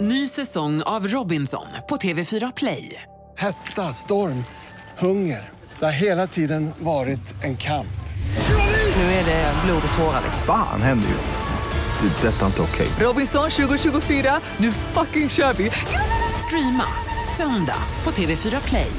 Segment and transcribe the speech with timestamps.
[0.00, 3.02] Ny säsong av Robinson på TV4 Play.
[3.38, 4.44] Hetta, storm,
[4.98, 5.48] hunger.
[5.78, 7.86] Det har hela tiden varit en kamp.
[8.96, 10.22] Nu är det blod och tårar.
[10.46, 12.08] Fan händer just nu.
[12.08, 12.28] Det.
[12.28, 12.88] är Detta är inte okej.
[13.00, 15.70] Robinson 2024, nu fucking kör vi!
[16.46, 16.84] Streama
[17.36, 18.92] söndag på TV4 Play.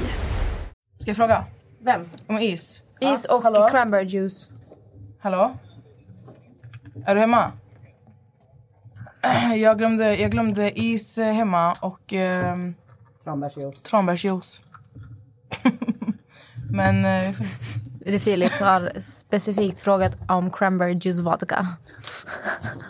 [0.98, 1.44] Ska jag fråga?
[1.84, 2.08] Vem?
[2.26, 2.52] Om is?
[2.52, 3.68] Is Ja, och hallå?
[3.70, 4.50] cranberry juice.
[5.22, 5.56] Hallå?
[7.06, 7.52] Är du hemma?
[9.56, 12.74] Jag glömde, jag glömde is eh, hemma och ehm,
[13.24, 13.82] Tranbärsjuice.
[13.82, 14.62] tranbärsjuice.
[16.70, 17.34] Men eh,
[17.98, 21.66] Det Filip har specifikt frågat om cranberry juice vodka.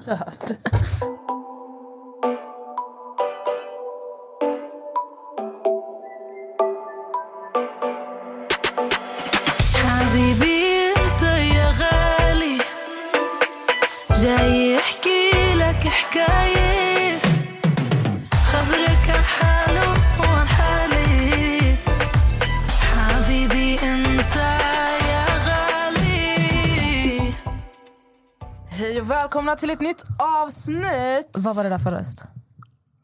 [0.05, 0.59] Söt.
[29.33, 31.31] välkomna till ett nytt avsnitt!
[31.33, 32.25] Vad var det där för röst?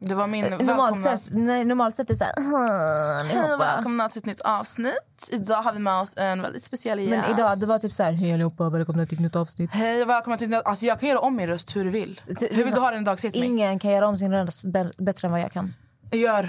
[0.00, 1.18] Det var min Normalt välkomna...
[1.18, 2.34] sett, nej, normalt sett är det såhär...
[2.36, 3.56] Hej och allihopa.
[3.58, 5.28] välkomna till ett nytt avsnitt.
[5.30, 7.10] Idag har vi med oss en väldigt speciell gäst.
[7.10, 8.12] Men idag det var typ såhär...
[8.12, 9.70] Hej allihopa, välkomna till ett nytt avsnitt.
[9.72, 10.54] Hej och välkomna till...
[10.54, 12.20] Alltså jag kan göra om min röst hur du vill.
[12.26, 13.20] Hur vill du ha den idag?
[13.20, 13.30] Säg.
[13.34, 15.74] Ingen kan göra om sin röst bä- bättre än vad jag kan.
[16.12, 16.42] Gör.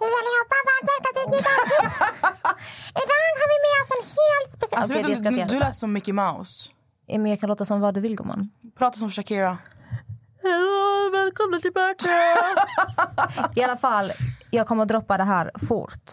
[0.00, 1.92] Hej allihopa, välkomna till ett nytt avsnitt!
[3.02, 4.78] Idag har vi med oss en helt speciell...
[4.80, 6.70] Alltså, vet ska du, du, du lät som Mickey Mouse.
[7.06, 8.50] Men jag kan låta som vad du vill gumman.
[8.78, 9.58] Prata som Shakira.
[11.12, 12.08] välkomna tillbaka!
[13.54, 14.12] I alla fall,
[14.50, 16.10] jag kommer att droppa det här fort.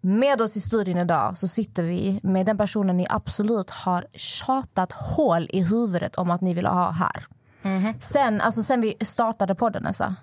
[0.00, 4.92] Med oss i studion idag så sitter vi med den personen ni absolut har tjatat
[4.92, 7.26] hål i huvudet om att ni vill ha här.
[8.00, 9.86] Sen, alltså sen vi startade podden.
[9.86, 10.14] Alltså.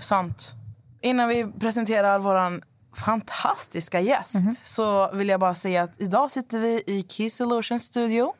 [0.00, 0.54] Sant.
[1.00, 2.60] Innan vi presenterar vår
[2.96, 8.32] fantastiska gäst så vill jag bara säga att idag sitter vi i Key Solutions studio.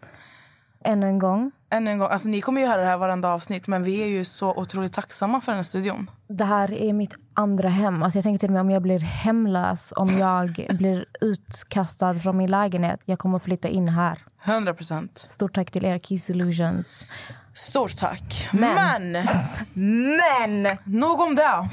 [0.84, 1.50] Ännu en gång.
[1.72, 2.08] Ännu en gång.
[2.10, 4.92] Alltså, ni kommer ju höra det här varenda avsnitt men vi är ju så otroligt
[4.92, 6.10] tacksamma för den här studion.
[6.28, 8.02] Det här är mitt andra hem.
[8.02, 12.50] Alltså jag tänker till och om jag blir hemlös, om jag blir utkastad från min
[12.50, 13.00] lägenhet.
[13.04, 14.18] Jag kommer flytta in här.
[14.44, 15.18] 100 procent.
[15.18, 17.06] Stort tack till er, Kiss Illusions.
[17.54, 18.48] Stort tack.
[18.52, 19.26] Men- men
[20.62, 20.76] Men!
[20.84, 21.42] nog om det.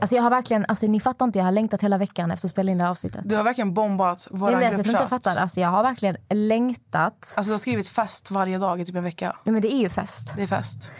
[0.00, 2.50] Alltså jag har verkligen, alltså ni fattar inte, jag har längtat hela veckan efter att
[2.50, 3.20] spela in det här avsnittet.
[3.24, 5.24] Du har verkligen bombat vår Nej, men tror inte jag gruppchatt.
[5.24, 5.40] fattar.
[5.42, 7.34] Alltså jag har verkligen längtat.
[7.36, 9.36] Alltså, du har skrivit fest varje dag i typ en vecka.
[9.44, 10.32] Nej, men det är ju fest.
[10.36, 10.92] Det är fest.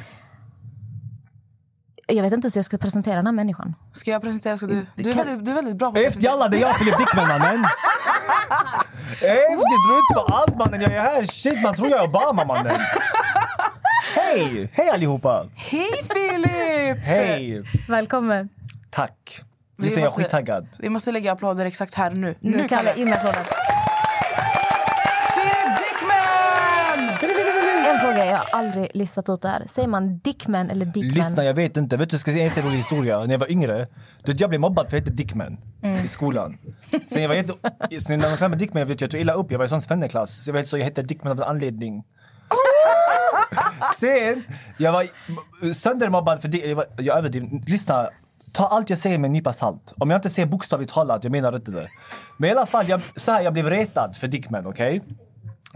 [2.07, 3.75] Jag vet inte hur jag ska presentera den här människan.
[3.93, 4.57] Ska jag presentera?
[4.57, 4.87] Ska du?
[4.97, 6.33] Du är, Kan- väldigt, du är väldigt bra på att Efter presentera.
[6.33, 7.65] alla, det är jag Filip Dickman mannen.
[9.11, 9.57] Efter,
[9.87, 11.25] tro inte på allt mannen, jag är här.
[11.27, 12.73] Shit man tror jag är Obama mannen.
[14.15, 14.71] Hej!
[14.73, 15.47] Hej allihopa!
[15.55, 17.05] Hej Filip!
[17.05, 17.63] Hej!
[17.89, 18.49] Välkommen.
[18.91, 19.41] Tack.
[19.79, 20.69] Just det, jag är måste- skittaggad.
[20.79, 22.35] Vi måste lägga applåder exakt här nu.
[22.41, 22.95] Nu, Nu, Kalle.
[22.97, 23.45] in applåden.
[25.35, 27.09] Filip Dickman!
[27.95, 29.63] En fråga, jag har aldrig listat ut det här.
[29.67, 31.15] Säger man Dickman eller Dickman?
[31.15, 31.97] Lyssna, jag vet inte.
[31.97, 33.19] Vet du, jag ska säga en jätterolig historia.
[33.19, 33.89] När jag var yngre,
[34.25, 35.57] du vet, jag blev mobbad för att jag hette Dickman
[36.05, 36.59] i skolan.
[37.05, 37.53] Sen jag var jätte...
[38.01, 39.51] Sen när man kallade mig Dickman, jag, vet, jag tog illa upp.
[39.51, 40.45] Jag var i sån svenneklass.
[40.45, 42.05] Så jag vet så jag hette Dickman av en anledning.
[44.01, 44.45] Sen,
[44.79, 45.07] jag var
[45.75, 46.59] söndermobbad för det.
[46.59, 47.63] Jag, var, jag överdriver.
[47.67, 48.09] Lyssna.
[48.53, 49.93] Ta allt jag säger med en nypa salt.
[49.99, 51.89] Om jag inte säger bokstavligt talat, jag menar inte det.
[52.37, 55.03] Men i alla fall, jag, så här, jag blev retad för Dickman, okej?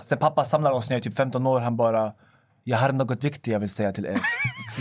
[0.03, 1.61] Sen pappa samlar oss när jag är typ 15 år.
[1.61, 2.13] Han bara,
[2.65, 4.21] jag har något viktigt jag vill säga till er.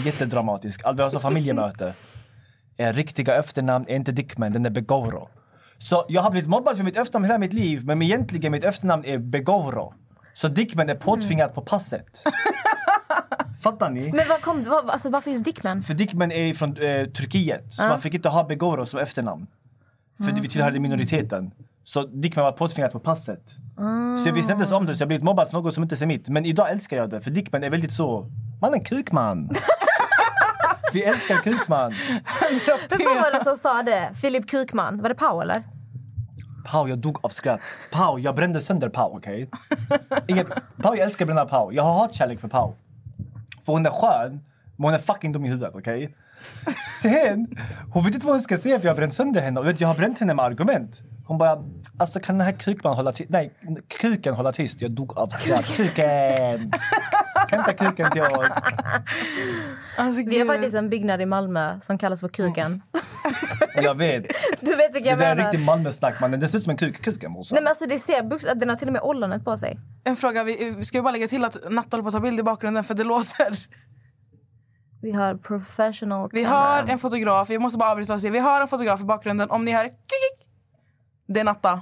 [0.06, 0.84] Jättedramatisk.
[0.86, 1.94] Alltså, vi har så familjemöte.
[2.78, 5.30] Er riktiga efternamn är inte Dickman, den är Begoro.
[5.78, 9.06] Så jag har blivit mobbad för mitt efternamn hela mitt liv, men egentligen mitt efternamn
[9.06, 9.94] är Begoro.
[10.34, 12.24] Så Dickman är påtvingat på passet.
[13.62, 14.12] Fattar ni?
[14.12, 15.84] Men vad kom, vad, alltså, varför just Dickman?
[15.84, 19.48] För Dickman är från eh, Turkiet, så man fick inte ha Begoro som efternamn.
[20.18, 21.52] För vi tillhörde minoriteten.
[21.84, 23.56] Så Dickman var påtvingat på passet.
[23.78, 26.06] Så jag visste inte ens om det, så jag blev mobbad för något som inte
[26.06, 26.30] är mitt.
[26.30, 28.32] Men idag älskar jag det, för Dickman är väldigt så...
[28.62, 29.50] Man är en kukman.
[30.94, 31.94] vi älskar kukman.
[32.90, 34.12] Vem fan var det som sa det?
[34.22, 35.02] Filip Kukman?
[35.02, 35.64] Var det Pau eller?
[36.66, 37.62] Pau, jag dog av skratt.
[37.92, 39.50] Pau, jag brände sönder Pau, okej?
[40.28, 40.48] Inget...
[40.82, 41.72] Pau, jag älskar att bränna Pau.
[41.72, 42.74] Jag har hatkärlek för Pau.
[43.66, 44.32] För hon är skön,
[44.76, 46.16] men hon är fucking dum i huvudet, okej?
[47.02, 47.48] Sen,
[47.94, 49.60] hon vet inte vad hon ska säga för jag har bränt sönder henne.
[49.60, 51.04] Och vet, jag har bränt henne med argument.
[51.28, 51.64] Hon bara,
[51.98, 53.30] alltså kan den här kukman hålla tyst?
[53.30, 53.54] Nej,
[54.00, 54.82] kuken hålla tyst.
[54.82, 55.66] Jag dog av skratt.
[55.76, 56.72] Kuken!
[57.52, 58.48] Hämta kuken till oss.
[59.98, 60.48] Alltså, Vi har gud.
[60.48, 62.82] faktiskt en byggnad i Malmö som kallas för Kuken.
[63.76, 64.26] Jag vet.
[64.62, 65.52] Du vet vilka Det jag där är menar?
[65.52, 66.40] riktigt Malmösnack mannen.
[66.40, 67.02] Det ser ut som en kuk.
[67.02, 67.56] Kuken morsan.
[67.56, 69.80] Nej men alltså det ser bux- den har till och med ollonet på sig.
[70.04, 72.40] En fråga, vi, vi ska bara lägga till att Natta håller på att ta bild
[72.40, 73.58] i bakgrunden för det låter.
[75.02, 78.32] Vi har professional Vi har en fotograf, jag måste bara avbryta säga.
[78.32, 79.50] Vi har en fotograf i bakgrunden.
[79.52, 80.37] Om ni hör klick,
[81.28, 81.82] det är Natta.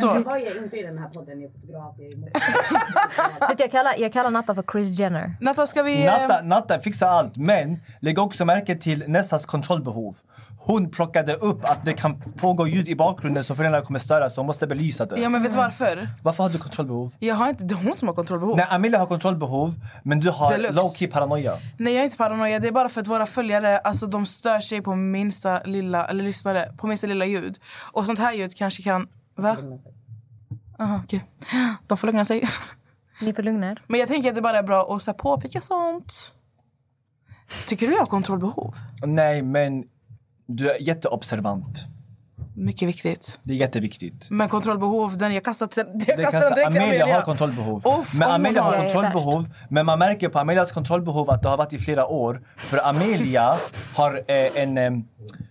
[0.00, 0.22] Så.
[0.26, 1.94] Jag är inte i den här podden, jag är fotograf.
[3.58, 5.36] Jag kallar, jag kallar Natta för Chris Jenner.
[5.40, 6.06] Natta, ska vi...
[6.06, 10.16] eh, Natta, Natta fixar allt, men lägg också märke till Nessas kontrollbehov.
[10.58, 14.40] Hon plockade upp att det kan pågå ljud i bakgrunden som föräldrarna kommer störa så
[14.40, 15.20] hon måste belysa det.
[15.20, 16.08] Ja, men vet du varför?
[16.22, 17.12] Varför har du kontrollbehov?
[17.18, 18.56] Jag har inte, det är hon som har kontrollbehov.
[18.56, 20.74] Nej, Amelia har kontrollbehov, men du har Deluxe.
[20.74, 21.58] low key paranoia.
[21.78, 22.58] Nej, jag är inte paranoia.
[22.58, 26.24] Det är bara för att våra följare alltså, de stör sig på minsta lilla, eller
[26.24, 27.58] lyssnare, på minsta lilla ljud.
[27.92, 29.08] Och sånt här ljud kanske kan...
[29.34, 29.56] Va?
[30.78, 31.24] Aha, okej.
[31.86, 32.42] De får lugna sig.
[33.20, 33.82] Ni får lugna er.
[33.86, 36.34] Men jag tänker att det bara är bra att så här, påpeka sånt.
[37.68, 38.74] Tycker du jag har kontrollbehov?
[39.06, 39.84] Nej, men
[40.46, 41.84] du är jätteobservant.
[42.54, 43.40] Mycket viktigt.
[43.42, 44.30] Det är jätteviktigt.
[44.30, 45.86] Men kontrollbehov, den jag kastar, jag
[46.18, 47.14] kastar den direkt till Amelia Amelia.
[47.14, 47.82] har kontrollbehov.
[48.00, 49.46] Uff, men Amelia har kontrollbehov.
[49.68, 52.42] Men man märker på Amelias kontrollbehov att det har varit i flera år.
[52.56, 53.52] För Amelia
[53.96, 54.78] har eh, en...
[54.78, 54.90] Eh,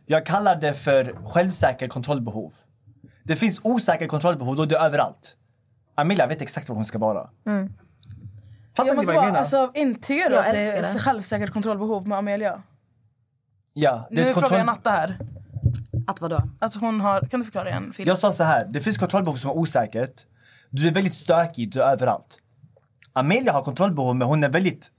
[0.05, 2.53] jag kallar det för självsäker kontrollbehov.
[3.23, 5.37] Det finns osäker kontrollbehov, då är det överallt.
[5.95, 7.29] Amelia vet exakt var hon ska vara.
[8.75, 9.39] Fattar Jag ni vad jag menar?
[9.39, 10.99] alltså, intygar du att det är det.
[10.99, 12.63] självsäkert kontrollbehov med Amelia?
[13.73, 14.75] ja, det är Nu ett frågar jag kontroll...
[14.75, 15.17] Natta här.
[16.07, 16.43] Att vadå?
[16.59, 17.93] Att hon har, kan du förklara igen?
[17.93, 18.07] Filip?
[18.07, 20.21] Jag sa så här, det finns kontrollbehov som är osäkert.
[20.69, 22.39] Du är väldigt stökig, du är överallt.
[23.13, 24.91] Amelia har kontrollbehov men hon är väldigt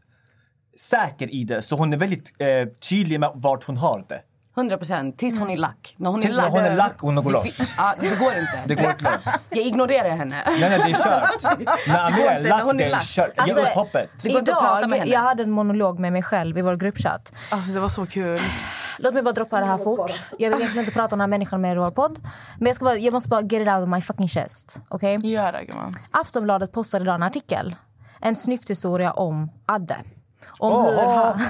[0.80, 1.62] säker i det.
[1.62, 4.22] Så hon är väldigt eh, tydlig med vart hon har det.
[4.56, 5.18] 100 procent.
[5.18, 5.94] Tills hon är lack.
[5.96, 6.52] När hon Till är när lack.
[6.52, 7.74] hon är lack hon går det, loss.
[7.78, 8.62] ja, det går inte.
[8.66, 9.24] Det går inte loss.
[9.50, 10.42] Jag ignorerar henne.
[10.46, 11.58] Nej, nej, det är kört.
[11.88, 13.30] När Amelia är lack, när hon är det är kört.
[13.36, 14.10] Alltså, Ge upp hoppet.
[14.46, 17.32] Prata med Idag, jag hade en monolog med mig själv i vår gruppchatt.
[17.50, 18.38] Alltså det var så kul.
[18.98, 20.24] Låt mig bara droppa det här fort.
[20.38, 22.18] Jag vill egentligen inte prata om den här människan med i vår podd.
[22.58, 24.80] Men jag, ska bara, jag måste bara get it out of my fucking chest.
[24.88, 25.18] Okej?
[25.32, 25.92] Gör det gumman.
[26.10, 27.74] Aftonbladet postade idag en artikel.
[28.20, 29.96] En snyfthistoria om Adde.
[30.58, 30.90] Om, Åh.
[30.90, 31.40] hur han,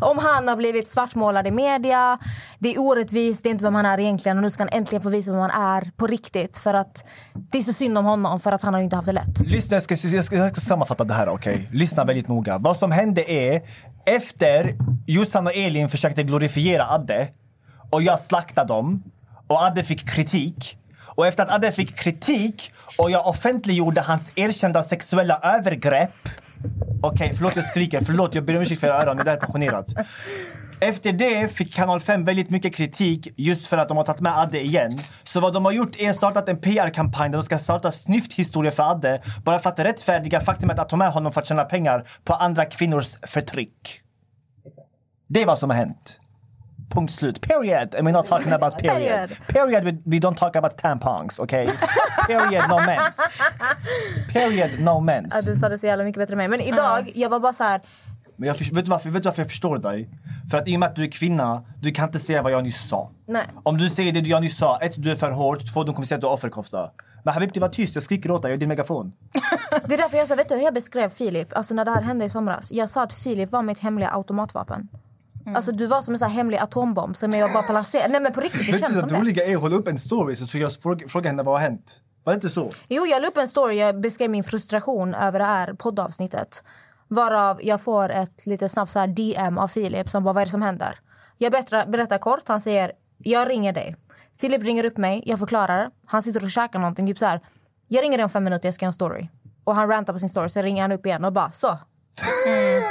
[0.00, 2.18] om han har blivit svartmålad i media.
[2.58, 4.36] Det är orättvist, det är inte vem han är egentligen.
[4.38, 6.56] Och nu ska han äntligen få visa vem han är på riktigt.
[6.56, 7.04] För att
[7.34, 9.40] Det är så synd om honom för att han har inte haft det lätt.
[9.40, 11.68] Lyssna, jag ska, jag ska, jag ska sammanfatta det här, okej?
[11.72, 12.58] Lyssna väldigt noga.
[12.58, 13.62] Vad som hände är,
[14.06, 14.74] efter
[15.06, 17.28] Jossan och Elin försökte glorifiera Adde
[17.90, 19.02] och jag slaktade dem
[19.46, 20.78] och Adde fick kritik.
[21.14, 26.28] Och efter att Adde fick kritik och jag offentliggjorde hans erkända sexuella övergrepp
[27.02, 28.00] Okej, förlåt jag skriker.
[28.04, 29.16] Förlåt, jag ber om ursäkt för era öron.
[29.16, 29.86] Det där är passionerat.
[30.80, 34.38] Efter det fick Kanal 5 väldigt mycket kritik just för att de har tagit med
[34.38, 34.90] Adde igen.
[35.22, 38.82] Så vad de har gjort är startat en PR-kampanj där de ska starta snyfthistoria för
[38.90, 42.34] Adde bara för att rättfärdiga faktumet att ta med honom för att tjäna pengar på
[42.34, 44.00] andra kvinnors förtryck.
[45.28, 46.21] Det är vad som har hänt.
[46.92, 47.40] Punkt slut.
[47.40, 47.94] Period.
[47.94, 49.30] And we're not talking about period.
[49.48, 49.84] Period.
[49.84, 51.66] We, we don't talk about tampons, okay?
[52.26, 53.20] Period, no mens.
[54.32, 55.34] Period, no mens.
[55.34, 56.48] Ja, du sa det så jävla mycket bättre än mig.
[56.48, 57.80] Men idag, jag var bara så här...
[58.36, 60.08] Men jag, vet, du varför, vet du varför jag förstår dig?
[60.50, 62.64] För att i och med att du är kvinna, du kan inte säga vad jag
[62.64, 63.10] nyss sa.
[63.26, 63.46] Nej.
[63.62, 66.06] Om du säger det jag nyss sa, ett, du är för hård, två, de kommer
[66.06, 66.90] säga att du är offerkofta.
[67.24, 69.12] Men Habibti, var tyst, jag skriker åt dig, jag är din megafon.
[69.86, 71.56] Det är därför jag sa, vet du hur jag beskrev Filip?
[71.56, 72.72] Alltså när det här hände i somras.
[72.72, 74.88] Jag sa att Filip var mitt hemliga automatvapen.
[75.46, 78.08] Alltså du var som en sån här hemlig atombomb som jag bara placerade.
[78.08, 79.20] Nej men på riktigt, det känns som att det det.
[79.20, 82.00] roliga är att hålla upp en story så jag fråga, fråga henne vad har hänt.
[82.24, 82.70] Var det inte så?
[82.88, 83.76] Jo, jag la upp en story.
[83.76, 86.64] Jag beskrev min frustration över det här poddavsnittet.
[87.08, 90.44] Varav jag får ett lite snabbt så här DM av Filip som bara, vad är
[90.44, 90.98] det som händer?
[91.38, 92.48] Jag berättar, berättar kort.
[92.48, 93.96] Han säger, jag ringer dig.
[94.40, 95.90] Filip ringer upp mig, jag förklarar.
[96.06, 97.06] Han sitter och käkar någonting.
[97.06, 97.40] Typ så här,
[97.88, 99.28] jag ringer dig om fem minuter, jag ska göra en story.
[99.64, 101.68] Och han rantar på sin story, sen ringer han upp igen och bara, så.
[101.68, 102.82] Mm.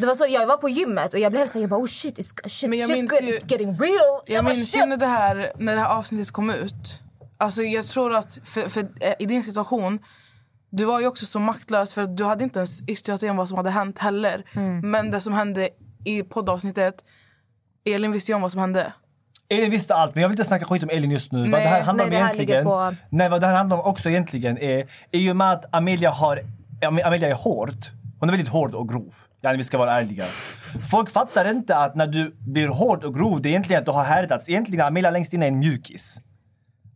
[0.00, 2.18] Det var så, jag var på gymmet och jag blev så jag bara, oh shit,
[2.18, 4.20] it's, shit Men jag shit's ju- getting real.
[4.26, 7.02] Jag bara, minns ju när det, här, när det här avsnittet kom ut.
[7.38, 9.98] Alltså jag tror att för, för, eh, i din situation,
[10.70, 13.48] du var ju också så maktlös för du hade inte ens yttrat dig om vad
[13.48, 14.44] som hade hänt heller.
[14.52, 14.90] Mm.
[14.90, 15.68] Men det som hände
[16.04, 16.94] i poddavsnittet,
[17.84, 18.92] Elin visste ju om vad som hände.
[19.48, 21.38] Elin visste allt, men jag vill inte snacka skit om Elin just nu.
[21.38, 22.64] vad Nej, det här handlar nej, om egentligen...
[22.64, 24.86] på- Nej, vad det här handlar om också egentligen är...
[25.10, 26.40] I och med att Amelia har...
[26.82, 27.74] Am- Amelia är hård.
[28.20, 29.14] Hon är väldigt hård och grov.
[29.42, 30.24] Yani, vi ska vara ärliga.
[30.90, 33.92] Folk fattar inte att när du blir hård och grov, det är egentligen att du
[33.92, 34.48] har härdats.
[34.48, 36.20] Egentligen Amelia längst in är en mjukis.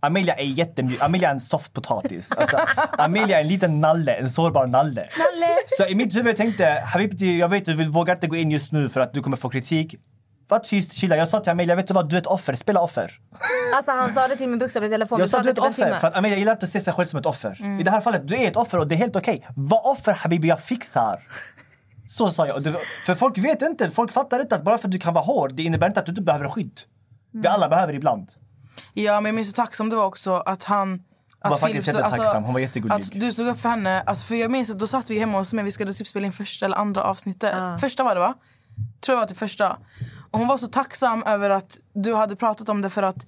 [0.00, 1.02] Amelia är jättemjuk.
[1.02, 2.32] Amelia är en soft potatis.
[2.32, 2.56] Alltså,
[2.98, 5.00] Amelia är en liten nalle, en sårbar nalle.
[5.00, 5.54] Nalle.
[5.78, 8.88] Så i mitt huvud tänkte Habibti, jag vet du vågar inte gå in just nu
[8.88, 9.94] för att du kommer få kritik.
[10.48, 11.16] Var tyst, chilla.
[11.16, 12.08] Jag sa till Amelia, vet du vad?
[12.08, 12.54] Du är ett offer.
[12.54, 13.10] Spela offer.
[13.76, 15.20] Alltså han sa det till min bokstav i telefon.
[15.20, 15.94] Jag sa du är ett typ en offer.
[16.00, 17.80] För att Amelia gillar inte att se sig själv som ett offer.
[17.80, 19.46] I det här fallet, du är ett offer och det är helt okej.
[19.56, 21.22] Var offer Habibi, jag fixar.
[22.08, 22.62] Så sa jag.
[22.62, 25.24] Det- För folk vet inte, folk fattar inte att bara för att du kan vara
[25.24, 26.80] hård, det innebär inte att du inte behöver skydd.
[27.32, 28.28] Vi alla behöver ibland.
[28.94, 31.02] Ja, men jag minns hur tacksam det var också att han...
[31.40, 32.44] Att var faktiskt stod- jättetacksam.
[32.44, 32.94] Hon var jättegullig.
[32.94, 34.00] Att du stod upp för henne.
[34.06, 35.64] Alltså, för jag minns att då satt vi hemma hos mig.
[35.64, 37.54] Vi skulle typ spela in första eller andra avsnittet.
[37.80, 38.34] Första var det va?
[39.00, 39.76] Tror jag var till första.
[40.34, 43.26] Och hon var så tacksam över att du hade pratat om det för att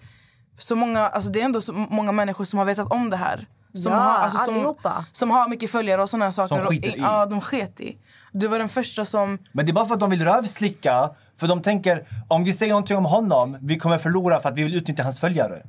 [0.59, 3.47] så många, alltså det är ändå så många människor som har vetat om det här.
[3.73, 4.75] Som, Ja, har, alltså som,
[5.13, 6.57] som har mycket följare och sådana saker.
[6.57, 7.01] Som skiter och, i.
[7.01, 7.97] Ja, de sket i.
[8.33, 9.39] Du var den första som...
[9.53, 11.11] Men det är bara för att de vill rövslicka.
[11.41, 14.63] För de tänker, om vi säger någonting om honom, vi kommer förlora för att vi
[14.63, 15.63] vill utnyttja hans följare.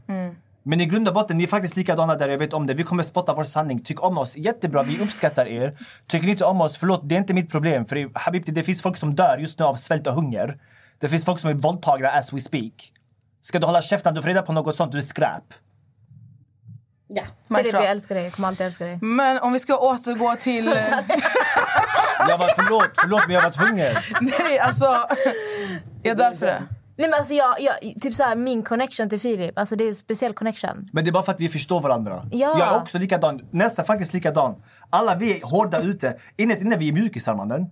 [0.64, 2.74] Men i grund och botten, ni är faktiskt likadana där, jag vet om det.
[2.74, 3.80] Vi kommer spotta vår sanning.
[3.84, 5.78] Tyck om oss, jättebra, vi uppskattar er.
[6.08, 7.86] Tycker ni inte om oss, förlåt, det är inte mitt problem.
[7.86, 10.58] För det- Habibti, det finns folk som dör just nu av svält och hunger.
[11.00, 12.94] Det finns folk som är våldtagna as we speak.
[13.42, 15.54] Ska du hålla käften, du får reda på något sånt, du är skräp.
[17.08, 17.24] Ja.
[17.58, 18.24] Filip, jag älskar dig.
[18.24, 19.00] Jag kommer alltid älska dig.
[19.02, 20.66] Men om vi ska återgå till...
[22.28, 23.96] Jag var, förlåt, förlåt, men jag var tvungen.
[24.22, 24.86] Nej, alltså...
[26.04, 26.64] Jag är där för det.
[26.98, 29.88] Nej, men alltså jag, jag, typ så här, min connection till Filip, alltså det är
[29.88, 30.90] en speciell connection.
[30.94, 32.28] Men det är bara för att vi förstår varandra.
[32.32, 32.60] Ja.
[32.60, 34.56] Jag är också likadan, nästan faktiskt likadan.
[34.90, 36.18] Alla vi är hårda ute.
[36.38, 37.66] Innerst inne vi är mjukisar mannen.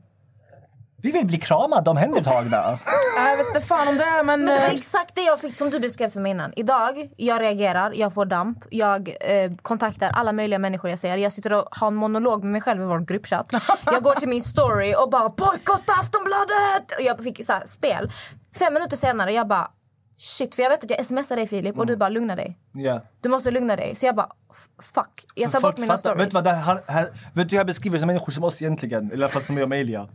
[1.05, 2.57] Vi vill bli kramade, omhändertagna.
[3.17, 4.39] Jag vet inte fan om det är, men...
[4.39, 6.53] Men det var eh, exakt det jag fick som du beskrev för mig innan.
[6.55, 11.17] Idag, jag reagerar, jag får damp, jag eh, kontaktar alla möjliga människor jag ser.
[11.17, 13.51] Jag sitter och har en monolog med mig själv i vår gruppchatt.
[13.85, 16.91] Jag går till min story och bara bojkotta Aftonbladet!
[16.99, 18.11] Och jag fick så här, spel.
[18.59, 19.71] Fem minuter senare, jag bara
[20.17, 22.57] shit, för jag vet att jag smsar dig Filip och du bara lugna dig.
[22.73, 23.01] Ja.
[23.21, 23.95] Du måste lugna dig.
[23.95, 24.29] Så jag bara
[24.81, 26.25] fuck, jag tar Folk bort mina fattar- stories.
[26.25, 28.61] Vet du vad, det här, här, vet du hur jag beskriver som människor som oss
[28.61, 29.05] egentligen?
[29.05, 30.07] Eller i alla fall som jag och Amelia.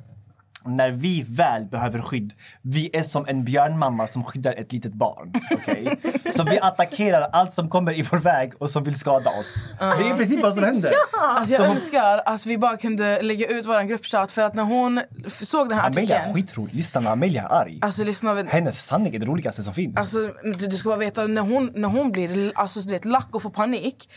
[0.65, 5.33] När vi väl behöver skydd, vi är som en björnmamma som skyddar ett litet barn.
[5.55, 6.01] okej?
[6.37, 9.67] Så vi attackerar allt som kommer i vår väg och som vill skada oss.
[9.79, 10.91] Det är i princip vad som händer.
[11.21, 15.01] Alltså jag älskar att vi bara kunde lägga ut vår gruppchatt för att när hon
[15.29, 16.35] såg den här Amelia är artikeln...
[16.35, 16.75] skitrolig.
[16.75, 17.79] Lyssna, när Amelia är arg.
[17.83, 19.97] Alltså lyssna, vid- Hennes sanning är det roligaste som finns.
[19.97, 23.29] alltså, du, du ska bara veta när hon, när hon blir alltså, du vet, lack
[23.35, 24.11] och får panik.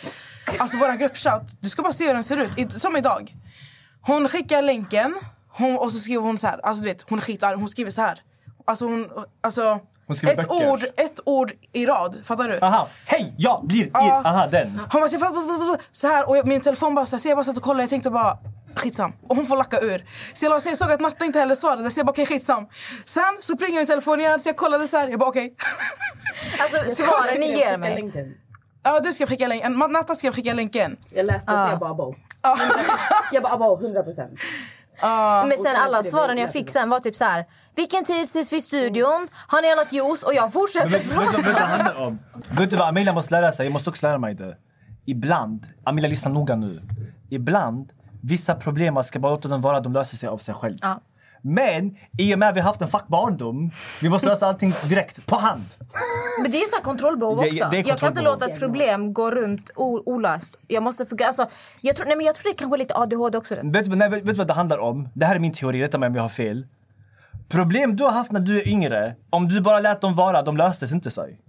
[0.59, 2.57] Alltså vår gruppchatt, du ska bara se hur den ser ut.
[2.59, 3.33] I, som idag.
[4.01, 5.15] Hon skickar länken
[5.57, 6.59] hon, och så skriver hon så här.
[6.63, 7.55] Alltså du vet, hon är skitarg.
[7.55, 8.19] Hon skriver så här.
[8.65, 9.09] Alltså hon,
[9.41, 9.79] alltså...
[10.07, 10.71] Hon skriver ett böcker.
[10.71, 12.17] ord, ett ord i rad.
[12.23, 12.59] Fattar du?
[12.61, 13.91] Aha, hej, jag blir ir.
[13.93, 14.21] Ja.
[14.25, 14.81] Aha, den.
[14.91, 17.43] Hon bara, så, så här, och jag, min telefon bara så, här, så jag bara
[17.43, 18.37] satt och kollade, jag tänkte bara
[18.75, 19.13] skitsam.
[19.27, 20.05] Och hon får lacka ur.
[20.33, 22.67] Så jag, så jag såg att Natta inte heller svarade, så jag bara okej skitsam.
[23.05, 25.55] Sen så plingar min telefon igen, så jag kollade så här, jag bara okej.
[26.59, 28.11] Alltså svaren ni ger mig.
[28.83, 30.97] Ja du ska skicka länken, Natta ska skicka länken.
[31.09, 32.15] Jag läste så jag bara abo.
[33.31, 34.39] jag bara abo, 100 procent.
[35.47, 37.45] Men sen alla svaren jag fick sen var typ så här.
[37.75, 39.27] Vilken tid ses vi i studion?
[39.47, 40.23] Har ni annat juice?
[40.23, 42.19] Och jag Men fortsätter vet, du vad det handlar om?
[42.51, 43.65] vet du vad Amelia måste lära sig?
[43.65, 44.57] Jag måste också lära mig det.
[45.05, 46.81] Ibland, Amelia lyssna noga nu.
[47.29, 50.77] Ibland, vissa problem man ska bara låta dem vara, de löser sig av sig själv.
[50.81, 51.01] Ja.
[51.45, 53.71] Men i och med att vi har haft en fuck barndom,
[54.01, 55.61] vi måste lösa allting direkt, på hand.
[56.41, 57.53] Men det är så kontrollbehov Det- också.
[57.53, 58.39] det är jag kan inte kontrollbehov.
[58.39, 60.57] låta ett problem gå runt olöst.
[60.67, 61.27] Jag måste fokusera.
[61.27, 61.47] Alltså,
[61.81, 63.55] jag, tror, nej, men jag tror det är kanske lite ADHD också.
[63.63, 65.09] Vet du nej, vet, vet du vad det handlar om?
[65.13, 66.67] Det här är min teori, rätta mig om jag har fel.
[67.49, 70.57] Problem du har haft när du är yngre, om du bara lät dem vara, de
[70.57, 71.39] löstes inte sig.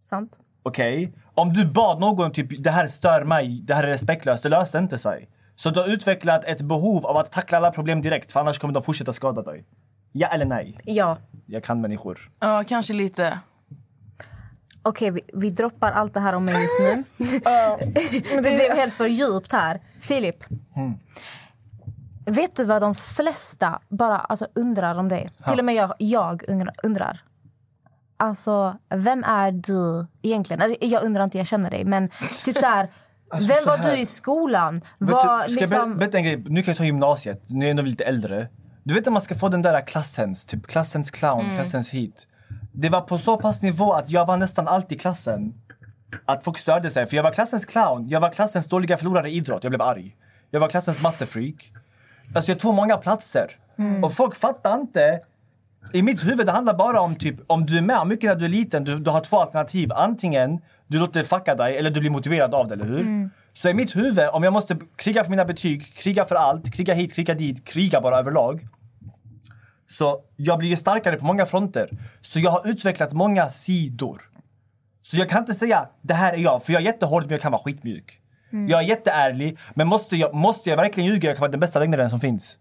[0.00, 0.32] Sant.
[0.62, 1.12] Okej?
[1.34, 4.78] Om du bad någon typ det här stör mig, det här är respektlöst, det löste
[4.78, 5.28] inte sig.
[5.62, 8.74] Så du har utvecklat ett behov av att tackla alla problem direkt för annars kommer
[8.74, 9.64] de fortsätta skada dig.
[10.12, 10.76] Ja eller nej?
[10.84, 11.18] Ja.
[11.46, 12.30] Jag kan människor.
[12.40, 13.38] Ja kanske lite.
[14.82, 17.04] Okej, vi, vi droppar allt det här om mig just nu.
[18.42, 19.80] det blev helt för djupt här.
[20.00, 20.44] Filip.
[22.26, 25.30] Vet du vad de flesta bara alltså, undrar om dig?
[25.48, 27.20] Till och med jag, jag undrar- undrar.
[28.16, 30.62] Alltså, vem är du egentligen?
[30.62, 31.84] Alltså, Jag undrar inte, jag känner dig.
[31.84, 32.10] Men
[32.44, 32.88] typ så här,
[33.32, 34.80] Alltså, vem var du i skolan?
[34.98, 36.44] Vad, du, ska jag liksom, ber- berätta en grej?
[36.46, 37.42] Nu kan jag ta gymnasiet.
[37.48, 38.48] Nu är jag ändå lite äldre.
[38.82, 42.26] Du vet att man ska få den där klassens, typ klassens clown, klassens hit.
[42.72, 45.54] Det var på så pass nivå att jag var nästan alltid klassen.
[46.26, 47.06] Att folk störde sig.
[47.06, 49.64] För jag var klassens clown, jag var klassens dåliga förlorare i idrott.
[49.64, 50.16] Jag blev arg.
[50.50, 51.72] Jag var klassens mattefreak.
[52.34, 53.46] Alltså jag tog många platser.
[54.04, 55.20] Och folk fattar inte.
[55.92, 58.44] I mitt huvud det handlar bara om typ om du är med mycket när du
[58.44, 58.84] är liten.
[58.84, 59.92] Du, du har två alternativ.
[59.92, 60.60] Antingen
[60.92, 63.30] du låter det fucka dig eller du blir motiverad av det, eller hur?
[63.52, 66.94] Så i mitt huvud, om jag måste kriga för mina betyg, kriga för allt, kriga
[66.94, 68.66] hit, kriga dit, kriga bara överlag.
[69.90, 71.88] Så jag blir ju starkare på många fronter.
[72.20, 74.22] Så jag har utvecklat många sidor.
[75.02, 77.40] Så jag kan inte säga det här är jag, för jag är jättehård men jag
[77.40, 78.18] kan vara skitmjuk.
[78.68, 81.28] Jag är jätteärlig, men måste jag, måste jag verkligen ljuga?
[81.28, 82.58] Jag kan vara den bästa lögnaren som finns.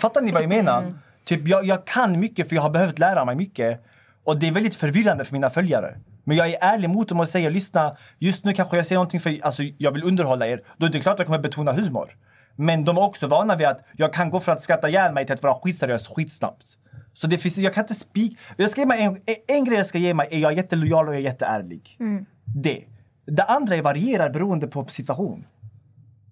[0.00, 0.82] Fattar ni vad jag menar?
[1.24, 3.84] Typ, jag, jag kan mycket för jag har behövt lära mig mycket.
[4.24, 5.98] Och det är väldigt förvirrande för mina följare.
[6.28, 9.20] Men jag är ärlig mot dem och säger lyssna, just nu kanske jag säger någonting
[9.20, 10.62] för alltså, jag vill underhålla er.
[10.76, 12.16] Då är det klart att jag kommer betona humor.
[12.56, 15.26] Men de är också vana vid att jag kan gå från att skratta ihjäl mig
[15.26, 16.78] till att vara skitseriös skitsnabbt.
[17.12, 18.38] Så det finns, jag kan inte spik...
[18.56, 19.16] Jag ska ge mig en,
[19.48, 21.96] en grej jag ska ge mig är jag är jättelojal och jag är jätteärlig.
[22.44, 22.84] Det.
[23.26, 25.46] Det andra är varierar beroende på situation.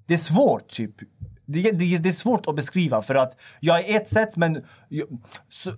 [0.06, 0.94] Det är svårt, typ.
[1.46, 4.64] Det, det, det är svårt att beskriva för att jag är ett sätt men...
[4.88, 5.08] Jag,
[5.48, 5.72] så,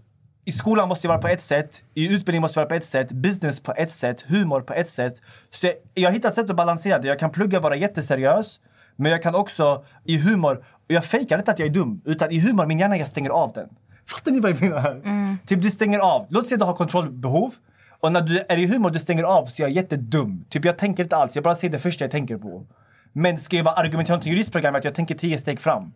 [0.48, 2.84] i skolan måste jag vara på ett sätt, i utbildning måste jag vara på ett
[2.84, 5.14] sätt, business på ett sätt, humor på ett sätt.
[5.50, 7.08] Så jag, jag har hittat sätt att balansera det.
[7.08, 8.60] Jag kan plugga och vara jätteseriös,
[8.96, 12.30] men jag kan också i humor, och jag fejkar inte att jag är dum, utan
[12.30, 13.68] i humor, min hjärna, jag stänger av den.
[14.06, 15.46] Fattar ni vad jag menar?
[15.46, 16.26] Typ du stänger av.
[16.30, 17.54] Låt säga att du har kontrollbehov.
[18.00, 20.44] Och när du är i humor du stänger av så jag är jättedum.
[20.48, 22.66] Typ jag tänker inte alls, jag bara ser det första jag tänker på.
[23.12, 25.92] Men ska jag vara argumenterande till juristprogrammet, jag tänker tio steg fram.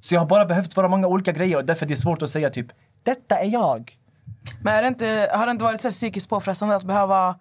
[0.00, 2.30] Så jag har bara behövt vara många olika grejer och därför är det svårt att
[2.30, 2.66] säga typ
[3.06, 3.92] detta är jag.
[4.62, 7.34] Men är det inte, har det inte varit så psykiskt påfrestande att behöva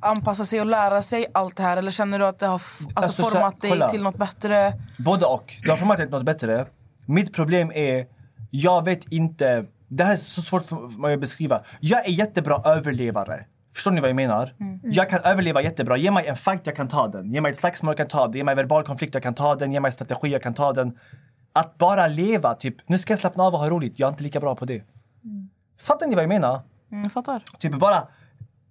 [0.00, 1.76] anpassa sig och lära sig allt det här?
[1.76, 3.88] Eller känner du att det har alltså, Alltså, så- format dig kolla.
[3.88, 4.72] till något bättre?
[4.98, 5.54] Både och.
[5.62, 6.66] Du har format till något bättre.
[7.06, 8.06] Mitt problem är,
[8.50, 11.62] jag vet inte, det här är så svårt för mig att beskriva.
[11.80, 13.44] Jag är jättebra överlevare.
[13.74, 14.54] Förstår ni vad jag menar?
[14.82, 15.96] Jag kan överleva jättebra.
[15.96, 17.32] Ge mig en fight, jag kan ta den.
[17.34, 18.38] Ge mig ett slagsmål, jag kan ta det.
[18.38, 19.72] Ge mig verbal konflikt, jag kan ta den.
[19.72, 20.98] Ge mig strategi, jag kan ta den.
[21.52, 23.98] Att bara leva, typ, nu ska jag slappna av och ha roligt.
[23.98, 24.82] Jag är inte lika bra på det.
[25.80, 26.60] Fattar ni vad jag menar?
[26.90, 27.42] Mm, jag fattar.
[27.58, 28.08] Typ bara,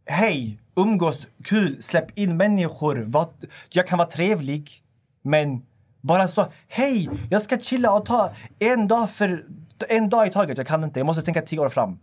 [0.05, 2.95] hej, umgås, kul, släpp in människor.
[3.07, 3.27] Var,
[3.69, 4.83] jag kan vara trevlig,
[5.21, 5.61] men
[6.01, 9.45] bara så, hej, jag ska chilla och ta en dag, för,
[9.89, 10.57] en dag i taget.
[10.57, 11.99] Jag kan inte, jag måste tänka tio år fram.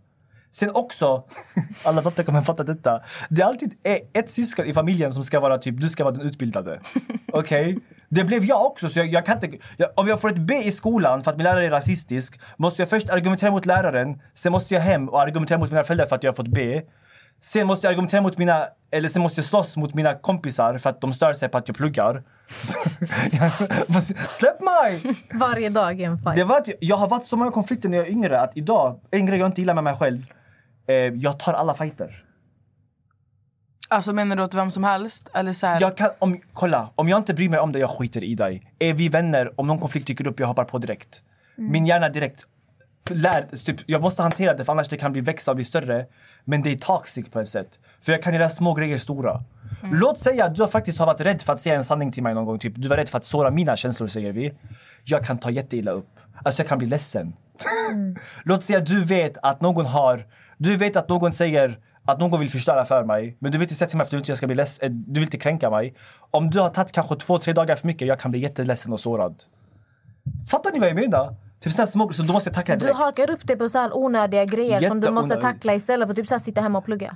[0.51, 1.23] Sen också,
[1.85, 3.01] alla döttrar kommer fatta detta.
[3.29, 6.15] Det är alltid e- ett syskon i familjen som ska vara typ, du ska vara
[6.15, 6.79] den utbildade.
[7.33, 7.79] Okej?
[8.09, 9.57] Det blev jag också, så jag, jag kan inte...
[9.77, 12.81] Jag, om jag får ett B i skolan för att min lärare är rasistisk måste
[12.81, 16.15] jag först argumentera mot läraren, sen måste jag hem och argumentera mot mina föräldrar för
[16.15, 16.81] att jag har fått B.
[17.41, 20.89] Sen måste jag argumentera mot mina, eller sen måste jag slåss mot mina kompisar för
[20.89, 22.23] att de stör sig på att jag pluggar.
[24.23, 25.15] Släpp mig!
[25.33, 26.35] Varje dag är en fight.
[26.35, 28.99] Det var att jag har varit så många konflikter när jag är yngre att idag,
[29.11, 30.25] en grej jag inte gillar med mig själv,
[30.89, 32.25] eh, jag tar alla fighter.
[33.91, 35.29] Alltså menar du åt vem som helst?
[35.33, 37.89] Eller så här, Jag kan, om, kolla, om jag inte bryr mig om det, jag
[37.89, 38.73] skiter i dig.
[38.79, 41.23] Är vi vänner, om någon konflikt dyker upp, jag hoppar på direkt.
[41.55, 42.45] Min hjärna direkt
[43.09, 46.05] lär, typ, jag måste hantera det för annars det kan bli växa och bli större.
[46.45, 47.79] Men det är toxic på ett sätt.
[48.01, 49.43] För jag kan göra små grejer stora.
[49.91, 52.33] Låt säga att du faktiskt har varit rädd för att säga en sanning till mig
[52.33, 52.59] någon gång.
[52.59, 54.53] Typ, du var rädd för att såra mina känslor säger vi.
[55.03, 56.09] Jag kan ta jätteilla upp.
[56.43, 57.33] Alltså jag kan bli ledsen.
[58.43, 60.25] Låt säga att du vet att någon har...
[60.59, 63.37] Du vet att någon säger att någon vill förstöra för mig.
[63.39, 64.83] Men du vill inte säga till mig för att du inte jag ska bli leds-
[64.83, 65.95] eh, Du vill inte kränka mig.
[66.31, 68.99] Om du har tagit kanske två, tre dagar för mycket, jag kan bli jätteledsen och
[68.99, 69.43] sårad.
[70.51, 71.35] Fattar ni vad jag menar?
[71.59, 72.99] Typ sådana små, så då måste tackla det Du direkt.
[72.99, 76.15] hakar upp dig på så här onödiga grejer som du måste tackla istället för att
[76.17, 77.15] typ så sitta hemma och plugga.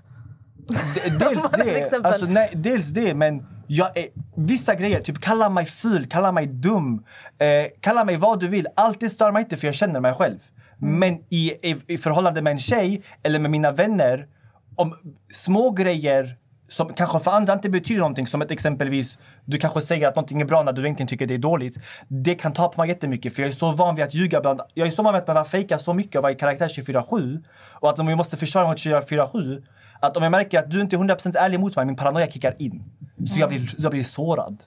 [1.19, 6.05] Dels det, alltså, nej, dels det, men jag är, vissa grejer, typ kalla mig ful,
[6.05, 7.03] kalla mig dum,
[7.39, 7.47] eh,
[7.79, 8.67] kalla mig vad du vill.
[8.75, 10.39] Allt det stör mig inte för jag känner mig själv.
[10.83, 10.99] Mm.
[10.99, 14.27] Men i, i, i förhållande med en tjej eller med mina vänner,
[14.75, 14.95] om
[15.31, 20.07] små grejer som kanske för andra inte betyder någonting, som ett exempelvis du kanske säger
[20.07, 21.77] att någonting är bra när du egentligen tycker det är dåligt.
[22.07, 24.61] Det kan ta på mig jättemycket för jag är så van vid att ljuga bland,
[24.73, 27.43] jag är så van vid att behöva fejka så mycket och vara i karaktär 24-7
[27.73, 29.63] och att om jag måste försvara mig 24-7
[30.03, 32.55] att om jag märker att du inte är 100% ärlig mot mig, min paranoia kickar
[32.57, 32.83] in.
[33.27, 34.63] Så jag blir, jag blir sårad.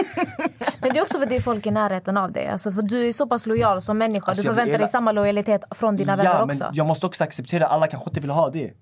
[0.80, 2.48] Men det är också för att det är folk i närheten av dig.
[2.48, 4.26] Alltså för du är så pass lojal som människa.
[4.26, 6.70] Alltså, du förväntar dig samma lojalitet från dina ja, vänner men också.
[6.72, 8.72] jag måste också acceptera alla kanske inte vill ha det.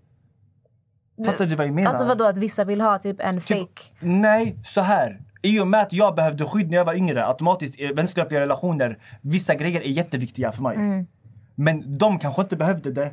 [1.27, 1.89] Fattar du vad jag menar?
[1.89, 3.83] Alltså vadå att vissa vill ha typ en fake?
[4.01, 5.21] Nej, så här.
[5.43, 8.99] I och med att jag behövde skydd när jag var yngre, automatiskt i vänskapliga relationer,
[9.21, 10.77] vissa grejer är jätteviktiga för mig.
[10.77, 11.07] Mm.
[11.55, 13.13] Men de kanske inte behövde det.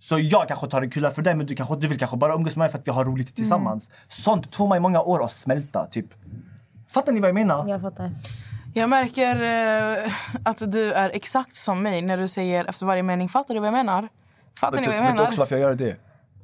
[0.00, 2.34] Så jag kanske tar det kul för dig, men du kanske du vill kanske bara
[2.34, 3.88] umgås med mig för att vi har roligt tillsammans.
[3.88, 3.98] Mm.
[4.08, 6.06] Sånt tog mig många år att smälta, typ.
[6.88, 7.68] Fattar ni vad jag menar?
[7.68, 8.10] Jag fattar.
[8.74, 9.42] Jag märker
[10.04, 10.12] eh,
[10.44, 13.28] att du är exakt som mig när du säger efter varje mening.
[13.28, 14.08] Fattar du vad jag menar?
[14.60, 15.28] Fattar Vet ni du, vad jag vet du menar?
[15.28, 15.96] också varför jag gör det?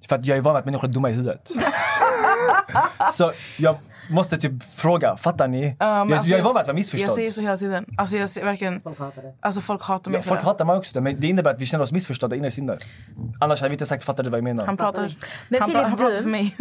[0.09, 1.51] För att jag är van vid att människor är dumma i huvudet.
[3.15, 3.77] så jag
[4.11, 5.61] måste typ fråga, fattar ni?
[5.61, 7.11] Men jag, alltså, jag är van vid att vara Jag missförstådd.
[7.11, 7.85] säger så hela tiden.
[7.99, 8.81] Alltså jag ser verkligen...
[8.81, 9.35] Folk hatar det.
[9.41, 10.47] Alltså folk hatar mig Ja, folk det.
[10.47, 12.51] hatar mig också, men det innebär att vi känner oss missförstådda inne.
[13.41, 14.67] Annars hade vi inte sagt, fattar du vad jag menar?
[14.67, 15.15] Han pratar.
[15.49, 16.57] Men han, Filip, han pratar du- för mig.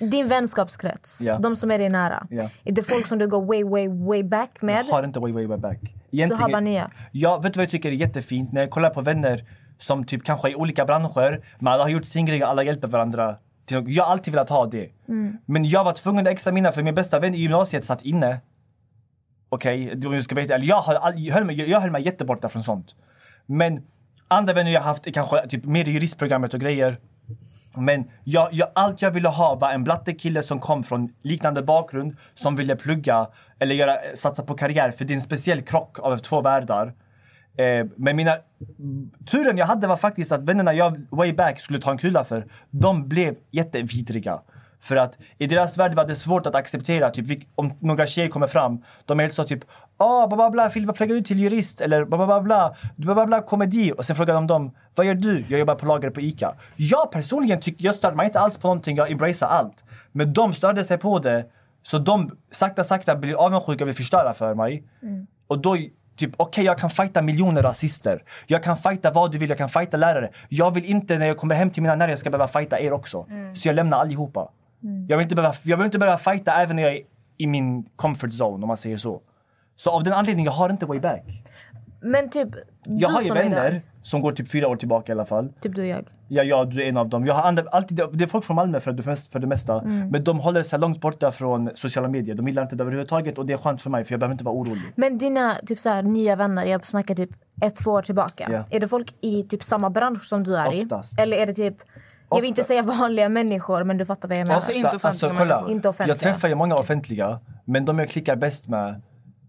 [0.10, 1.38] Din vänskapskrets, Ja.
[1.38, 2.26] de som är dig nära.
[2.30, 2.50] Ja.
[2.64, 4.84] Är det folk som du går way, way, way back med?
[4.88, 5.78] Jag har inte way, way, way back.
[6.10, 6.90] Du har bara nya?
[7.12, 8.52] Ja, vet du vad jag tycker är jättefint?
[8.52, 9.44] När jag kollar på vänner
[9.78, 12.62] som typ kanske är i olika branscher, men alla har gjort sin grej och alla
[12.62, 13.36] hjälper varandra.
[13.68, 14.90] Jag har alltid velat ha det.
[15.08, 15.36] Mm.
[15.46, 18.40] Men jag var tvungen att examinera för min bästa vän i gymnasiet satt inne.
[19.48, 20.58] Okej, okay, om jag ska veta.
[20.58, 20.82] Jag,
[21.32, 22.94] höll mig, jag höll mig jätteborta från sånt.
[23.46, 23.82] Men
[24.28, 26.98] andra vänner jag haft är kanske typ mer i juristprogrammet och grejer.
[27.76, 32.16] Men jag, jag, allt jag ville ha var en blattekille som kom från liknande bakgrund
[32.34, 34.90] som ville plugga eller göra, satsa på karriär.
[34.90, 36.94] För det är en speciell krock av två världar.
[37.56, 38.36] Eh, men mina,
[39.30, 42.46] turen jag hade var faktiskt att vännerna jag way back skulle ta en kula för,
[42.70, 44.40] de blev jättevidriga.
[44.80, 48.46] För att i deras värld var det svårt att acceptera, typ, om några tjejer kommer
[48.46, 49.64] fram, de är helt så typ
[49.96, 51.80] ah, bla bla bla, Filip vad pluggar du till jurist?
[51.80, 53.92] Eller bla bla bla, bla, bla, bla, bla komedi.
[53.98, 55.44] Och sen frågar de dem, Vad gör du?
[55.48, 56.54] Jag jobbar på lager på ICA.
[56.76, 59.84] Jag personligen tycker, jag stör mig inte alls på någonting, jag embracear allt.
[60.12, 61.44] Men de störde sig på det,
[61.82, 64.84] så de sakta sakta blir avundsjuka och vill förstöra för mig.
[65.46, 65.76] Och då,
[66.16, 68.22] typ, okej jag kan fighta miljoner rasister.
[68.46, 70.30] Jag kan fighta vad du vill, jag kan fighta lärare.
[70.48, 72.92] Jag vill inte när jag kommer hem till mina nära, jag ska behöva fighta er
[72.92, 73.26] också.
[73.54, 74.48] Så jag lämnar allihopa.
[75.08, 77.02] Jag, vill inte behöva, jag vill inte behöva fighta även när jag är
[77.38, 79.20] i min comfort zone, om man säger så.
[79.76, 81.22] Så av den anledningen, jag har inte way back.
[82.00, 82.48] Men typ,
[82.84, 85.48] Jag har ju vänner som går typ fyra år tillbaka i alla fall.
[85.60, 86.04] Typ du och jag.
[86.28, 87.26] Ja, ja, du är en av dem.
[87.26, 89.80] Jag har andra, alltid, det är folk från Malmö för det, mest, för det mesta.
[89.80, 90.08] Mm.
[90.08, 92.34] Men de håller sig långt borta från sociala medier.
[92.34, 94.44] De gillar inte det överhuvudtaget och det är skönt för mig för jag behöver inte
[94.44, 94.82] vara orolig.
[94.96, 97.30] Men dina typ så här, nya vänner, jag snackar typ
[97.62, 98.48] ett, två år tillbaka.
[98.52, 98.64] Ja.
[98.70, 101.18] Är det folk i typ samma bransch som du är Oftast.
[101.18, 101.22] i?
[101.22, 101.76] Eller är det typ,
[102.30, 104.54] jag vill inte säga vanliga människor men du fattar vad jag menar.
[104.54, 105.70] Alltså, inte offentliga kolla, människor.
[105.72, 106.14] Inte offentliga.
[106.14, 108.88] Jag träffar ju många offentliga, men de jag klickar bäst med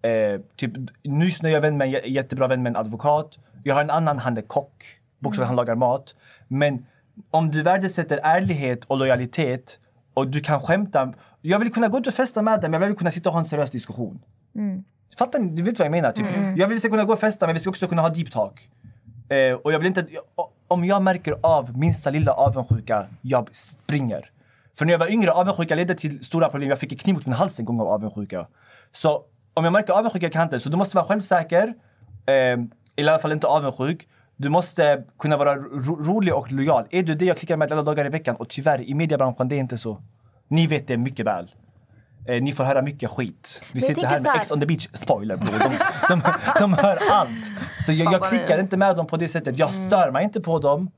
[0.02, 0.72] eh, typ,
[1.04, 3.38] nyss när jag är vän med en jä- jättebra vän med en advokat.
[3.68, 4.84] Jag har en annan, han är kock.
[5.20, 6.16] Bokstavligt, han lagar mat.
[6.48, 6.86] Men
[7.32, 9.80] om du värdesätter ärlighet och lojalitet
[10.14, 11.14] och du kan skämta.
[11.42, 13.34] Jag vill kunna gå ut och festa med dig, men jag vill kunna sitta och
[13.34, 14.22] ha en seriös diskussion.
[15.18, 15.50] Fattar ni?
[15.50, 16.12] Du vet vad jag menar?
[16.12, 16.26] Typ.
[16.58, 18.70] Jag vill kunna gå och festa, men vi ska också kunna ha deep talk.
[19.30, 20.08] Eh, och jag vill inte...
[20.68, 24.30] Om jag märker av minsta lilla avundsjuka, jag springer.
[24.78, 26.70] För när jag var yngre, avundsjuka ledde till stora problem.
[26.70, 28.48] Jag fick en kniv mot min hals en gång av avundsjuka.
[28.92, 29.24] Så
[29.54, 30.60] om jag märker avundsjuka kan jag inte.
[30.60, 31.74] Så du måste vara självsäker,
[32.26, 32.58] eh,
[32.96, 34.08] i alla fall inte avundsjuk.
[34.38, 36.88] Du måste kunna vara ro rolig och lojal.
[36.92, 38.36] Är du det jag klickar med alla dagar i veckan?
[38.36, 40.02] Och tyvärr, i mediebranschen, det är inte så.
[40.48, 41.52] Ni vet det mycket väl.
[42.28, 43.70] Eh, ni får höra mycket skit.
[43.74, 45.60] Vi sitter här med här- Ex on the beach, spoiler bror.
[45.60, 45.70] De,
[46.10, 46.22] de,
[46.60, 47.46] de hör allt.
[47.86, 49.60] Så jag, jag klickar ni- inte med dem på det sättet.
[49.60, 50.92] Jag stör mig inte på dem.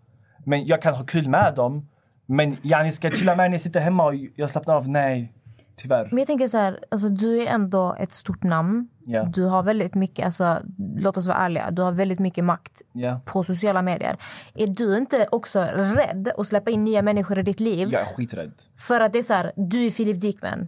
[0.46, 1.88] Men jag kan ha kul med dem.
[2.26, 4.90] Men yani ska jag chilla med när jag sitter hemma och jag slappnar av?
[4.90, 5.34] Nej,
[5.78, 6.08] tyvärr.
[6.10, 8.88] Men jag tänker så här, alltså, du är ändå ett stort namn.
[9.06, 9.24] Ja.
[9.24, 10.58] Du har väldigt mycket, alltså,
[11.00, 13.22] låt oss vara ärliga, du har väldigt mycket makt Ja.
[13.26, 14.18] på sociala medier.
[14.54, 17.90] Är du inte också rädd att släppa in nya människor i ditt liv?
[17.92, 18.52] Jag är skiträdd.
[18.78, 20.68] För att det är så här, du är Philip Dickman.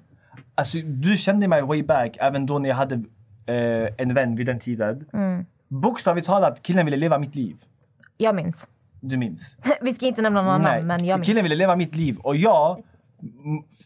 [0.56, 2.96] Alltså, du kände mig way back, även då när jag hade
[3.46, 5.06] eh, en vän vid den tiden.
[5.68, 7.56] Bokstavligt talat, killen ville leva mitt liv.
[8.18, 8.68] Jag minns.
[9.02, 9.58] Du minns?
[9.82, 11.28] Vi ska inte nämna några namn, men jag minns.
[11.28, 12.84] Killen ville leva mitt liv och jag mm,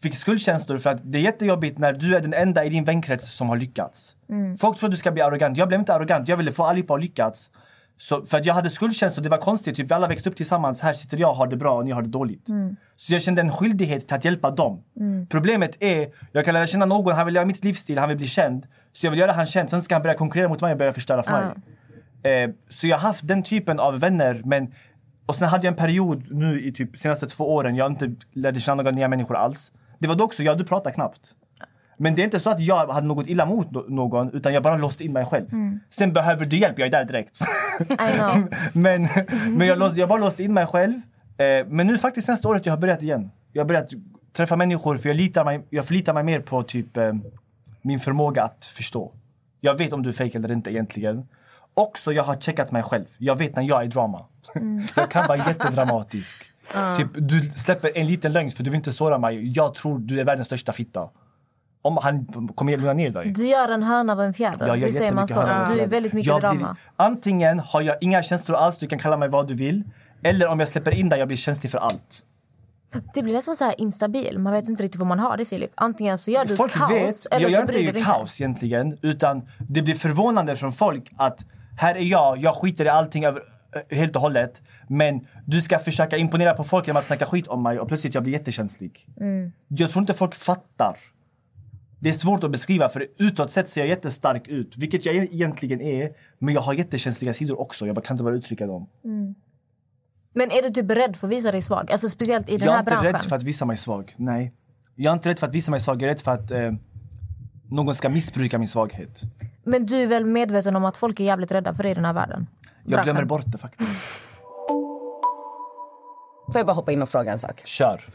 [0.02, 3.36] fick skuldkänslor för att det är jättejobbigt när du är den enda i din vänkrets
[3.36, 4.17] som har lyckats.
[4.30, 4.58] Mm.
[4.58, 5.58] Folk tror att du ska bli arrogant.
[5.58, 7.52] Jag blev inte arrogant, jag ville få allihopa att lyckas.
[7.98, 9.76] Så, för att jag hade skuldkänslor, det var konstigt.
[9.76, 10.82] Typ, vi alla växte upp tillsammans.
[10.82, 12.50] Här sitter jag och har det bra och ni har det dåligt.
[12.50, 12.76] Mm.
[12.96, 14.84] Så jag kände en skyldighet till att hjälpa dem.
[15.30, 18.28] Problemet är, jag kan lära känna någon, han vill göra mitt livsstil, han vill bli
[18.28, 18.67] känd.
[18.93, 20.93] Så jag vill göra han känd, sen ska han börja konkurrera mot mig och börja
[20.93, 22.43] förstöra för mig.
[22.43, 24.41] Eh, så jag har haft den typen av vänner.
[24.46, 24.74] Men,
[25.26, 28.60] och sen hade jag en period nu i typ senaste två åren, jag inte lärde
[28.60, 29.72] känna några nya människor alls.
[30.00, 31.36] Det var då också, ja du pratar knappt.
[31.98, 34.78] Men det är inte så att jag hade något illa mot någon, utan jag bara
[34.78, 35.46] låste in mig själv.
[35.90, 37.40] Sen behöver du hjälp, jag är där direkt.
[38.74, 39.08] Men
[39.58, 40.94] men jag, låst, jag bara låste in mig själv.
[41.38, 43.32] Eh, men nu faktiskt nästa året jag har börjat igen.
[43.52, 43.90] Jag har börjat
[44.34, 47.14] träffa människor för jag, litar mig, jag förlitar mig mer på typ eh,
[47.82, 49.12] min förmåga att förstå.
[49.62, 51.28] Jag vet om du är fake eller inte egentligen.
[51.74, 53.06] Också jag har checkat mig själv.
[53.18, 54.26] Jag vet när jag är drama.
[54.96, 56.52] jag kan vara jättedramatisk.
[56.98, 59.52] Typ, du släpper en liten lögn för du vill inte såra mig.
[59.56, 61.10] Jag tror du är världens största fitta.
[61.82, 63.34] Om han kommer jag lugna ner dig.
[63.36, 64.68] Du gör en höna av en fjäder.
[64.68, 65.42] Jag gör Visst säger man så?
[65.74, 66.76] Du är väldigt mycket jag drama.
[66.96, 69.84] antingen har jag inga känslor alls, du kan kalla mig vad du vill.
[70.24, 72.24] Eller om jag släpper in dig, jag blir känslig för allt.
[73.14, 74.40] Det blir nästan så instabil.
[74.40, 75.72] Man vet inte riktigt vad man har det Filip.
[75.76, 77.92] Antingen så gör du Folk kaos vet, eller jag så gör bryr inte du ju
[77.92, 78.98] dig kaos egentligen.
[79.02, 81.46] Utan det blir förvånande från folk att
[81.78, 83.42] här är jag, jag skiter i allting över,
[83.76, 84.62] eh, helt och hållet.
[84.88, 88.14] Men du ska försöka imponera på folk genom att snacka skit om mig och plötsligt
[88.14, 89.08] jag blir jättekänslig.
[89.20, 89.52] Mm.
[89.68, 90.98] Jag tror inte folk fattar.
[92.00, 95.82] Det är svårt att beskriva för utåt sett ser jag jättestark ut, vilket jag egentligen
[95.82, 96.12] är.
[96.40, 98.90] Men jag har jättekänsliga sidor också, jag bara kan inte bara uttrycka dem.
[100.34, 101.92] Men är du typ rädd för att visa dig svag?
[101.92, 103.14] Alltså speciellt i den jag är här inte branschen.
[103.14, 104.54] rädd för att visa mig svag, nej.
[104.96, 106.72] Jag är inte rädd för att visa mig svag, jag är rädd för att eh,
[107.70, 109.22] någon ska missbruka min svaghet.
[109.63, 112.06] Men du är väl medveten om att folk är jävligt rädda för dig i den
[112.06, 112.47] här världen?
[112.84, 113.04] Jag Branschen.
[113.04, 114.23] glömmer bort det faktiskt.
[116.52, 117.62] Får jag bara hoppa in och fråga en sak?
[117.65, 118.06] Kör.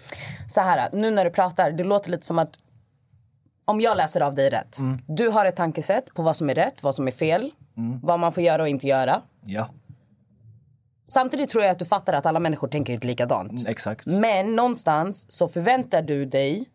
[0.48, 2.58] Så här, nu när du pratar, det låter lite som att
[3.64, 4.78] om jag läser av dig rätt.
[4.78, 4.98] Mm.
[5.06, 8.00] Du har ett tankesätt på vad som är rätt, vad som är fel, Mm.
[8.02, 9.22] vad man får göra och inte göra.
[9.44, 9.68] Ja,
[11.06, 13.68] Samtidigt tror jag att du fattar att alla människor tänker inte likadant.
[13.68, 14.06] exakt.
[14.06, 16.68] Men någonstans så förväntar du dig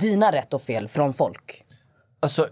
[0.00, 1.64] dina rätt och fel från folk.
[2.20, 2.48] Alltså,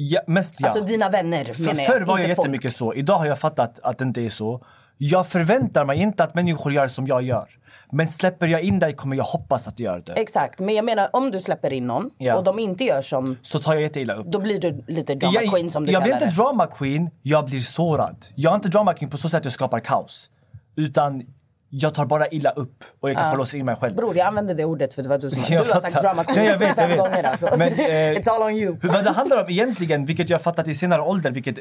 [0.00, 0.68] ja, mest ja.
[0.68, 2.38] Alltså dina vänner För, menar jag, förr var jag folk.
[2.38, 2.94] jättemycket så.
[2.94, 4.64] Idag har jag fattat att det inte är så.
[4.96, 7.48] Jag förväntar mig inte att människor gör som jag gör.
[7.92, 10.12] Men släpper jag in dig kommer jag hoppas att du gör det.
[10.12, 12.36] Exakt, men jag menar om du släpper in någon Ja.
[12.38, 14.26] och de inte gör som, Så tar jag jätteilla upp.
[14.26, 17.44] då blir du lite drama jag, queen som du jag blir inte drama queen, jag
[17.46, 18.26] blir sårad.
[18.34, 20.30] Jag är inte drama queen på så sätt att jag skapar kaos.
[20.76, 21.22] Utan
[21.70, 23.96] jag tar bara illa upp och jag kan få låsa in mig själv.
[23.96, 25.42] Bror, jag använde det ordet för det var du som...
[25.54, 27.48] Jag du har sagt drama Nej, jag vet, jag fem gånger alltså.
[27.58, 28.76] Men, eh, It's all on you.
[28.82, 31.58] Vad det handlar om egentligen, vilket jag fattat i senare ålder, vilket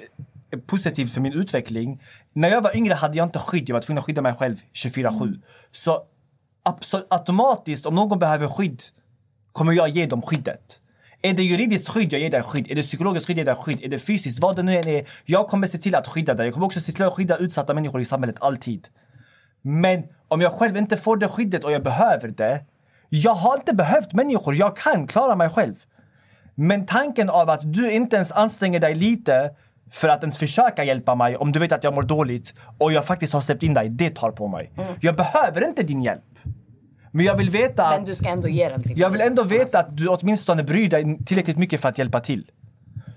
[0.52, 2.02] är positivt för min utveckling.
[2.34, 4.56] När jag var yngre hade jag inte skydd, jag var tvungen att skydda mig själv
[4.74, 5.42] 24-7.
[5.72, 6.04] Så
[6.64, 8.82] absolut, automatiskt, om någon behöver skydd,
[9.52, 10.80] kommer jag ge dem skyddet.
[11.22, 12.72] Är det juridiskt skydd, jag ger dig skydd.
[12.72, 13.84] Är det psykologiskt skydd, jag ger dig skydd.
[13.84, 15.06] Är det fysiskt, vad det nu än är.
[15.26, 16.46] Jag kommer se till att skydda dig.
[16.46, 18.88] Jag kommer också se till att skydda utsatta människor i samhället, alltid.
[19.68, 22.64] Men om jag själv inte får det skyddet och jag behöver det.
[23.10, 25.76] Jag har inte behövt människor, jag kan klara mig själv.
[26.56, 29.52] Men tanken av att du inte ens anstränger dig lite
[29.92, 33.06] för att ens försöka hjälpa mig om du vet att jag mår dåligt och jag
[33.06, 34.72] faktiskt har släppt in dig, det tar på mig.
[35.02, 36.24] Jag behöver inte din hjälp.
[37.12, 39.80] Men jag vill veta Men du ska ändå ge den till jag vill ändå veta
[39.80, 42.52] att du åtminstone bryr dig tillräckligt mycket för att hjälpa till.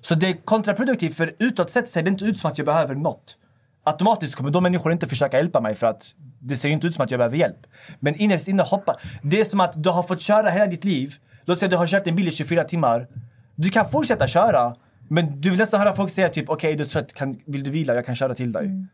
[0.00, 2.94] Så det är kontraproduktivt för utåt sett ser det inte ut som att jag behöver
[2.94, 3.36] något.
[3.84, 6.94] Automatiskt kommer de människor inte försöka hjälpa mig för att det ser ju inte ut
[6.94, 7.66] som att jag behöver hjälp.
[8.00, 8.96] Men innerst inne hoppa.
[9.22, 11.14] Det är som att du har fått köra hela ditt liv.
[11.44, 13.08] Låt säga att du har kört en bil i 24 timmar.
[13.54, 14.76] Du kan fortsätta köra.
[15.08, 17.70] Men du vill nästan höra folk säga typ okej du är trött, kan, vill du
[17.70, 17.94] vila?
[17.94, 18.86] Jag kan köra till dig.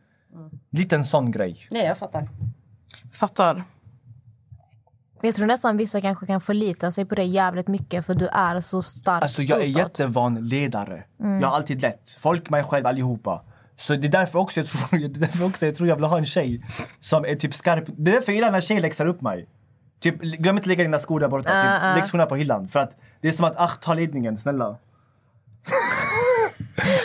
[0.70, 1.66] Liten sån grej.
[1.70, 2.28] Nej, jag fattar.
[3.12, 3.64] Fattar.
[5.22, 8.60] Jag tror nästan vissa kanske kan förlita sig på det jävligt mycket för du är
[8.60, 9.78] så stark Alltså jag är utåt.
[9.78, 11.04] jättevan ledare.
[11.18, 12.16] Jag har alltid lätt.
[12.20, 13.42] Folk, mig själv, allihopa.
[13.76, 16.04] Så det är därför också jag tror, det är därför också jag, tror jag vill
[16.04, 16.60] ha en tjej
[17.00, 17.84] som är typ skarp.
[17.86, 19.46] Det är därför jag gillar när tjejer läxar upp mig.
[20.00, 21.48] Typ, glöm inte lägga dina skor där borta.
[21.62, 22.68] Typ, lägg skorna på hyllan.
[22.68, 24.76] För att det är som att, ach, ta ledningen, snälla.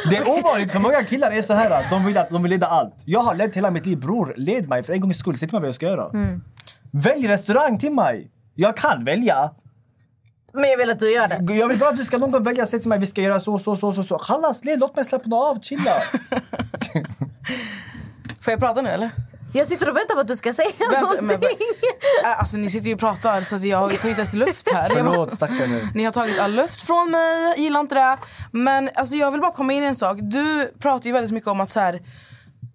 [0.09, 2.49] det är ovanligt för många killar är så här att de vill, att de vill
[2.49, 2.95] leda allt.
[3.05, 3.97] Jag har lett hela mitt liv.
[3.99, 5.37] Bror, led mig för en gångs skull.
[5.37, 6.09] Säg till mig vad jag ska göra.
[6.91, 8.31] Välj restaurang till mig.
[8.55, 9.51] Jag kan välja.
[10.53, 11.53] Men jag vill att du gör det.
[11.53, 13.39] Jag vill bara att du ska någon gång välja säga till mig vi ska göra
[13.39, 14.21] så, så, så, så, så.
[14.63, 15.91] Led, låt mig slappna av, chilla.
[18.41, 19.09] Får jag prata nu eller?
[19.53, 21.27] Jag sitter och väntar på att du ska säga Vänta, någonting.
[21.27, 21.37] men-
[22.37, 24.89] Alltså ni sitter ju och pratar så att jag får inte ens luft här.
[24.89, 25.89] Förlåt stackare.
[25.95, 28.17] Ni har tagit all luft från mig, jag gillar inte det.
[28.51, 30.17] Men alltså, jag vill bara komma in i en sak.
[30.21, 32.01] Du pratar ju väldigt mycket om att, så här,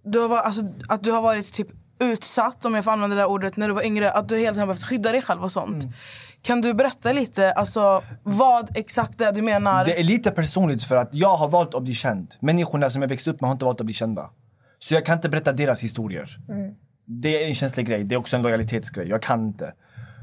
[0.05, 3.23] du, har, varit- alltså, att du har varit typ utsatt, om jag får använda det
[3.23, 4.11] där ordet, när du var yngre.
[4.13, 5.85] Att du tiden har behövt skydda dig själv och sånt.
[6.47, 9.85] Kan du berätta lite alltså, vad exakt det är du menar?
[9.85, 12.35] Det är lite personligt för att jag har valt att bli känd.
[12.41, 14.31] Människorna som jag växte upp med har inte valt att bli kända.
[14.79, 16.39] Så jag kan inte berätta deras historier.
[17.07, 19.09] Det är en känslig grej, det är också en lojalitetsgrej.
[19.09, 19.73] Jag kan inte.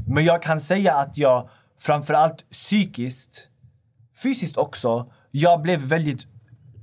[0.08, 3.50] Men jag kan säga att jag framförallt psykiskt,
[4.24, 6.28] fysiskt också, jag blev väldigt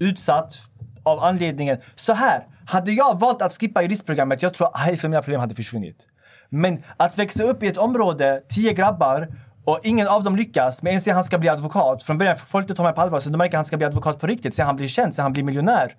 [0.01, 0.59] utsatt
[1.03, 1.79] av anledningen...
[1.95, 5.41] Så här, hade jag valt att skippa juristprogrammet, jag tror att hälften av mina problem
[5.41, 6.07] hade försvunnit.
[6.51, 9.29] Men att växa upp i ett område, tio grabbar,
[9.65, 12.03] och ingen av dem lyckas, men en säger han ska bli advokat.
[12.03, 13.87] Från början folk inte ta mig på allvar, så de märker att han ska bli
[13.87, 14.55] advokat på riktigt.
[14.55, 15.93] Sen han blir känd, sen han blir miljonär.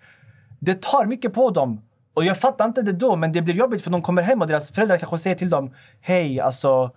[0.59, 1.81] Det tar mycket på dem.
[2.13, 4.47] Och jag fattar inte det då, men det blir jobbigt för de kommer hem och
[4.47, 6.91] deras föräldrar kanske säger till dem Hej, alltså,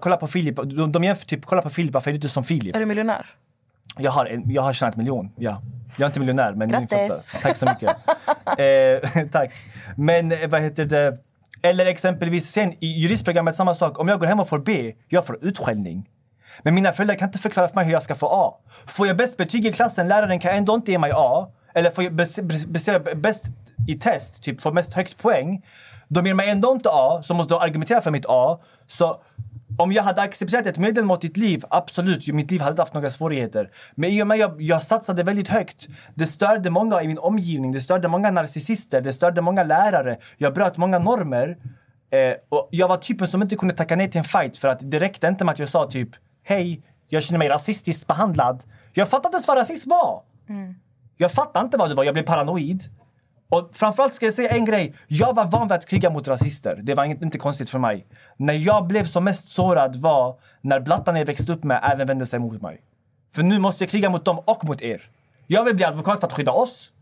[0.00, 0.56] kolla på Filip.
[0.56, 2.76] De, de jämför typ, kolla på Filip, varför är du inte som Filip?
[2.76, 3.26] Är du miljonär?
[3.98, 5.62] Jag har, en, jag har tjänat miljon, ja.
[5.98, 7.40] Jag är inte miljonär, men Grattis.
[7.42, 7.90] Tack så mycket.
[9.16, 9.52] eh, tack.
[9.96, 11.18] Men eh, vad heter det?
[11.62, 13.98] Eller exempelvis sen i juristprogrammet samma sak.
[13.98, 16.08] Om jag går hem och får B, jag får utskällning.
[16.62, 18.54] Men mina föräldrar kan inte förklara för mig hur jag ska få A.
[18.86, 21.48] Får jag bäst betyg i klassen, läraren kan ändå inte ge mig A.
[21.74, 22.38] Eller får jag bäst,
[23.16, 23.44] bäst,
[23.88, 25.64] i test, typ får mest högt poäng.
[26.08, 28.60] De ger mig ändå inte A, så måste de argumentera för mitt A.
[28.86, 29.22] Så
[29.78, 33.70] om jag hade accepterat ett medelmåttigt liv, absolut, mitt liv hade inte haft några svårigheter.
[33.94, 37.18] Men i och med att jag, jag satsade väldigt högt, det störde många i min
[37.18, 40.18] omgivning, det störde många narcissister, det störde många lärare.
[40.36, 41.56] Jag bröt många normer.
[42.10, 44.90] Eh, och jag var typen som inte kunde tacka nej till en fight för att
[44.90, 46.10] det räckte inte med att jag sa typ
[46.44, 48.62] Hej, jag känner mig rasistiskt behandlad.
[48.92, 50.22] Jag fattade inte ens vad rasism var.
[51.16, 52.82] Jag fattade inte vad det var, jag blev paranoid.
[53.50, 54.94] Och framförallt ska jag säga en grej.
[55.06, 56.80] Jag var van vid att kriga mot rasister.
[56.82, 58.06] Det var inte konstigt för mig.
[58.36, 62.26] När jag blev som mest sårad var när blattarna jag växte upp med även vände
[62.26, 62.80] sig mot mig.
[63.34, 65.02] För nu måste jag kriga mot dem och mot er.
[65.46, 66.92] Jag vill bli advokat för att skydda oss.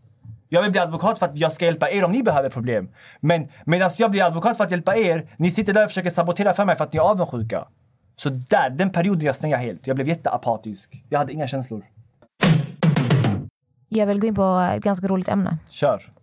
[0.49, 2.89] Jag vill bli advokat för att jag ska hjälpa er om ni behöver problem.
[3.19, 6.53] Men medan jag blir advokat för att hjälpa er, ni sitter där och försöker sabotera
[6.53, 7.67] för mig för att ni är avundsjuka.
[8.15, 9.87] Så där, den perioden jag stängde helt.
[9.87, 11.03] Jag blev jätteapatisk.
[11.09, 11.85] Jag hade inga känslor.
[13.89, 15.57] Jag vill gå in på ett ganska roligt ämne.
[15.69, 16.16] Kör.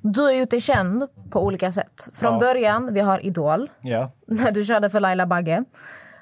[0.00, 2.08] Du har gjort dig känd på olika sätt.
[2.14, 2.38] Från Ja.
[2.40, 4.12] början, vi har Idol, Ja.
[4.26, 5.64] när du körde för Laila Bagge.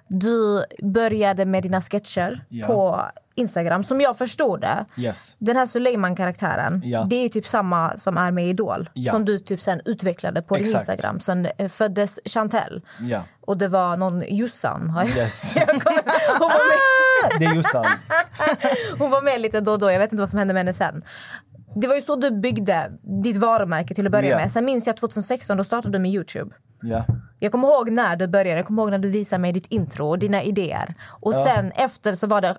[0.08, 2.66] Du började med dina sketcher Ja.
[2.66, 3.02] på
[3.34, 3.84] Instagram.
[3.84, 5.36] Som jag förstod det, Yes.
[5.38, 8.90] den här Suleiman-karaktären, det är typ samma som är med Idol.
[9.10, 10.88] Som du typ sen utvecklade på din Exakt.
[10.88, 11.20] Instagram.
[11.20, 12.82] Sen föddes Chantel.
[13.40, 15.56] Och det var någon jag- Yes.
[15.56, 17.84] jag kommer- hon, var med, Det är Jossan.
[18.98, 19.90] hon var med lite då och då.
[19.90, 21.02] Jag vet inte vad som hände med henne sen.
[21.80, 24.36] Det var ju så du byggde ditt varumärke till att börja Ja.
[24.36, 24.50] med.
[24.50, 26.54] Sen minns jag 2016, då startade du med Youtube.
[26.82, 27.04] Ja.
[27.38, 30.08] Jag kommer ihåg när du började, jag kommer ihåg när du visade mig ditt intro
[30.08, 30.94] och dina idéer.
[31.20, 32.54] Och sen efter så var det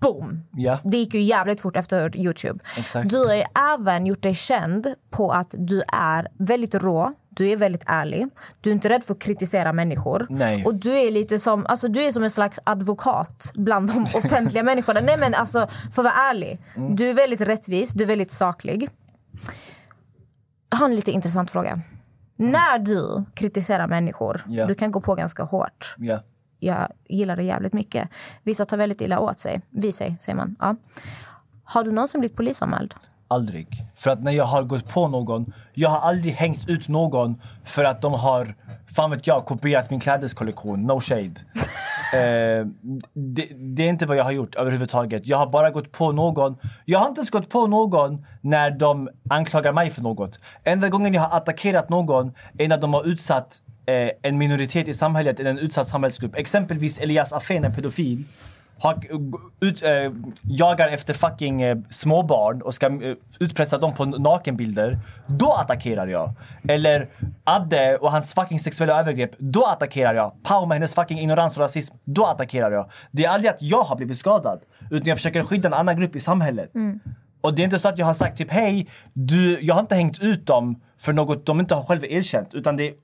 [0.00, 0.42] boom.
[0.52, 0.78] Ja.
[0.84, 2.58] Det gick ju jävligt fort efter Youtube.
[2.78, 3.10] Exakt.
[3.10, 3.42] Du har ju
[3.78, 8.28] även gjort dig känd på att du är väldigt rå, du är väldigt ärlig.
[8.60, 10.26] Du är inte rädd för att kritisera människor.
[10.28, 10.64] Nej.
[10.64, 14.62] Och du är lite som, alltså du är som en slags advokat bland de offentliga
[14.62, 15.00] människorna.
[15.00, 16.58] Nej men alltså, för att vara ärlig.
[16.76, 16.96] Mm.
[16.96, 18.88] Du är väldigt rättvis, du är väldigt saklig.
[20.70, 21.80] Jag har en lite intressant fråga.
[22.36, 24.66] När du kritiserar människor, Ja.
[24.66, 25.94] du kan gå på ganska hårt.
[25.98, 26.22] Ja.
[26.58, 28.08] Jag gillar det jävligt mycket.
[28.42, 29.60] Vissa tar väldigt illa åt sig.
[29.70, 30.56] Vid sig, säger man.
[30.60, 30.76] Ja.
[31.64, 32.94] Har du någonsin blivit polisanmäld?
[33.28, 33.84] Aldrig.
[33.96, 37.84] För att när jag har gått på någon, jag har aldrig hängt ut någon för
[37.84, 38.54] att de har,
[38.94, 40.82] fan vet jag, kopierat min klädeskollektion.
[40.82, 41.22] No shade.
[42.14, 42.66] eh,
[43.12, 45.26] det, det är inte vad jag har gjort överhuvudtaget.
[45.26, 46.56] Jag har bara gått på någon.
[46.84, 50.40] Jag har inte ens gått på någon när de anklagar mig för något.
[50.64, 54.94] Enda gången jag har attackerat någon är när de har utsatt eh, en minoritet i
[54.94, 56.36] samhället, eller en utsatt samhällsgrupp.
[56.36, 58.24] Exempelvis Elias Afén, en pedofil
[58.78, 59.00] har,
[59.60, 60.12] ut, eh,
[60.42, 66.32] jagar efter fucking eh, småbarn och ska eh, utpressa dem på nakenbilder, då attackerar jag.
[66.68, 67.08] Eller
[67.44, 70.32] Adde och hans fucking sexuella övergrepp, då attackerar jag.
[70.42, 72.90] Pau med hennes fucking ignorans och rasism, då attackerar jag.
[73.10, 74.60] Det är aldrig att jag har blivit skadad,
[74.90, 76.70] utan jag försöker skydda en annan grupp i samhället.
[77.40, 79.94] Och det är inte så att jag har sagt typ hej, du, jag har inte
[79.94, 82.94] hängt ut dem för något de inte har själva erkänt, utan det är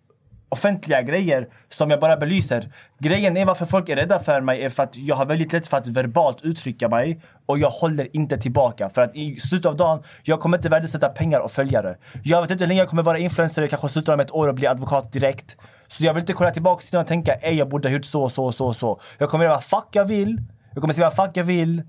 [0.52, 2.72] offentliga grejer som jag bara belyser.
[2.98, 5.66] Grejen är varför folk är rädda för mig är för att jag har väldigt lätt
[5.66, 8.90] för att verbalt uttrycka mig och jag håller inte tillbaka.
[8.90, 11.96] För att i slutet av dagen, jag kommer inte värdesätta pengar och följare.
[12.24, 14.48] Jag vet inte hur länge jag kommer vara influencer, jag kanske slutar om ett år
[14.48, 15.56] och blir advokat direkt.
[15.88, 18.28] Så jag vill inte kolla tillbaka till och tänka, ej jag borde ha gjort så,
[18.28, 19.00] så, så, så.
[19.18, 20.40] Jag kommer göra vad fuck jag vill,
[20.72, 21.82] jag kommer säga vad fuck jag vill.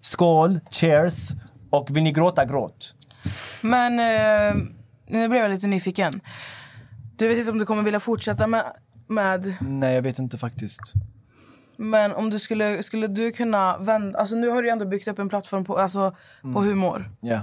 [0.00, 1.30] Skål, cheers
[1.70, 2.94] och vill ni gråta, gråt.
[3.62, 4.62] Men eh,
[5.06, 6.20] nu blev jag lite nyfiken.
[7.16, 8.64] Du vet inte om du kommer vilja fortsätta med...
[9.06, 10.80] med Nej, jag vet inte faktiskt.
[11.76, 14.18] men om du skulle, skulle du kunna vända...
[14.18, 17.10] Alltså nu har du ändå byggt upp en plattform på, alltså, på humor.
[17.20, 17.40] Ja.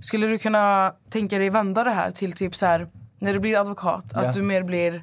[0.00, 3.60] Skulle du kunna tänka dig vända det här till typ så här när du blir
[3.60, 4.04] advokat?
[4.12, 4.18] Ja.
[4.20, 5.02] Att du mer blir...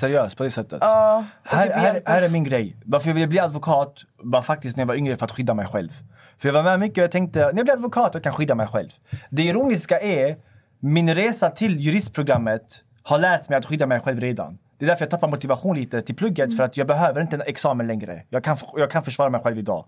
[0.00, 0.78] Seriöst på det sättet?
[0.80, 2.76] Ja, och Här, typ här, här är min grej.
[2.84, 5.66] Varför jag ville bli advokat var faktiskt när jag var yngre för att skydda mig
[5.66, 5.90] själv.
[6.38, 8.54] För jag var med mycket och jag tänkte, när jag blir advokat jag kan skydda
[8.54, 8.88] mig själv.
[9.30, 10.36] Det ironiska är,
[10.80, 14.58] min resa till juristprogrammet har lärt mig att skydda mig själv redan.
[14.78, 17.42] Det är därför jag tappar motivation lite till plugget för att jag behöver inte en
[17.42, 18.22] examen längre.
[18.28, 19.84] Jag kan, jag kan försvara mig själv idag.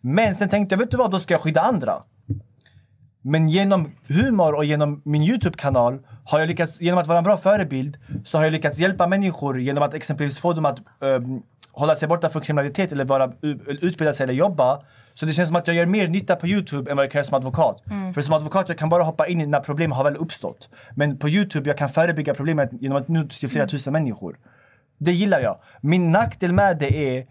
[0.00, 2.02] Men sen tänkte jag, vet du vad, då ska jag skydda andra.
[3.22, 7.36] Men genom humor och genom min Youtube-kanal har jag lyckats, genom att vara en bra
[7.36, 11.94] förebild, så har jag lyckats hjälpa människor genom att exempelvis få dem att um, hålla
[11.94, 13.32] sig borta från kriminalitet eller vara,
[13.66, 14.82] utbilda sig eller jobba.
[15.14, 17.18] Så det känns som att jag gör mer nytta på Youtube än vad jag kan
[17.18, 17.82] göra som advokat.
[18.14, 20.68] För som advokat jag kan bara hoppa in när problem har väl uppstått.
[20.94, 24.36] Men på Youtube jag kan förebygga problemet genom att nå till flera tusen människor.
[24.98, 25.58] Det gillar jag.
[25.80, 27.26] Min nackdel med det är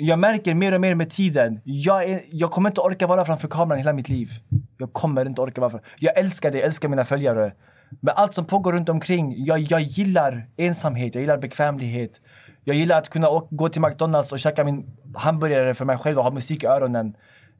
[0.00, 3.48] jag märker mer och mer med tiden, jag, är, jag kommer inte orka vara framför
[3.48, 4.30] kameran hela mitt liv.
[4.78, 5.88] Jag kommer inte orka vara framför.
[5.98, 7.52] Jag älskar det, jag älskar mina följare.
[8.00, 12.20] Men allt som pågår runt omkring, jag, jag gillar ensamhet, jag gillar bekvämlighet.
[12.64, 16.24] Jag gillar att kunna gå till McDonalds och käka min hamburgare för mig själv och
[16.24, 17.16] ha musik i öronen.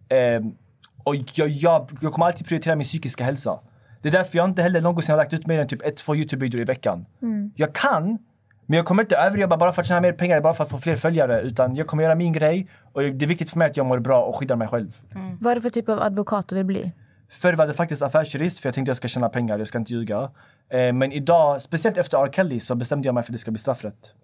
[0.09, 0.53] Ehm,
[1.05, 3.61] och jag, jag, jag kommer alltid prioritera min psykiska hälsa.
[4.03, 6.15] Det är därför jag inte heller någonsin har lagt ut mer än typ ett, två
[6.15, 7.07] Youtube-videor i veckan.
[7.57, 8.19] Jag kan,
[8.67, 10.79] men jag kommer inte överjobba bara för att tjäna mer pengar, bara för att få
[10.79, 11.41] fler följare.
[11.41, 13.99] Utan jag kommer göra min grej och det är viktigt för mig att jag mår
[13.99, 14.97] bra och skyddar mig själv.
[15.41, 16.93] Vad är det för typ av advokat du vill bli?
[17.29, 19.93] Förr var det faktiskt affärsjurist för jag tänkte jag ska tjäna pengar, jag ska inte
[19.93, 20.31] ljuga.
[20.69, 22.31] Eh, men idag, speciellt efter R.
[22.33, 24.15] Kelly, så bestämde jag mig för att det ska bli straffrätt.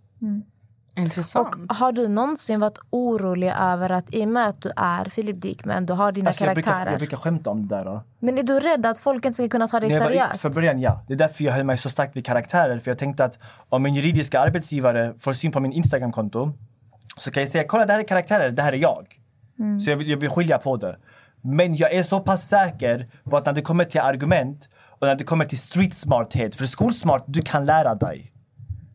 [0.97, 1.55] Intressant.
[1.71, 5.41] Och har du någonsin varit orolig över att i och med att du är Philip
[5.43, 6.91] Dickman, du har dina Alltså, jag, brukar, karaktärer.
[6.93, 7.85] jag brukar skämta om det där.
[7.85, 8.03] Då.
[8.21, 10.41] Men är du rädd att folk inte ska kunna ta dig i- seriöst?
[10.41, 11.05] För början ja.
[11.09, 12.79] Det är därför jag höll mig så starkt vid karaktärer.
[12.79, 16.53] För jag tänkte att om min juridiska arbetsgivare får syn på min Instagramkonto
[17.17, 19.07] så kan jag säga kolla det här är karaktärer, det här är jag.
[19.85, 20.97] Så jag vill, jag vill skilja på det.
[21.43, 24.69] Men jag är så pass säker på att när det kommer till argument
[25.01, 28.33] och när det kommer till street smarthet, för skolsmart, du kan lära dig.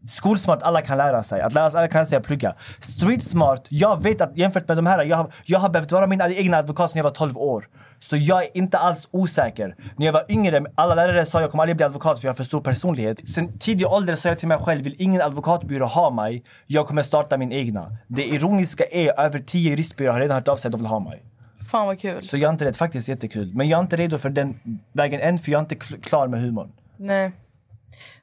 [0.08, 1.42] Skolsmart, alla kan lära sig.
[1.42, 2.56] Att lära sig, alla kan lära sig att plugga.
[2.80, 6.08] Street smart, jag vet att jämfört med de här, jag har, jag har behövt vara
[6.08, 7.68] min egna advokat sedan jag var 12 år.
[8.00, 9.76] Så jag är inte alls osäker.
[9.96, 12.38] När jag var yngre, alla lärare sa jag kommer aldrig bli advokat för jag har
[12.38, 13.30] för stor personlighet.
[13.30, 17.02] Sen tidig ålder sa jag till mig själv, vill ingen advokatbyrå ha mig, jag kommer
[17.02, 17.98] starta min egna.
[18.08, 21.00] Det ironiska är, över 10 juristbyråer har redan hört av sig att de vill ha
[21.00, 21.24] mig.
[21.72, 22.24] Fan vad kul.
[22.28, 23.52] Så jag är inte rädd, faktiskt jättekul.
[23.56, 24.60] Men jag är inte redo för den
[24.94, 26.72] vägen än, för jag är inte kl- klar med humorn.
[26.98, 27.32] Nej.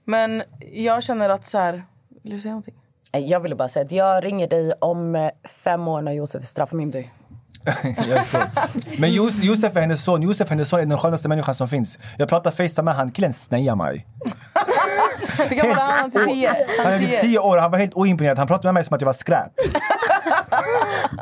[0.04, 0.42] Men
[0.72, 1.84] jag känner att så här...
[2.22, 2.74] Vill du säga någonting?
[3.12, 5.30] Jag ville bara säga att jag ringer dig om eh,
[5.64, 7.12] fem år när Josef är straffmyndig.
[8.98, 10.22] Men Jos- Josef är hennes son.
[10.22, 11.98] Josef hennes son är den skönaste människan som finns.
[12.18, 14.06] Jag pratar Facetime med han, killen snejar mig.
[15.48, 16.10] Hur gammal är han?
[16.10, 16.50] Tio.
[16.84, 18.38] Han är typ 10 år han var helt oimponerad.
[18.38, 19.52] Han pratade med mig som att jag var skräp.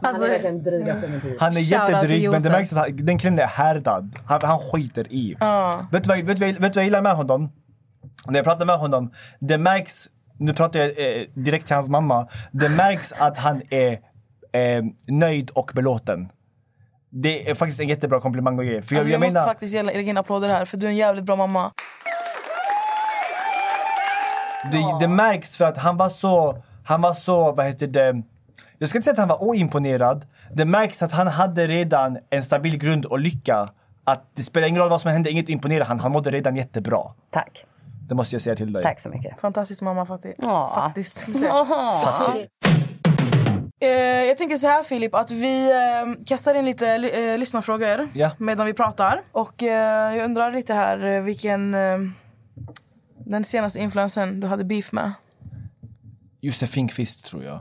[0.02, 1.36] Han är verkligen drygaste med tid.
[1.40, 4.10] Han är jättedryg men det märks att han, den killen är härdad.
[4.26, 5.36] Han, han skiter i.
[5.92, 7.50] Vet, du vad, vet, du vad, vet du vad jag gillar med honom?
[8.28, 10.08] När jag pratar med honom, det märks,
[10.38, 13.92] nu pratar jag eh, direkt till hans mamma, det märks att han är
[14.52, 16.28] eh, nöjd och belåten.
[17.10, 18.82] Det är faktiskt en jättebra komplimang att ge.
[18.82, 20.90] För jag, Alltså, jag jag måste menar, faktiskt ge in applåder här för du är
[20.90, 21.70] en jävligt bra mamma.
[24.72, 28.22] det, det märks för att han var så, han var så, vad heter det,
[28.78, 30.26] jag ska inte säga att han var oimponerad.
[30.52, 33.68] Det märks att han hade redan en stabil grund och lycka.
[34.04, 36.00] Att det spelar ingen roll vad som hände, inget imponerade han.
[36.00, 37.00] Han mådde redan jättebra.
[37.30, 37.64] Tack.
[38.08, 38.82] Det måste jag säga till dig.
[38.82, 39.40] Tack så mycket.
[39.40, 40.38] Fantastisk mamma faktiskt.
[40.42, 40.72] Ja.
[40.74, 41.24] faktiskt.
[42.04, 42.48] Fattig.
[43.80, 43.88] Eh,
[44.24, 48.30] jag tänker så här Filip, att vi eh, kastar in lite eh, lyssnarfrågor Ja.
[48.38, 49.22] medan vi pratar.
[49.32, 51.72] Och eh, jag undrar lite här vilken
[53.26, 55.12] den senaste influensen du hade beef med.
[56.40, 57.60] Josefin Kvist tror jag.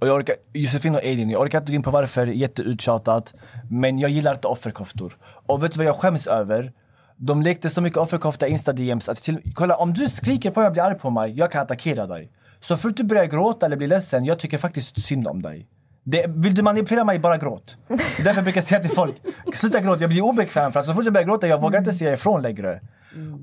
[0.00, 3.34] Och jag orkar, Josefin och Elin, jag orkar inte gå in på varför, jätteuttjatat.
[3.70, 5.16] Men jag gillar inte offerkoftor.
[5.46, 6.72] Och vet du vad jag skäms över?
[7.20, 10.72] De lekte så mycket offerkofta insta-DMs att till, kolla om du skriker på mig och
[10.72, 12.32] blir arg på mig, jag kan attackera dig.
[12.60, 15.66] Så fort du börjar gråta eller blir ledsen, jag tycker faktiskt synd om dig.
[16.04, 17.76] Det, vill du manipulera mig, bara gråt.
[18.24, 19.14] Därför brukar jag säga till folk,
[19.54, 21.92] sluta gråta, jag blir obekväm för att så fort jag börjar gråta, jag vågar inte
[21.92, 22.80] säga ifrån längre.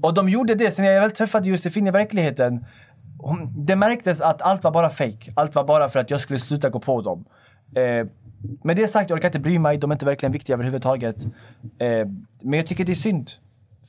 [0.02, 2.66] Och de gjorde det, sen jag väl träffade Josefin i verkligheten,
[3.18, 5.34] hon, det märktes att allt var bara fake.
[5.36, 7.26] Allt var bara för att jag skulle sluta gå på dem.
[7.76, 8.08] Eh,
[8.64, 9.78] med det sagt, jag orkar inte bry mig.
[9.78, 11.26] De är inte verkligen viktiga överhuvudtaget.
[11.80, 12.08] Eh,
[12.42, 13.30] men jag tycker det är synd.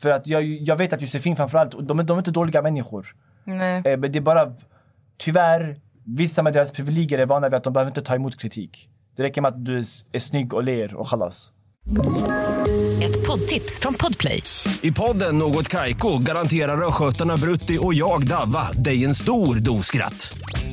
[0.03, 3.07] För att jag, jag vet att Josefin framförallt, de, är- de är inte dåliga människor.
[3.45, 3.83] Nej.
[3.85, 4.53] Eh, men det är bara,
[5.19, 8.89] tyvärr, vissa med deras privilegier är vana vid att de behöver inte ta emot kritik.
[9.17, 9.79] Det räcker med att du
[10.13, 11.53] är, snygg och ler och chalas.
[13.03, 14.43] Ett poddtips från Podplay.
[14.83, 20.39] I podden Något Kaiko garanterar östgötarna Brutti och jag, Davva, dig en stor dos skratt.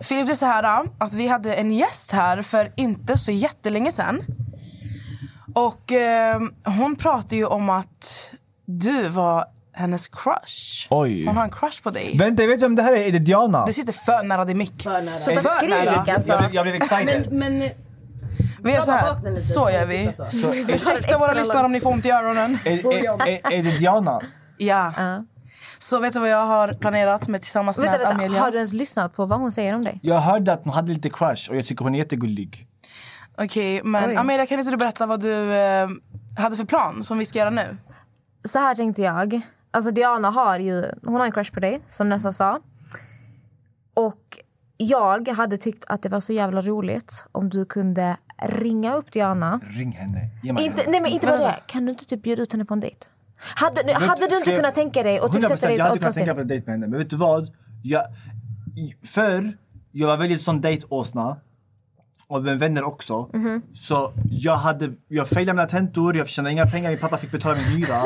[0.00, 3.92] Filip, det är så här att vi hade en gäst här för inte så jättelänge
[3.92, 4.22] sedan.
[5.54, 8.30] Och eh, hon pratade ju om att
[8.66, 10.86] du var hennes crush.
[10.90, 11.26] Oj.
[11.26, 12.16] Hon har en crush på dig.
[12.18, 13.06] Vänta, jag vet vem det här är.
[13.06, 13.66] Är det Diana?
[13.66, 14.82] Du sitter för nära din mick.
[14.82, 15.14] För nära.
[15.14, 16.32] Sluta skrik alltså.
[16.32, 17.32] Jag blev, jag blev excited.
[17.32, 17.70] Men, men
[18.62, 19.34] Vi gör så här.
[19.34, 20.26] Så så gör vi så.
[20.72, 22.58] Ursäkta våra lyssnare om ni får ont i öronen.
[22.64, 24.20] är, är, är, är det Diana?
[24.58, 24.92] Ja.
[25.90, 28.14] Så vet du vad jag har planerat med tillsammans Vänta, med vänta.
[28.14, 28.40] Amelia?
[28.40, 29.98] Har du ens lyssnat på vad hon säger om dig?
[30.02, 32.66] Jag hörde att hon hade lite crush och jag tycker hon är jättegullig.
[33.36, 34.16] Okej, men Oj.
[34.16, 35.88] Amelia kan inte du berätta vad du eh,
[36.38, 37.76] hade för plan som vi ska göra nu?
[38.44, 39.40] Så här tänkte jag.
[39.70, 42.60] Alltså Diana har ju hon har en crush på dig, som Nessa sa.
[43.94, 44.38] Och
[44.76, 49.60] jag hade tyckt att det var så jävla roligt om du kunde ringa upp Diana.
[49.64, 50.28] Ring henne.
[50.42, 50.90] Ge mig Inte, henne.
[50.92, 51.56] nej men inte bara det.
[51.66, 53.06] Kan du inte typ bjuda ut henne på en dejt?
[53.40, 55.78] Hade, nu- hade du inte jag- kunnat tänka dig och typ 100% sätta dig i
[55.78, 56.86] jag hade ett kunnat tänka en dejt med henne.
[56.86, 57.50] Men vet du vad?
[57.82, 58.02] Jag,
[59.04, 59.56] förr,
[59.92, 61.36] jag var väldigt sån dejtåsna.
[62.26, 63.30] Och med vänner också.
[63.32, 63.62] Mhm.
[63.74, 67.54] Så jag hade, jag failade mina tentor, jag tjänade inga pengar, min pappa fick betala
[67.54, 68.02] min hyra.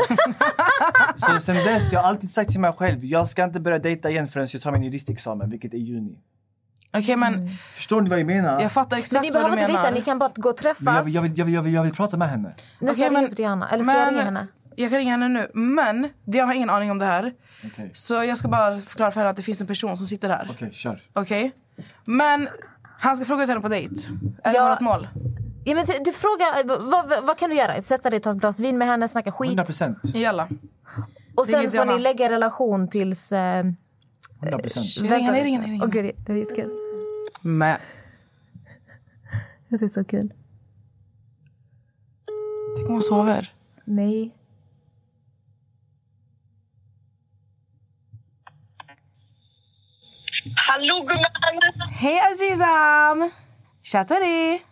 [1.16, 4.10] så sen dess, jag har alltid sagt till mig själv, jag ska inte börja dejta
[4.10, 6.18] igen förrän jag tar min juristexamen, vilket är i juni.
[6.96, 7.48] Okej, men Mm.
[7.48, 8.60] Förstår ni vad jag menar?
[8.60, 10.56] jag fattar Men exakt ni vad du behöver inte dejta, ni kan bara gå och
[10.56, 10.80] träffas.
[10.84, 12.54] Men jag, jag, vill, jag, vill, jag, vill, jag vill prata med henne.
[12.80, 13.68] Nästa Okej, ring men- Diana.
[13.70, 14.46] Eller ska jag men ringa henne?
[14.76, 15.50] Jag kan ringa henne nu.
[15.54, 17.34] Men Diana har ingen aning om det här.
[17.66, 20.28] Okej, Så jag ska bara förklara för henne att det finns en person som sitter
[20.28, 20.48] där.
[20.50, 21.02] Okej, kör.
[21.12, 21.52] Okej?
[22.04, 22.48] Men
[22.98, 23.94] han ska fråga ut henne på dejt.
[24.44, 24.70] Är det Ja.
[24.70, 25.08] vårt mål?
[25.64, 27.82] Ja, men du, frågar, vad, vad, vad kan du göra?
[27.82, 29.48] Sätta dig, ta ett glas vin med henne, snacka skit.
[29.48, 29.98] 100 procent.
[30.14, 30.48] Jalla.
[31.34, 33.32] Och sen får ni lägga relation tills...
[33.32, 33.64] Eh,
[34.42, 35.10] 100 procent.
[35.12, 36.70] Ring henne, ring henne, Åh gud, det är jättekul.
[37.40, 37.78] Men.
[39.68, 40.32] Det är så kul.
[42.76, 43.52] Tänk om hon sover.
[43.84, 44.34] Nej.
[50.68, 51.60] Hallå gumman!
[52.00, 53.30] Hej Azizam!
[53.92, 54.62] Chattari!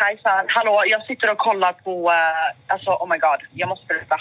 [0.00, 0.44] Hejsan!
[0.48, 2.10] Hallå, jag sitter och kollar på...
[2.10, 3.40] eh, alltså, oh my god.
[3.52, 4.16] Jag måste berätta.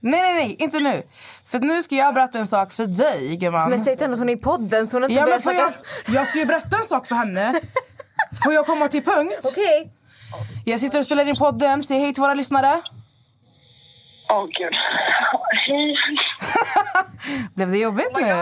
[0.00, 1.02] Nej, nej, nej, inte nu.
[1.46, 3.70] För nu ska jag berätta en sak för dig, gumman.
[3.70, 5.52] Men säg till henne att hon är i podden så hon inte Ja, men får
[5.52, 5.72] jag,
[6.08, 7.54] jag ska ju berätta en sak för henne.
[8.44, 9.38] Får jag komma till punkt?
[9.44, 9.92] Okej.
[10.64, 11.82] Jag sitter och spelar in podden.
[11.82, 12.82] Säg hej till våra lyssnare.
[14.32, 14.74] Åh gud.
[15.66, 15.96] Hej.
[17.54, 18.32] Blev det jobbigt nu?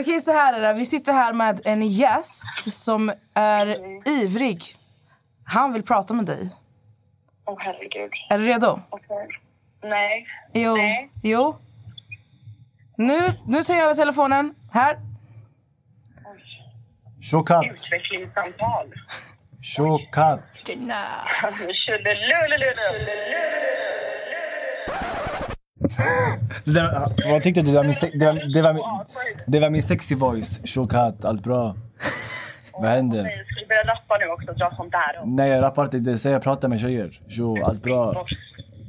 [0.00, 0.72] Okej, så här är det.
[0.74, 3.76] Vi sitter här med en gäst som är
[4.08, 4.62] ivrig.
[5.44, 6.50] Han vill prata med dig.
[7.44, 8.10] Åh herregud.
[8.30, 8.80] Är du redo?
[8.90, 9.28] Okej.
[9.82, 10.26] Nej.
[10.52, 10.76] Jo.
[10.76, 11.10] Nej.
[11.22, 11.56] Jo.
[12.96, 14.54] Nu, nu tar jag över telefonen.
[14.72, 14.96] Här.
[17.22, 17.64] Tjokatt.
[17.64, 18.94] Utvecklingssamtal.
[19.62, 20.64] Tjokatt.
[20.66, 20.74] Det
[27.30, 27.70] vad tyckte du?
[27.70, 28.82] Det var min, se- det var, det var min,
[29.46, 30.60] det var min sexy voice.
[30.66, 31.76] Tjokatt, allt bra?
[32.72, 33.22] Vad händer?
[33.24, 34.52] Ska du börja rappa nu också?
[34.52, 35.22] Dra sånt där?
[35.24, 35.98] Nej, jag rappar inte.
[35.98, 37.20] Det säger jag pratar med tjejer.
[37.28, 38.26] Tjo, allt bra?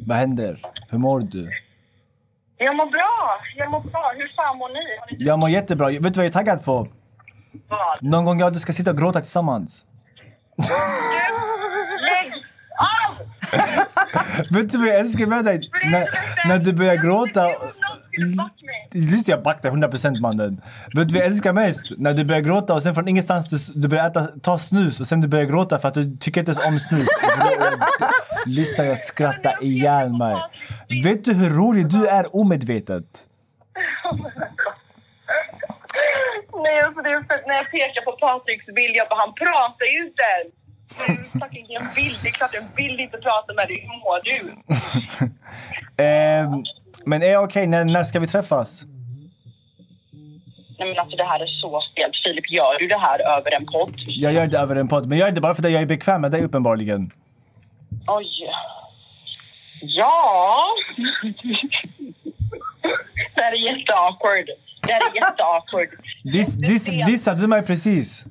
[0.08, 0.62] Vad händer?
[0.90, 1.50] Hur mår du?
[2.58, 3.42] Jag mår bra.
[3.58, 4.14] Jag mår bra.
[4.18, 5.00] Hur fan mår ni?
[5.00, 5.88] Har ni Jag mår jättebra.
[5.88, 6.88] Vet du vad jag är taggad på?
[7.70, 8.04] vad?
[8.04, 9.86] Någon gång jag och du ska sitta och gråta tillsammans.
[12.02, 12.32] Lägg
[12.78, 13.21] av!
[14.50, 15.70] Vet du vad jag älskar med dig?
[15.92, 16.08] När,
[16.48, 17.48] när du börjar gråta...
[18.92, 20.62] Lyssna, jag backar 100% mannen.
[20.96, 21.92] Vet du vad jag älskar mest?
[21.98, 25.08] När du börjar gråta och sen från ingenstans du, du börjar äta, ta snus och
[25.08, 27.08] sen du börjar gråta för att du tycker inte ens om snus.
[28.46, 30.36] Lyssna, jag skrattar ihjäl mig.
[31.04, 33.28] Vet du hur rolig du är omedvetet?
[36.64, 39.86] Nej, alltså det är för när jag pekar på Patriks bild, jag bara, han pratar
[39.86, 40.61] ju inte ens.
[41.42, 42.20] Fucking en bild.
[42.24, 43.82] Det är klart jag vill inte prata med dig.
[43.82, 44.56] Hur mår du?
[46.04, 46.64] Ehm,
[47.06, 47.68] men är jag okej?
[47.68, 48.86] När, när ska vi träffas?
[50.80, 52.16] Nej men alltså det här är så stelt.
[52.24, 53.94] Filip, gör du det här över en podd?
[54.08, 55.86] Jag gör det över en podd, men jag gör det bara för att jag är
[55.86, 57.12] bekväm med dig uppenbarligen.
[58.08, 58.52] Oj.
[59.82, 60.68] Ja.
[63.36, 64.46] det här är jätteawkward.
[64.82, 65.90] Det här är jätteawkward.
[66.24, 68.26] Diss, diss, dissade du mig precis?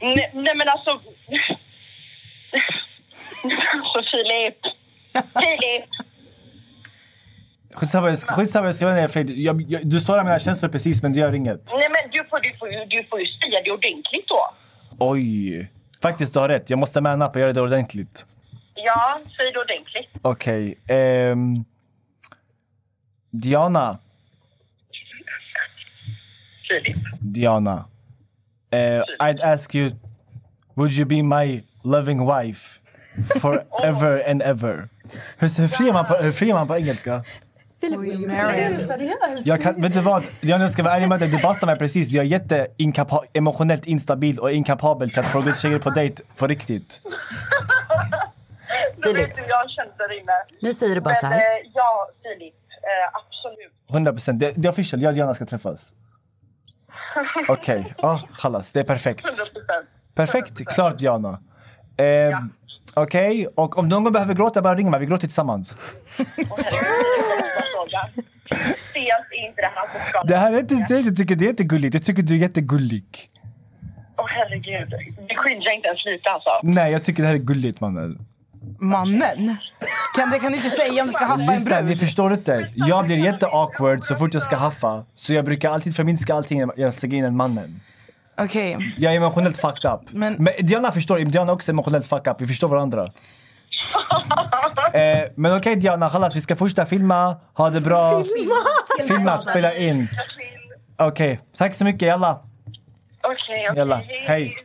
[0.00, 1.00] Nej, nej men alltså...
[3.96, 4.56] Alltså Filip.
[5.14, 5.84] Filip.
[7.74, 9.26] Skitsamma, jag ska- skitsamma, jag ska vara fel.
[9.42, 11.72] Jag, jag, du sårar mina känslor precis, men du gör inget.
[11.74, 14.54] Nej men du får, du får, du får ju säga det ordentligt då.
[14.98, 15.70] Oj.
[16.02, 16.70] Faktiskt, du har rätt.
[16.70, 18.26] Jag måste man up och göra det ordentligt.
[18.74, 20.08] Ja, säg det ordentligt.
[20.22, 20.78] Okej.
[20.88, 21.64] ehm,
[23.30, 23.98] Diana.
[26.68, 26.96] Filip.
[27.20, 27.84] Diana.
[28.70, 29.90] Eh, I'd ask you,
[30.74, 32.80] would you be my loving wife
[33.40, 34.88] forever and ever?
[35.38, 37.24] Hur, hur friar man på, hur friar man på engelska?
[39.44, 40.22] Jag kan, vet du vad?
[40.40, 41.28] Diana, jag ska vara ärlig med dig.
[41.28, 42.10] Du bastade mig precis.
[42.10, 42.66] Jag är jätte
[43.32, 47.00] emotionellt instabil och inkapabel till att fråga ut tjejer på dejt på riktigt.
[49.04, 49.66] Så vet du, jag
[49.98, 50.32] där inne.
[50.60, 51.36] Nu säger du bara Men så här.
[51.36, 52.54] eh, ja, Filip.
[52.70, 53.72] Eh, absolut.
[53.90, 54.40] 100 procent.
[54.40, 55.02] Det, det är official.
[55.02, 55.92] Jag och Diana ska träffas.
[57.48, 57.94] Okej.
[57.98, 58.72] Ja, chalas.
[58.72, 59.24] Det är perfekt.
[59.24, 59.88] 100 procent.
[60.14, 60.66] Perfekt.
[60.74, 61.40] Klart Diana.
[61.96, 62.38] Eh,
[63.00, 65.00] Okej, och om någon gång behöver gråta, bara ring mig.
[65.00, 65.70] Vi gråter tillsammans.
[68.76, 69.62] Stelt är inte
[70.26, 71.06] det här är inte stelt.
[71.06, 71.94] Jag tycker det är jättegulligt.
[71.94, 73.30] Jag tycker du är jättegullig.
[74.18, 74.90] Åh herregud.
[75.28, 76.50] Det cringear inte ens lite alltså.
[76.62, 78.18] Nej, jag tycker det här är gulligt mannen.
[78.80, 79.56] Mannen?
[80.16, 81.98] Kan, det kan du inte säga om du ska haffa en Lyssna, ni brud.
[81.98, 82.72] förstår inte.
[82.74, 85.04] Jag blir jätte-awkward så fort jag ska haffa.
[85.14, 87.80] Så jag brukar alltid förminska allting när jag lägger in en mannen.
[88.40, 88.94] Okej.
[88.98, 90.00] Jag är emotionellt fucked up.
[90.10, 92.40] Men- Men Diana förstår, Diana är också emotionellt fucked up.
[92.40, 93.02] Vi förstår varandra.
[94.92, 97.36] eh, men okej Diana, chalas, vi ska första filma.
[97.54, 98.22] Ha det bra.
[99.08, 100.08] Filma, spela in.
[100.98, 102.02] Okej, tack så mycket.
[102.08, 102.40] Jalla.
[103.22, 103.36] Okej,
[103.70, 103.72] okej.
[103.78, 104.00] Jalla.
[104.26, 104.56] Hej.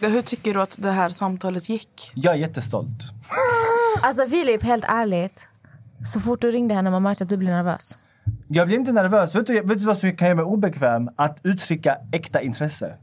[0.00, 2.12] Hur tycker du att det här samtalet gick?
[2.14, 3.02] Jag är jättestolt.
[4.02, 5.46] Alltså Filip, helt ärligt.
[6.02, 7.98] Så fort du ringde henne man märkte att du blev nervös.
[8.48, 9.34] Jag blir inte nervös.
[9.34, 11.10] Vet du, vet du vad som kan göra mig obekväm?
[11.16, 12.96] Att uttrycka äkta intresse.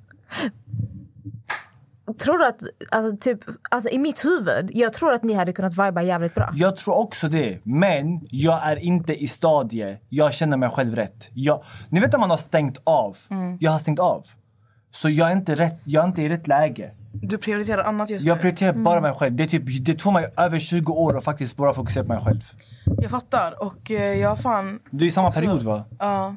[2.20, 3.40] Tror du att, alltså, typ,
[3.72, 6.52] alltså i mitt huvud, jag tror att ni hade kunnat viba jävligt bra.
[6.56, 7.60] Jag tror också det.
[7.64, 10.00] Men jag är inte i stadie.
[10.10, 11.30] Jag känner mig själv rätt.
[11.34, 13.18] Jag, ni vet när man har stängt av?
[13.30, 13.58] Mm.
[13.60, 14.26] Jag har stängt av.
[14.92, 16.92] Så jag är inte, rätt, jag är inte i rätt läge.
[17.22, 18.42] Du prioriterar annat just Jag nu.
[18.42, 19.36] prioriterar bara mig själv.
[19.36, 22.42] Det, typ, det tog mig över 20 år att faktiskt bara fokusera på mig själv.
[23.02, 23.64] Jag fattar.
[23.64, 24.80] Och eh, jag fan...
[24.92, 25.86] Du är i samma också- period va?
[26.00, 26.36] Ja.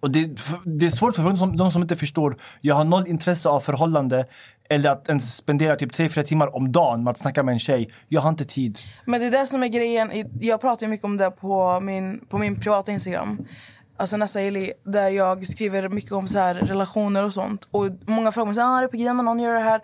[0.00, 2.36] Och det, det är svårt för de som, de som inte förstår.
[2.60, 4.26] Jag har noll intresse av förhållande
[4.70, 7.90] eller att ens spendera typ 3-4 timmar om dagen med att snacka med en tjej.
[8.08, 8.78] Jag har inte tid.
[9.04, 10.10] Men det är det som är grejen.
[10.40, 13.46] Jag pratar ju mycket om det på min, på min privata Instagram.
[13.96, 17.68] Alltså Nessa Eli, där jag skriver mycket om så här relationer och sånt.
[17.70, 19.80] Och många frågar mig så här, ah, är på grejen med någon, gör det här.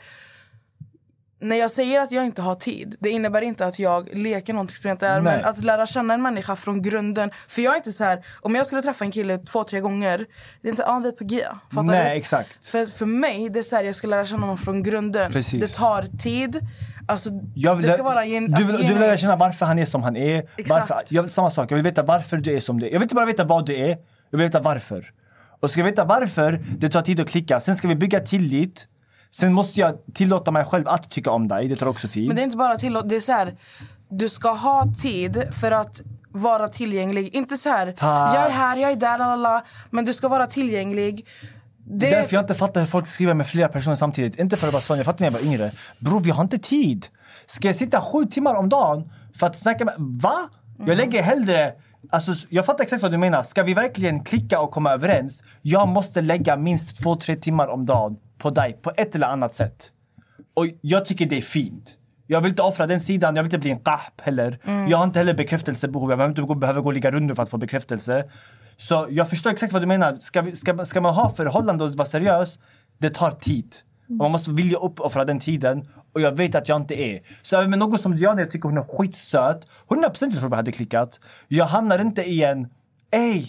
[1.41, 4.77] när jag säger att jag inte har tid, det innebär inte att jag leker någonting
[4.77, 5.21] som jag inte är.
[5.21, 5.37] Nej.
[5.37, 7.31] Men att lära känna en människa från grunden.
[7.49, 10.19] För jag är inte så här, om jag skulle träffa en kille två, tre gånger,
[10.61, 11.45] det är inte så här, ah, vi är på G.
[11.71, 12.17] Fattar Nej, du?
[12.17, 12.67] exakt.
[12.67, 15.33] För, för mig, det är så här, jag ska lära känna honom från grunden.
[15.33, 15.61] Precis.
[15.61, 16.61] Det tar tid.
[17.09, 19.67] Alltså, Jag vill, det ska vara gen, du, alltså, vill, du vill lära känna varför
[19.67, 20.39] han är som han är.
[20.57, 20.91] Exakt.
[20.91, 22.91] Varför, jag, samma sak, jag vill veta varför du är som du är.
[22.91, 23.89] Jag vill inte bara veta vad du är,
[24.31, 25.11] jag vill veta varför.
[25.61, 28.89] Och ska jag veta varför det tar tid att klicka, sen ska vi bygga tillit.
[29.31, 32.27] Sen måste jag tillåta mig själv att tycka om dig, det tar också tid.
[32.27, 33.55] Men det är inte bara till det är så här,
[34.09, 37.35] du ska ha tid för att vara tillgänglig.
[37.35, 38.35] Inte så här, Tack.
[38.35, 41.27] jag är här, jag är där, lalala, men du ska vara tillgänglig.
[41.85, 44.39] Det är därför jag inte fattar hur folk skriver med flera personer samtidigt.
[44.39, 45.71] Inte för att vara sån, jag fattar när jag var yngre.
[45.99, 47.07] Bror, vi har inte tid.
[47.47, 49.95] Ska jag sitta sju timmar om dagen för att snacka med...
[49.99, 50.49] Va?
[50.87, 51.73] Jag lägger hellre...
[52.11, 53.43] Alltså, jag fattar exakt vad du menar.
[53.43, 55.45] Ska vi verkligen klicka och komma överens?
[55.63, 59.55] Jag måste lägga minst två, tre timmar om dagen på dig på ett eller annat
[59.55, 59.93] sätt.
[60.55, 61.99] Och jag tycker det är fint.
[62.27, 64.59] Jag vill inte offra den sidan, jag vill inte bli en kahp heller.
[64.65, 64.89] Mm.
[64.89, 67.43] Jag har inte heller bekräftelsebehov, jag behöver inte gå, behöver gå och ligga rundor för
[67.43, 68.25] att få bekräftelse.
[68.89, 70.17] Så jag förstår exakt vad du menar.
[70.19, 72.59] Ska, vi, ska, ska man ha förhållande och vara seriös,
[72.99, 73.77] det tar tid.
[74.09, 75.89] Och man måste vilja uppoffra den tiden.
[76.15, 77.23] Och jag vet att jag inte är.
[77.43, 79.67] Så även med någon som Diana, jag tycker hon är skitsöt.
[79.89, 81.21] 100% jag tror vi hade klickat.
[81.49, 82.69] Jag hamnar inte i en,
[83.11, 83.47] ey,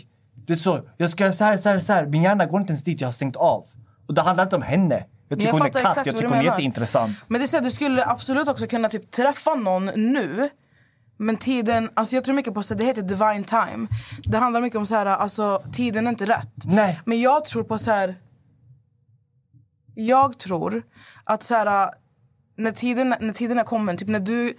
[0.48, 2.06] det är så, jag ska göra så här, så här, så här.
[2.06, 3.68] Min hjärna går inte ens dit, jag har stängt av.
[4.08, 5.06] Och det handlar inte om henne.
[5.30, 7.30] Jag tycker jag hon är katt, jag tycker hon är jätteintressant.
[7.30, 10.50] Men det är så här, du skulle absolut också kunna typ träffa någon nu.
[11.18, 13.88] Men tiden, alltså jag tror mycket på så det heter divine time.
[14.24, 16.54] Det handlar mycket om så här, alltså tiden är inte rätt.
[16.66, 17.02] Nej.
[17.06, 18.16] Men jag tror på så här.
[19.96, 20.84] Jag tror
[21.24, 21.90] att så här,
[22.56, 24.54] när tiden, när tiden är kommen, typ när du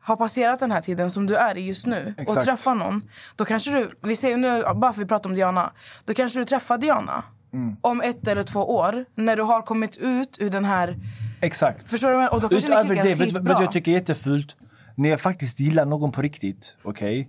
[0.00, 2.44] har passerat den här tiden som du är i just nu och Exakt.
[2.44, 3.02] träffar någon.
[3.36, 5.72] Då kanske du, vi säger nu, bara för att vi pratar om Diana.
[6.04, 7.76] Då kanske du träffar Diana Mm.
[7.80, 9.04] om ett eller två år.
[9.14, 10.96] När du har kommit ut ur den här
[11.40, 11.90] Exakt.
[11.90, 12.28] Förstår du?
[12.28, 14.56] Och då kanske ni Utöver klickar det, vet du vet vad jag tycker är jättefult?
[14.94, 17.28] När jag faktiskt gillar någon på riktigt, okej?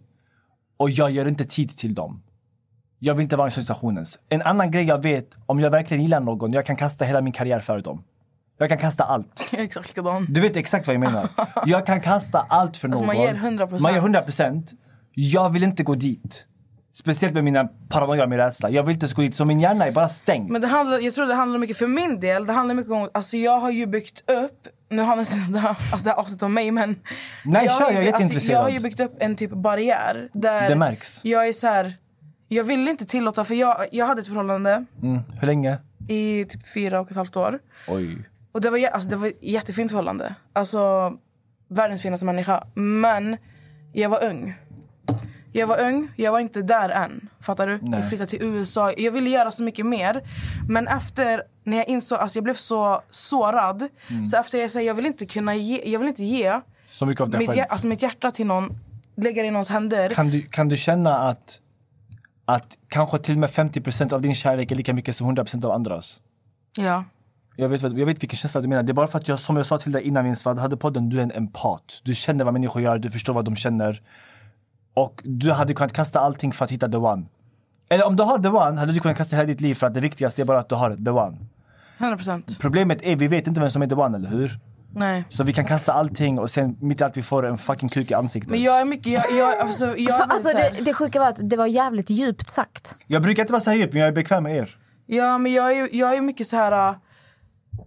[0.77, 2.21] Och jag gör inte tid till dem.
[2.99, 4.05] Jag vill inte vara i den situationen.
[4.29, 7.33] En annan grej jag vet, om jag verkligen gillar någon, jag kan kasta hela min
[7.33, 8.03] karriär för dem.
[8.57, 9.49] Jag kan kasta allt.
[9.57, 10.25] Exakt likadan.
[10.29, 11.29] Du vet exakt vad jag menar.
[11.65, 13.15] Jag kan kasta allt för Alltså, någon.
[13.15, 13.81] man ger 100%.
[13.81, 14.73] Man ger 100%.
[15.13, 16.47] Jag vill inte gå dit.
[16.93, 18.69] Speciellt med mina paranoia min rädsla.
[18.69, 20.49] Jag vill inte gå dit, så min hjärna är bara stängd.
[20.49, 23.09] Men det handlar, jag tror det handlar mycket, för min del, det handlar mycket om,
[23.13, 25.15] alltså jag har ju byggt upp, nu har
[25.53, 26.95] det här, alltså det här avsnittet om mig men.
[27.45, 28.55] Nej, har kör, ju jag är alltså, jätteintresserad.
[28.57, 31.21] jag har ju byggt upp en typ barriär där Det märks.
[31.23, 31.93] jag är så här.
[32.47, 35.19] jag vill inte tillåta, för jag, jag hade ett förhållande Mm.
[35.39, 35.77] Hur länge?
[36.07, 37.59] i typ fyra och ett halvt år.
[37.87, 38.17] Oj.
[38.51, 40.35] Och det var, alltså, det var ett jättefint förhållande.
[40.53, 41.13] Alltså
[41.69, 42.63] världens finaste människa.
[42.75, 43.37] Men
[43.93, 44.53] jag var ung.
[45.59, 47.29] Jag var ung, jag var inte där än.
[47.39, 47.79] Fattar du?
[47.81, 47.99] Nej.
[47.99, 48.91] Jag flyttade till USA.
[48.97, 50.21] Jag ville göra så mycket mer.
[50.69, 53.87] Men efter, när jag insåg, alltså jag blev så sårad.
[54.09, 54.25] Mm.
[54.25, 56.59] Så efter jag sa, jag vill inte kunna ge, jag vill inte ge
[56.91, 57.65] Så mycket av dig mitt, själv.
[57.69, 58.69] alltså mitt hjärta till någon,
[59.17, 60.09] lägga det i någons händer.
[60.09, 61.59] Kan du, kan du känna att,
[62.45, 65.71] att kanske till och med 50% av din kärlek är lika mycket som 100% av
[65.71, 66.19] andras?
[66.77, 67.03] Ja.
[67.55, 68.83] Jag vet, jag vet vilken känsla du menar.
[68.83, 70.77] Det är bara för att jag, som jag sa till dig innan vi ens hade
[70.77, 72.01] podden, du är en empat.
[72.03, 74.01] Du känner vad människor gör, du förstår vad de känner.
[74.95, 77.25] Och du hade kunnat kasta allting för att hitta the one.
[77.89, 79.93] Eller om du har the one, hade du kunnat kasta hela ditt liv för att
[79.93, 81.37] det viktigaste är bara att du har the one.
[81.97, 82.61] 100%.
[82.61, 84.59] Problemet är, vi vet inte vem som är the one, eller hur?
[84.93, 85.23] Nej.
[85.29, 88.11] Så vi kan kasta allting och sen mitt i allt vi får en fucking kuk
[88.11, 88.51] i ansiktet.
[88.51, 91.27] Men jag är mycket, jag, jag, alltså, jag, För, är alltså, det, det sjuka var
[91.29, 92.95] att det var jävligt djupt sagt.
[93.07, 94.77] Jag brukar inte vara så här djup, men jag är bekväm med er.
[95.05, 96.89] Ja men jag är, jag är mycket så här.
[96.89, 96.95] äh,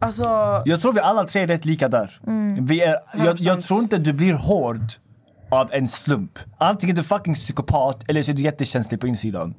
[0.01, 0.25] Alltså,
[0.65, 2.21] Jag tror vi alla tre är rätt lika där.
[2.27, 2.67] Mm.
[2.67, 3.39] Vi är, jag, 100%.
[3.39, 4.83] jag tror inte du blir hård
[5.49, 6.39] av en slump.
[6.59, 9.55] Antingen är du fucking psykopat eller så är du jättekänslig på insidan.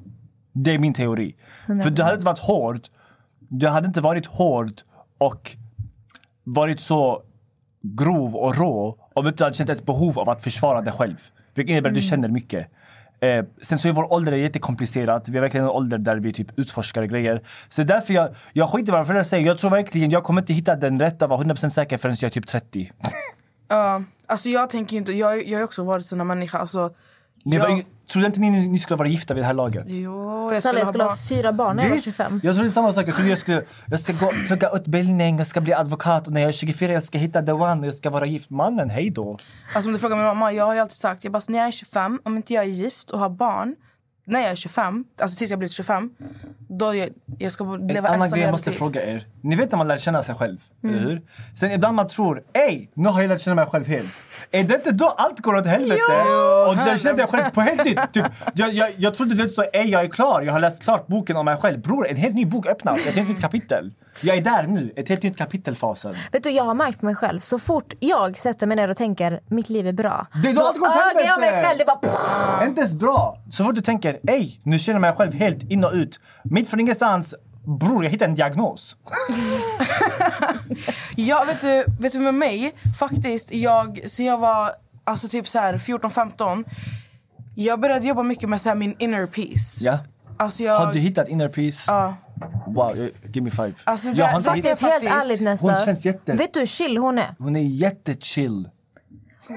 [0.52, 1.36] Det är min teori.
[1.66, 2.80] För du hade inte varit hård,
[3.48, 4.72] du hade inte varit hård
[5.18, 5.56] och
[6.44, 7.22] varit så
[7.82, 11.16] grov och rå om du inte hade känt ett behov av att försvara dig själv.
[11.54, 12.10] Vilket innebär att du Mm.
[12.10, 12.66] känner mycket.
[13.20, 15.28] Eh, sen så är vår ålder jättekomplicerat.
[15.28, 17.42] Vi är verkligen en ålder där vi typ utforskar grejer.
[17.68, 19.46] Så därför jag, jag skiter i vad föräldrar säger.
[19.46, 22.32] Jag tror verkligen jag kommer inte hitta den rätta, var 100% säker förrän jag är
[22.32, 22.90] typ 30.
[23.68, 26.58] ja, alltså jag tänker inte, jag, jag har ju också varit sån här människa.
[26.58, 26.90] Alltså,
[27.44, 29.84] Ni var, jag, ju- trodde inte ni ni skulle vara gifta vid det här laget?
[29.88, 32.40] Jo, Jag, jag skulle ha fyra barn när jag var 25.
[32.42, 33.08] Jag trodde samma sak.
[33.08, 36.40] Jag trodde jag skulle jag ska gå plugga utbildning, jag ska bli advokat och när
[36.40, 38.50] jag är 24 jag ska hitta the one och jag ska vara gift.
[38.50, 39.38] Mannen, hej då.
[39.74, 41.68] Alltså om du frågar min mamma, jag har ju alltid sagt, jag bara, när jag
[41.68, 43.76] är 25, om inte jag är gift och har barn,
[44.24, 46.10] när jag är 25, alltså tills jag blir 25,
[46.68, 47.08] Då jag,
[47.38, 49.26] jag ska En leva annan ensam grej jag måste fråga er.
[49.42, 50.96] Ni vet när man lär känna sig själv, Mm.
[50.96, 51.22] eller hur?
[51.56, 54.08] Sen ibland man tror, ey, nu har jag lärt känna mig själv helt.
[54.50, 56.00] Är det inte då allt går åt helvete?
[56.08, 56.14] Jo,
[56.70, 57.30] och jag kände jag 100%.
[57.30, 58.12] själv på helt nytt.
[58.12, 58.24] Typ,
[58.54, 61.06] jag, jag, jag trodde du vet så, ey jag är klar, jag har läst klart
[61.06, 61.80] boken om mig själv.
[61.80, 63.92] Bror, en helt ny bok öppnas, ett helt nytt kapitel.
[64.24, 66.14] Jag är där nu, ett helt nytt kapitelfasen.
[66.32, 69.40] Vet du, jag har märkt mig själv, så fort jag sätter mig ner och tänker
[69.48, 70.26] mitt liv är bra.
[70.42, 71.66] Det är då allt går åt ögar jag mig helvete.
[71.68, 72.66] själv, det bara...
[72.66, 73.38] Inte ens bra.
[73.50, 76.20] Så fort du tänker, ey, nu känner jag mig själv helt in och ut.
[76.44, 77.34] Mitt från ingenstans,
[77.78, 78.96] bror jag hittar en diagnos.
[81.16, 84.70] Ja, vet du, vet du med mig, faktiskt, jag, sen jag var
[85.04, 86.64] alltså typ så här 14-15,
[87.54, 89.84] jag började jobba mycket med så här min inner peace.
[89.84, 89.98] Ja.
[90.36, 91.84] Alltså jag, Har du hittat inner peace?
[91.86, 92.14] Ja.
[92.66, 93.72] Wow, eh, give me five.
[93.84, 95.02] Alltså, jag det- har inte faktiskt- hittat...
[95.02, 95.66] Helt ärligt Nessa.
[95.66, 97.34] Hon känns jätte- Vet du hur chill hon är?
[97.38, 98.68] Hon är jättechill.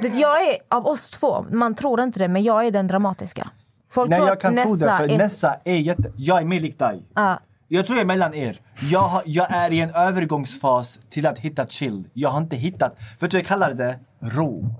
[0.01, 3.49] Det- Jag är av oss två, man tror inte det, men jag är den dramatiska.
[3.91, 5.17] Folk Nej tror jag kan tro det Nessa för är...
[5.17, 6.11] Nessa är jätte...
[6.17, 7.03] Jag är mer lik dig.
[7.15, 7.39] Ja.
[7.75, 8.61] Jag tror jag är mellan er.
[8.91, 12.09] Jag, jag är i en övergångsfas till att hitta chill.
[12.13, 12.95] Jag har inte hittat...
[13.19, 13.99] Vet du vad jag kallar det?
[14.19, 14.75] Ro.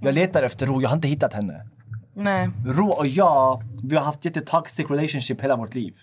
[0.00, 1.66] Jag letar efter ro, jag har inte hittat henne.
[2.14, 2.50] Nej.
[2.66, 5.94] Ro och jag, vi har haft jättetoxic relationship hela vårt liv.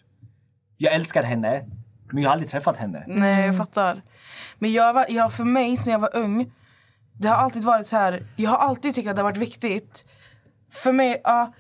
[0.78, 1.66] Jag älskar henne,
[2.12, 3.04] men jag har aldrig träffat henne.
[3.08, 4.02] Nej, jag fattar.
[4.60, 6.52] Men jag, var, jag, för mig, sen jag var ung,
[7.14, 8.20] det har alltid varit så här.
[8.36, 10.08] Jag har alltid tyckt att det har varit viktigt.
[10.72, 11.54] För mig, ja,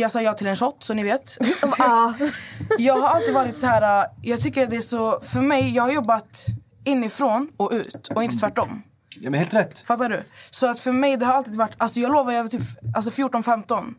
[0.00, 1.38] jag sa ja till en shot, så ni vet.
[2.78, 4.00] jag har alltid varit så här.
[4.02, 6.46] äh, Jag tycker det är så, för mig, jag har jobbat
[6.84, 8.82] inifrån och ut och inte tvärtom.
[9.20, 9.80] Ja men helt rätt.
[9.80, 10.22] Fattar du?
[10.50, 12.62] Så att för mig, det har alltid varit, alltså jag lovar, jag var typ
[12.96, 13.94] alltså 14-15.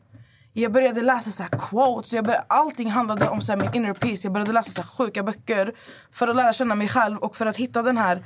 [0.54, 3.94] Jag började läsa så här quotes, jag började, allting handlade om så här min inner
[3.94, 4.20] peace.
[4.28, 5.74] Jag började läsa så här sjuka böcker
[6.12, 8.24] för att lära känna mig själv och för att hitta den här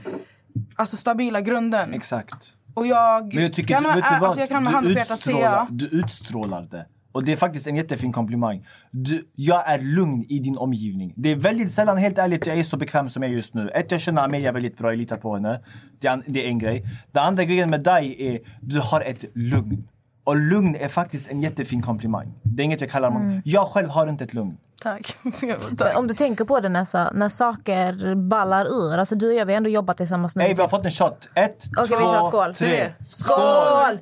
[0.75, 1.93] alltså stabila grunden.
[1.93, 2.53] Exakt.
[2.73, 4.23] Och jag, Men jag tycker, kan, du, vet du vad?
[4.23, 5.67] alltså jag kan med handen på hjärtat säga...
[5.69, 6.85] du utstrålar det.
[7.11, 8.65] Och det är faktiskt en jättefin komplimang.
[8.91, 11.13] Du, jag är lugn i din omgivning.
[11.15, 13.69] Det är väldigt sällan, helt ärligt, jag är så bekväm som jag är just nu.
[13.69, 15.61] Ett, jag känner Amelia väldigt bra, jag litar på henne.
[16.01, 16.85] Det är, en- det är en grej.
[17.11, 19.87] Den andra grejen med dig är, du har ett lugn.
[20.23, 22.33] Och lugn är faktiskt en jättefin komplimang.
[22.43, 23.41] Det är inget jag kallar Mm.
[23.45, 24.57] Jag själv har inte ett lugn.
[24.81, 25.17] Tack.
[25.95, 28.97] Om du tänker på det Nessa, när saker ballar ur.
[28.97, 30.41] Alltså du och jag vi har ändå jobbat tillsammans nu.
[30.43, 31.29] Hej, vi har fått en shot.
[31.35, 32.53] Ett, Okej, vi kör skål.
[32.53, 32.83] tre.
[32.99, 33.99] Skål!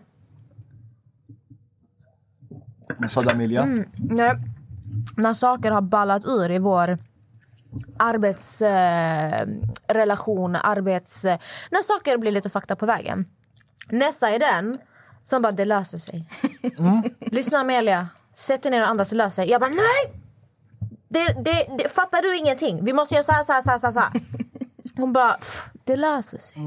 [2.98, 3.64] Vad sa du Amelia?
[3.64, 3.90] Mm.
[3.96, 4.34] Nej.
[5.18, 6.98] När saker har ballat ur i vår
[7.98, 11.26] arbetsrelation, eh, arbets...
[11.26, 11.40] Eh,
[11.72, 13.26] när saker blir lite fakta på vägen.
[13.90, 14.78] Nessa är den
[15.24, 16.28] som bara, det löser sig.
[17.20, 19.52] Lyssna Amelia, sätt dig ner och andas, det löser sig.
[19.52, 20.14] Jag bara, nej!
[21.10, 22.86] Det, det, det, fattar du ingenting?
[22.86, 24.10] Vi måste göra så här, så här, så här, så här.
[24.96, 26.62] Hon bara, "Pff, det löser sig.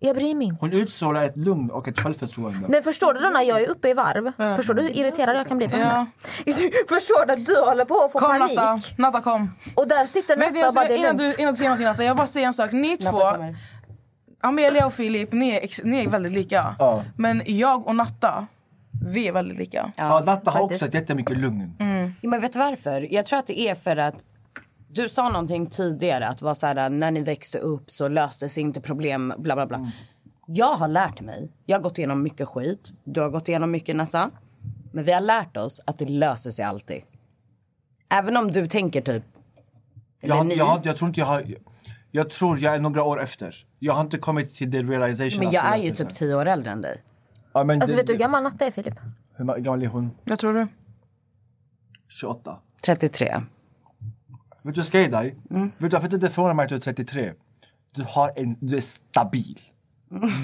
[0.00, 0.56] Jag bryr mig inte.
[0.60, 2.68] Hon utstrålar ett lugn och ett självförtroende.
[2.68, 4.56] Men förstår du då när jag är uppe i varv?
[4.56, 5.84] Förstår du hur irriterad jag kan bli på Ja.
[5.84, 6.06] henne?
[6.88, 8.56] Förstår du att du håller på att få Kom panik?
[8.56, 9.50] Natta, Natta kom.
[9.76, 11.68] Och där sitter Nessa och jag, bara, ska- det är innan, du, innan du säger
[11.70, 12.72] någonting Natta, jag bara säga en sak.
[12.72, 13.20] Ni två,
[14.40, 16.76] Amelia och Filip, ni är, ni är väldigt lika.
[16.78, 17.02] Ja.
[17.16, 18.46] Men jag och Natta,
[19.06, 19.92] vi är väldigt lika.
[19.96, 20.82] Ja, Natta har faktiskt.
[20.82, 21.72] också ett jättemycket lugn.
[22.22, 23.12] Ja, men vet du varför?
[23.14, 24.14] Jag tror att det är för att
[24.88, 28.80] du sa någonting tidigare att vara så här, när ni växte upp så löstes inte
[28.80, 29.92] problem bla bla bla.
[30.46, 31.52] Jag har lärt mig.
[31.66, 32.90] Jag har gått igenom mycket skit.
[33.04, 34.30] Du har gått igenom mycket Nessa.
[34.92, 37.02] Men vi har lärt oss att det löser sig alltid.
[38.08, 39.24] Även om du tänker typ
[40.20, 40.54] Jag, ni.
[40.56, 41.42] jag, jag tror inte jag har...
[42.10, 43.66] Jag tror jag är några år efter.
[43.78, 45.44] Jag har inte kommit till the realization.
[45.44, 47.02] Men jag är ju typ tio år äldre än dig.
[47.52, 48.94] Ja, men Alltså det- vet du hur gammal Natta är Filip?
[49.36, 50.10] Hur ma- gammal är hon?
[50.24, 50.66] Jag tror du.
[52.08, 52.58] 28.
[52.84, 53.34] 33.
[54.62, 55.36] Vet du vad jag ska ge dig?
[55.50, 57.32] Vet du varför det förvånar mig att du är 33?
[57.96, 59.56] Du, har en, du är stabil.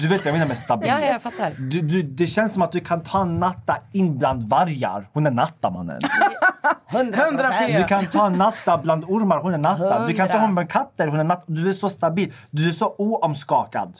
[0.01, 0.89] Du vet vad jag menar med stabil.
[0.89, 1.51] Ja, ja, jag fattar.
[1.59, 5.09] Du, du, det känns som att du kan ta Natta in bland vargar.
[5.13, 5.99] Hon är Natta mannen.
[6.89, 7.43] 100
[7.77, 10.07] Du kan ta Natta bland ormar, hon är Natta.
[10.07, 11.43] Du kan ta honom bland katter, hon är Natta.
[11.47, 12.33] Du är så stabil.
[12.51, 13.97] Du är så oomskakad.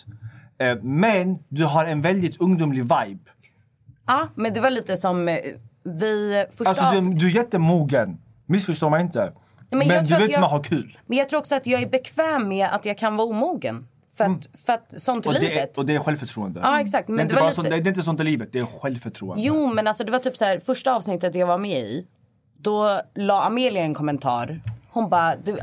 [0.58, 3.32] Eh, Men du har en väldigt ungdomlig vibe.
[4.08, 5.36] Ja, men det var lite som eh,
[5.84, 8.18] vi första Alltså du, du är jättemogen.
[8.46, 9.32] Missförstå mig inte.
[9.70, 10.98] Men Men, jag du tror att vet jag- man har kul.
[11.06, 13.88] Men jag tror också att jag är bekväm med att jag kan vara omogen.
[14.18, 15.38] För att, för att sånt är Mm.
[15.38, 15.78] Och det, livet.
[15.78, 16.60] och det är självförtroende.
[16.64, 17.08] Ja, exakt.
[17.08, 18.60] Men det, är det inte var lite- sånt, det är inte sånt i livet, det
[18.60, 19.44] är självförtroende.
[19.44, 22.06] Jo, men alltså det var typ så här, första avsnittet jag var med i.
[22.58, 24.62] Då la Amelia en kommentar.
[24.90, 25.58] Hon bara, du,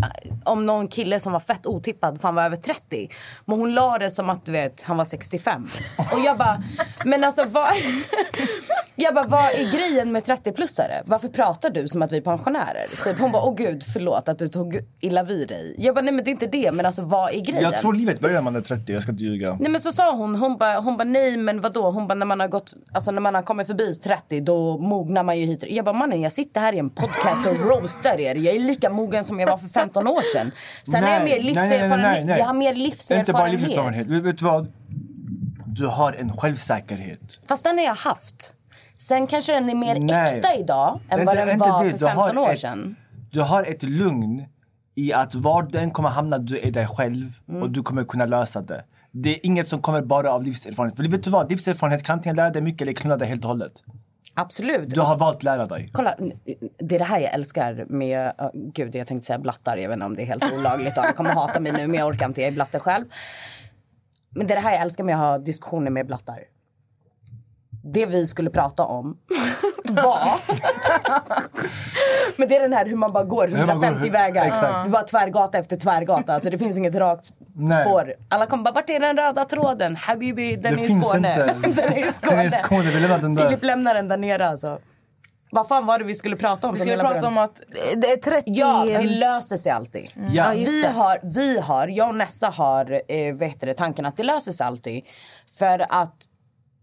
[0.44, 3.08] om någon kille som var fett otippad för han var över 30.
[3.44, 5.66] Men hon la det som att du vet, han var 65.
[5.98, 6.62] Och jag bara,
[7.04, 7.68] men alltså vad...
[8.96, 11.02] Jag bara, vad är grejen med 30-plussare?
[11.04, 13.04] Varför pratar du som att vi är pensionärer?
[13.04, 15.74] Typ, hon bara, åh gud, förlåt att du tog illa vid dig.
[15.78, 17.62] Jag bara, nej men det är inte det, men alltså vad är grejen?
[17.62, 19.56] Jag tror livet börjar när man är 30, jag ska inte ljuga.
[19.60, 21.90] Nej men så sa hon, hon bara, hon bara nej men vadå?
[21.90, 25.22] Hon bara när man har gått, alltså när man har kommit förbi 30 då mognar
[25.22, 25.64] man ju hit.
[25.68, 28.34] Jag bara mannen jag sitter här i en podcast och roastar er.
[28.34, 30.50] Jag är lika mogen som jag var för 15 år sedan.
[30.90, 32.38] Sen har jag mer livserfarenhet.
[32.38, 33.28] Jag har mer livserfarenhet.
[33.28, 34.06] Inte bara livserfarenhet.
[34.06, 34.72] Vet du vad?
[35.66, 37.40] Du har en självsäkerhet.
[37.46, 38.54] Fast den har jag haft.
[39.08, 40.36] Sen kanske den är mer Nej.
[40.36, 41.90] äkta idag än Det- vad den var det.
[41.90, 42.96] för Du har 15 år ett- sedan.
[43.30, 44.46] Du har ett lugn
[44.94, 47.62] i att var du än kommer hamna, du är dig själv Mm.
[47.62, 48.84] och du kommer kunna lösa det.
[49.10, 50.96] Det är inget som kommer bara av livserfarenhet.
[50.96, 51.50] För vet du vad?
[51.50, 53.72] Livserfarenhet kan antingen lära dig mycket eller knulla dig helt och hållet.
[54.34, 54.90] Absolut.
[54.94, 55.90] Du har valt lära dig.
[55.92, 56.14] Kolla,
[56.78, 58.26] det är det här jag älskar med...
[58.42, 59.76] Uh, gud, jag tänkte säga blattar.
[59.76, 60.96] Jag vet inte om det är helt olagligt.
[60.96, 62.40] Jag kommer hata mig nu, men jag orkar inte.
[62.40, 63.04] Jag är blatte själv.
[64.30, 66.38] Men det är det här jag älskar med att ha diskussioner med blattar.
[67.84, 69.16] Det vi skulle prata om
[69.84, 70.28] var...
[72.38, 74.46] men det är den här hur man bara går Hur man går- 150 vägar.
[74.46, 74.86] Exakt.
[74.86, 76.34] Är bara tvärgata efter tvärgata.
[76.34, 77.84] Alltså det finns inget rakt Nej.
[77.84, 78.14] spår.
[78.28, 79.96] Alla kommer bara, vart är den röda tråden?
[79.96, 81.28] Habibi, den Det är i finns Skåne.
[81.30, 81.54] inte.
[81.82, 82.36] den är i Skåne.
[82.36, 83.44] Den är i Skåne, vi lämnar den där.
[83.46, 84.78] Filip lämnar den där nere alltså.
[85.54, 86.74] Vad fan var det vi skulle prata om?
[86.74, 87.60] Vi skulle prata om att...
[87.96, 88.42] Det är 30...
[88.46, 90.10] Ja, det löser sig alltid.
[90.14, 90.22] Ja.
[90.32, 94.16] Ja, vi, har, vi har, jag och Nessa har eh, vet du, det, tanken att
[94.16, 95.04] det löser sig alltid.
[95.58, 96.14] För att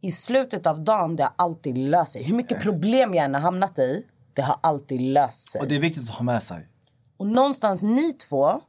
[0.01, 2.23] i slutet av dagen det har alltid löst sig.
[2.23, 5.61] Hur mycket problem jag än har hamnat i, det har alltid löst sig.
[5.61, 6.67] Och det är viktigt att ha med sig.
[7.17, 8.61] Och någonstans ni två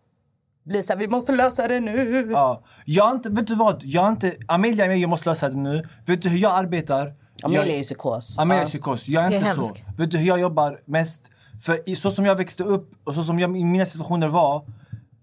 [0.65, 2.29] blir så här, vi måste lösa det nu.
[2.33, 2.63] Ja.
[2.85, 3.83] Jag inte, vet du vad?
[3.85, 5.89] Jag inte, Amelia är med, jag måste lösa det nu.
[6.07, 7.15] Vet du hur jag arbetar?
[7.43, 8.39] Amelia jag, är ju psykos.
[8.39, 9.09] Amelia är psykos.
[9.09, 9.61] Jag är är inte så.
[9.61, 9.83] hemskt.
[9.99, 11.31] Vet du hur jag jobbar mest?
[11.63, 14.65] För så som jag växte upp och så som jag, i mina situationer var.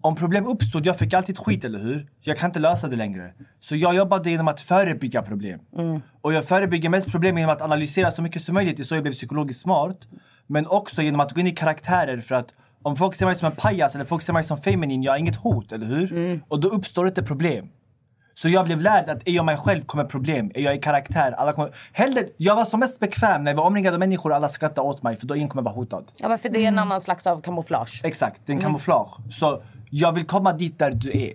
[0.08, 2.06] Om problem uppstod, jag fick alltid skit, eller hur?
[2.20, 3.32] Jag kan inte lösa det längre.
[3.60, 5.60] Så jag jobbade genom att förebygga problem.
[5.78, 6.00] Mm.
[6.20, 8.76] Och jag förebygger mest problem genom att analysera så mycket som möjligt.
[8.76, 9.96] Det är så jag blev psykologiskt smart.
[10.46, 12.46] Men också genom att gå in i karaktärer för att
[12.82, 15.18] om folk ser mig som en pajas eller folk ser mig som feminin, jag är
[15.18, 16.12] inget hot, eller hur?
[16.12, 16.40] Mm.
[16.48, 17.68] Och då uppstår inte problem.
[18.34, 20.50] Så jag blev lärd att är jag mig själv kommer problem.
[20.54, 21.74] Är jag i karaktär, alla kommer...
[21.92, 24.88] Hellre, jag var som mest bekväm när jag var omringad av människor och alla skrattade
[24.88, 26.04] åt mig för då ingen kommer vara hotad.
[26.18, 28.00] Ja, men för det är en annan slags av kamouflage.
[28.04, 28.66] Exakt, det är en Mm.
[28.66, 29.10] kamouflage.
[29.30, 31.32] Så jag vill komma dit där du är.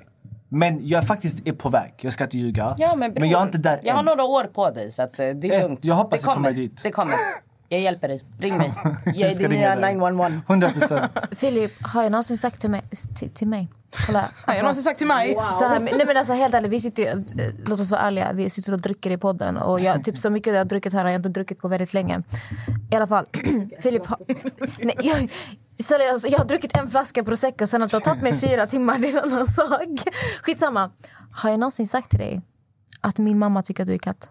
[0.50, 2.74] Men jag faktiskt är på väg, jag ska inte ljuga.
[2.78, 4.06] Ja, men, bror, men jag är inte där Jag har än.
[4.06, 5.80] några år på dig så att, eh, det är Eh, lugnt.
[5.86, 6.84] jag hoppas det jag kommer dit.
[6.84, 7.16] Det kommer.
[7.70, 8.24] Jag hjälper dig.
[8.40, 8.74] Ring mig.
[9.06, 9.94] Jag är ska din ringa nya dig.
[9.94, 10.42] 911.
[10.48, 11.12] 100 procent.
[11.32, 12.82] Filip, har jag någonsin sagt till mig...
[13.16, 13.68] Till, till mig
[14.08, 15.34] kolla, alltså, Har jag någonsin sagt till mig?
[15.34, 17.18] Så här, nej men alltså helt ärligt, vi sitter, eh,
[17.66, 19.58] låt oss vara ärliga, vi sitter och dricker i podden.
[19.58, 21.94] Och jag, typ så mycket jag har druckit här har jag inte druckit på väldigt
[21.94, 22.22] länge.
[22.92, 23.26] I alla fall,
[23.82, 24.18] Filip har...
[24.84, 25.30] Nej, jag,
[25.84, 28.98] seriöst, jag har druckit en flaska prosecco sen att det har tagit mig fyra timmar,
[28.98, 30.14] det är en annan sak.
[30.42, 30.92] Skitsamma.
[31.32, 32.42] Har jag någonsin sagt till dig
[33.02, 34.30] att min mamma tycker att du är katt?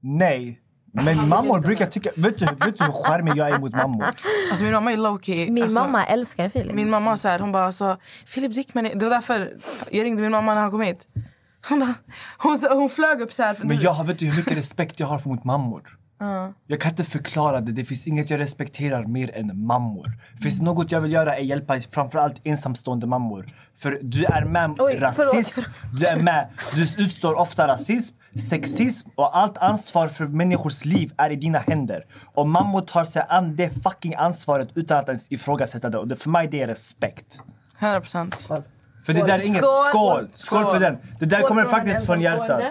[0.00, 0.60] Nej.
[1.04, 2.10] Men mammor brukar tycka...
[2.16, 4.04] Vet du, vet du hur charmig jag är mot mammor?
[4.50, 5.50] Alltså min mamma är low-key.
[5.50, 6.74] Min alltså, mamma älskar Filip.
[6.74, 7.96] Min mamma så här, hon bara så
[8.26, 9.56] Filip Dickman, är-" det var därför
[9.90, 11.08] jag ringde min mamma när han kom hit.
[11.68, 11.94] Hon, bara,
[12.38, 13.54] hon, hon flög upp så här.
[13.54, 15.98] För Men jag vet du hur mycket respekt jag har för mot mammor?
[16.18, 16.52] Ja.
[16.66, 17.72] Jag kan inte förklara det.
[17.72, 20.12] Det finns inget jag respekterar mer än mammor.
[20.42, 23.46] Finns det något jag vill göra är hjälpa framförallt ensamstående mammor.
[23.74, 26.00] För du är med Oj, rasism, förlåt.
[26.00, 28.14] du är med, du utstår ofta rasism,
[28.50, 32.04] sexism och allt ansvar för människors liv är i dina händer.
[32.34, 35.98] Och mammor tar sig an det fucking ansvaret utan att ens ifrågasätta det.
[35.98, 37.42] Och det, för mig det är respekt.
[37.78, 38.48] 100 procent.
[39.06, 39.64] För det där är inget...
[39.90, 40.28] Skål!
[40.32, 40.64] Skål!
[40.64, 40.98] För den.
[41.18, 42.62] Det där Skål kommer faktiskt från hjärtat.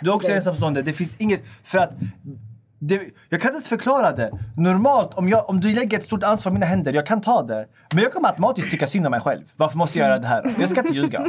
[0.00, 0.82] Du är också ensamstående.
[0.82, 1.42] Det finns inget...
[1.62, 1.90] För att...
[2.88, 2.94] Det,
[3.28, 4.30] jag kan inte ens förklara det.
[4.56, 7.42] Normalt, om, jag, om du lägger ett stort ansvar i mina händer, jag kan ta
[7.42, 7.66] det.
[7.94, 9.42] Men jag kommer automatiskt tycka synd om mig själv.
[9.56, 10.42] Varför måste jag göra det här?
[10.60, 11.24] Jag ska inte ljuga.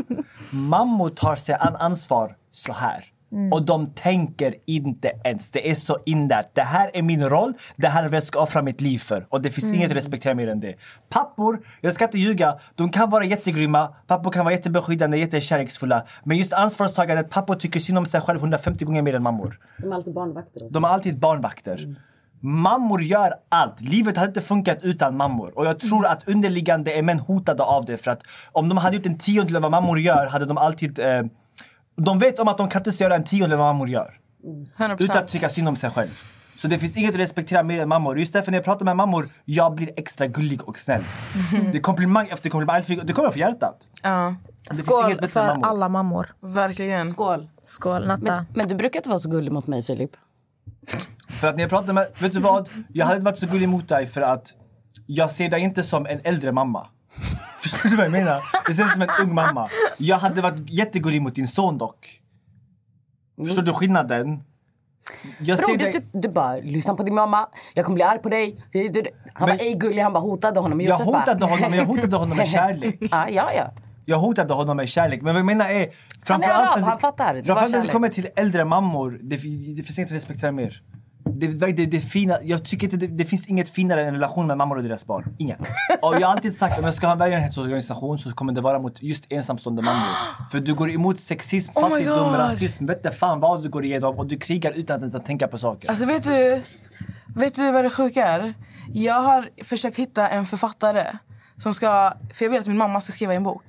[0.54, 3.15] Mammor tar sig an ansvar så här.
[3.32, 3.54] Mm.
[3.54, 5.52] Och de tänker inte ens.
[5.52, 6.56] Det är så inlärt.
[6.56, 7.54] Det här är min roll.
[7.76, 9.26] Det här är vad jag ska offra mitt liv för.
[9.30, 9.76] Och det finns Mm.
[9.76, 10.76] inget att respektera mer än det.
[11.10, 13.88] Pappor, jag ska inte ljuga, de kan vara jättegrymma.
[14.08, 16.04] Pappor kan vara jättebeskyddande, jättekärleksfulla.
[16.24, 19.60] Men just ansvarstagandet, pappor tycker synd om sig själv 150 gånger mer än mammor.
[19.78, 20.68] De är alltid barnvakter.
[20.72, 21.96] De har alltid barnvakter.
[22.42, 23.82] Mammor gör allt.
[23.82, 25.58] Livet hade inte funkat utan mammor.
[25.58, 27.98] Och jag tror att underliggande är män hotade av det.
[27.98, 28.22] För att
[28.52, 31.00] om de hade gjort en tiondel av vad mammor gör hade de alltid...
[31.00, 31.24] Eh,
[31.96, 34.20] de vet om att de kan inte göra en tiondel av vad mammor gör.
[34.78, 34.96] 100%.
[35.00, 36.10] Utan att tycka synd om sig själv.
[36.58, 38.20] Så det finns inget att respektera mer än mammor.
[38.20, 41.02] Just därför när jag pratar med mammor, jag blir extra gullig och snäll.
[41.72, 42.82] Det är komplimang efter komplimang.
[43.04, 43.88] Det kommer från hjärtat.
[44.04, 44.36] Ja.
[44.64, 45.66] Det finns Skål för mammor.
[45.66, 46.34] alla mammor.
[46.42, 47.10] Verkligen.
[47.10, 47.50] Skål.
[47.62, 48.22] Skål, Natta.
[48.24, 50.12] Men, men du brukar inte vara så gullig mot mig, Filip.
[51.30, 52.08] För att när jag pratar med...
[52.22, 52.70] Vet du vad?
[52.88, 54.54] Jag hade inte varit så gullig mot dig för att
[55.06, 56.88] jag ser dig inte som en äldre mamma.
[57.70, 58.40] Förstår du vad jag menar?
[58.68, 59.70] Det känns som en ung mamma.
[60.00, 62.22] Jag hade varit jättegullig mot din son dock.
[63.46, 64.44] Förstår du skillnaden?
[65.40, 68.30] Jag Bror, du, typ, du bara, lyssna på din mamma, jag kommer bli arg på
[68.30, 68.64] dig.
[68.74, 69.10] Du- du- du.
[69.34, 70.82] Han Men- var ej gullig, han bara hotade honom.
[70.82, 72.98] Jag Josef bara- hotade honom, men jag hotade honom med kärlek.
[73.12, 73.72] ja, ja, ja.
[74.06, 75.22] Jag hotade honom med kärlek.
[75.22, 75.72] Men vad jag menar är...
[75.80, 75.92] Han är
[76.26, 77.34] Framförallt arab, han fattar.
[77.34, 79.36] Det Framförallt när det kommer till äldre mammor, det,
[79.76, 80.82] det finns inget att respektera mer.
[81.34, 84.48] Det, det, det, fina, jag tycker inte det, det finns inget finare än en relation
[84.48, 85.36] med mammor och deras barn.
[85.38, 85.60] Inget.
[86.02, 88.80] Och jag har alltid sagt om jag ska ha en välgörenhetsorganisation så kommer det vara
[88.80, 90.50] mot just ensamstående mammor.
[90.52, 94.20] För du går emot sexism, Oh fattigdom, rasism, vet du fan vad du går igenom
[94.20, 95.90] och du krigar utan att ens att tänka på saker.
[95.90, 96.62] Alltså vet du,
[97.36, 98.54] vet du vad det sjuka är?
[98.94, 101.04] Jag har försökt hitta en författare
[101.58, 103.64] som ska, för jag vill att min mamma ska skriva en bok.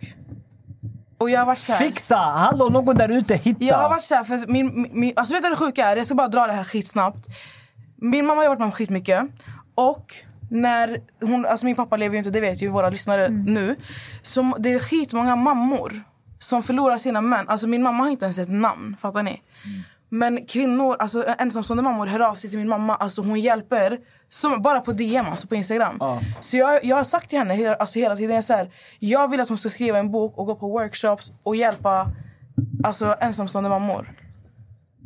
[1.19, 2.17] Och jag har varit så här, Fixa!
[2.17, 3.65] Hallå, någon där ute, hitta!
[3.65, 5.97] Jag har varit så här, för min, min, alltså vet du det sjuka är?
[5.97, 7.27] Jag ska bara dra det här skitsnabbt.
[7.97, 9.23] Min mamma har varit med om skitmycket.
[9.75, 10.15] Och
[10.51, 13.77] när hon, alltså min pappa lever ju inte, det vet ju våra lyssnare nu.
[14.23, 16.03] Så det är skitmånga mammor
[16.39, 17.49] som förlorar sina män.
[17.49, 19.43] Alltså min mamma har inte ens ett namn, fattar ni?
[20.17, 22.95] Men kvinnor, alltså ensamstående mammor hör av sig till min mamma.
[22.95, 23.99] Alltså hon hjälper,
[24.29, 26.21] som, bara på DM, alltså på Instagram.
[26.41, 29.31] Så jag, jag har sagt till henne hela, alltså hela tiden, jag, så här, jag
[29.31, 32.11] vill att hon ska skriva en bok och gå på workshops och hjälpa
[32.85, 34.13] alltså, ensamstående mammor.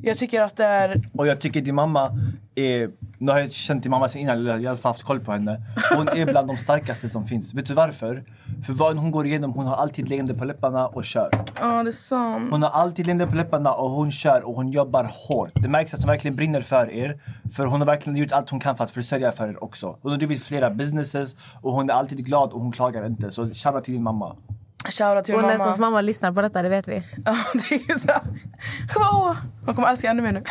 [0.03, 1.03] Jag tycker att det är...
[1.13, 2.11] Och jag tycker din mamma
[2.55, 2.91] är...
[3.23, 5.21] Nu har jag känt din mamma sen innan, jag har i alla fall haft koll
[5.21, 5.61] på henne.
[5.97, 7.55] Hon är bland de starkaste som finns.
[7.55, 8.25] Vet du varför?
[8.67, 11.31] För vad hon går igenom, hon har alltid leende på läpparna och kör.
[11.61, 12.49] Ja, det är sant.
[12.51, 15.51] Hon har alltid leende på läpparna och hon kör och hon jobbar hårt.
[15.55, 17.21] Det märks att hon verkligen brinner för er.
[17.53, 19.99] För hon har verkligen gjort allt hon kan för att försörja för er också.
[20.03, 23.31] Hon har drivit flera businesses och hon är alltid glad och hon klagar inte.
[23.31, 24.37] Så shoutout till din mamma.
[24.85, 25.59] Shoutout till Och min mamma.
[25.59, 26.95] Nessans mamma lyssnar på detta, det vet vi.
[27.25, 28.09] Ja, det är så.
[28.95, 30.43] Jag hon kommer älska ännu mer nu.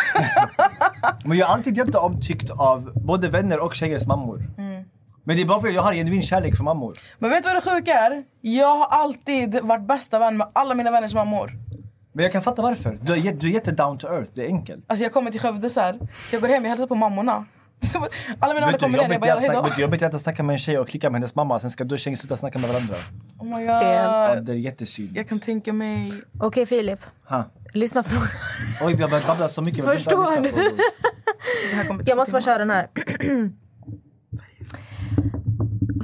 [1.25, 4.43] Men jag är alltid jätteomtyckt av både vänner och tjejers mammor.
[5.23, 6.97] Men det är bara för att jag har genuin kärlek för mammor.
[7.19, 8.23] Men vet du vad det sjuka är?
[8.41, 11.51] Jag har alltid varit bästa vän med alla mina vänners mammor.
[12.13, 12.99] Men jag kan fatta varför.
[13.01, 14.85] Du är, du är jätte down to earth, det är enkelt.
[14.87, 15.99] Alltså jag kommer till Skövde så här.
[16.31, 17.45] Jag går hem och hälsar på mammorna.
[18.39, 19.81] Alla mina vänner kommer ner, jag bara är jalla att snacka- hejdå.
[19.81, 21.99] jobbigt att snacka med en tjej och klicka med hennes mamma, sen ska du och
[21.99, 22.95] tjejen sluta snacka med varandra.
[23.37, 24.45] Oh my Ja, god.
[24.45, 25.09] det är jättesynd.
[25.17, 26.13] Jag kan tänka mig.
[26.39, 26.99] Okej Filip,
[27.29, 27.43] Ha.
[27.73, 28.21] lyssna från...
[28.87, 29.85] Oj, vi har börjat babbla så mycket.
[29.85, 32.03] Förstår du?
[32.05, 32.87] Jag måste bara köra den här.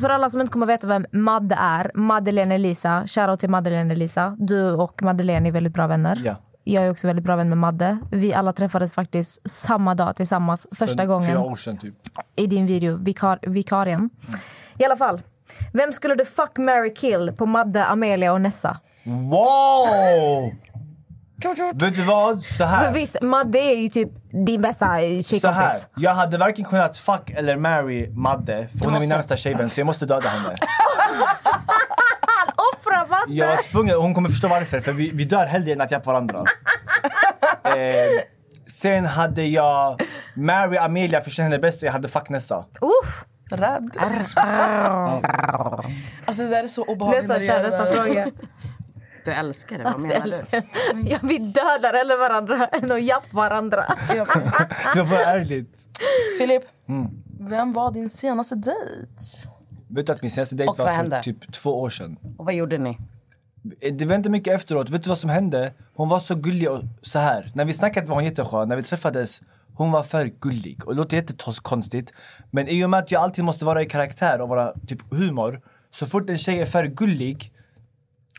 [0.01, 3.03] För alla som inte kommer veta vem Madde är, Madeleine Elisa.
[3.07, 4.36] Shoutout till Madeleine Elisa.
[4.39, 6.21] Du och Madeleine är väldigt bra vänner.
[6.26, 6.41] Ja.
[6.68, 7.97] Jag är också väldigt bra vän med Madde.
[8.11, 11.93] Vi alla träffades faktiskt samma dag tillsammans första För Fyra gången år sedan typ.
[12.36, 14.09] i din video, vikar, Vikarien.
[14.78, 15.22] I alla fall.
[15.74, 18.78] Vem skulle du fuck, marry, kill på Madde, Amelia och Nessa?
[19.03, 20.51] Wow!
[21.76, 22.43] Vet du vad?
[22.43, 22.93] Så För här.
[22.93, 24.09] visst, Madde är ju typ
[24.45, 25.22] din bästa Så här.
[25.22, 25.88] tjejkompis.
[25.95, 29.07] Jag hade varken kunnat fuck eller marry Madde, för hon är min måste.
[29.16, 30.55] närmsta tjejvän, så jag måste döda henne.
[33.10, 33.34] Madde!
[33.34, 35.91] Jag var tvungen, och hon kommer förstå varför, för vi, vi dör hellre än att
[35.91, 36.39] hjälpa varandra.
[37.64, 37.74] eh,
[38.68, 40.01] sen hade jag
[40.36, 42.66] Mary Amelia, för henne bäst, och jag hade fuck Nessa.
[42.82, 43.26] Uff!
[43.51, 43.97] Rädd.
[46.26, 47.28] Alltså det där är så obehagligt.
[47.28, 48.28] Det kör nästa fråga.
[49.26, 50.64] Du älskar det, vad Alltså, menar jag
[50.95, 51.10] du?
[51.12, 53.86] Ja, vi dödar eller varandra än att jappa varandra.
[54.93, 55.88] Det var ärligt.
[56.39, 57.08] Filip, Mm.
[57.49, 59.22] vem var din senaste dejt?
[59.95, 61.23] Vet du att min senaste dejt Och vad var för hände?
[61.23, 62.17] typ två år sedan?
[62.37, 62.97] Och vad gjorde ni?
[63.91, 64.89] Det var inte mycket efteråt.
[64.89, 65.73] Vet du vad som hände?
[65.93, 67.51] Hon var så gullig och så här.
[67.55, 68.69] När vi snackade var hon jätteskön.
[68.69, 69.41] När vi träffades,
[69.73, 70.85] hon var för gullig.
[70.85, 72.13] Och det låter jättekonstigt.
[72.51, 75.61] Men i och med att jag alltid måste vara i karaktär och vara typ humor.
[75.91, 77.51] Så fort en tjej är för gullig,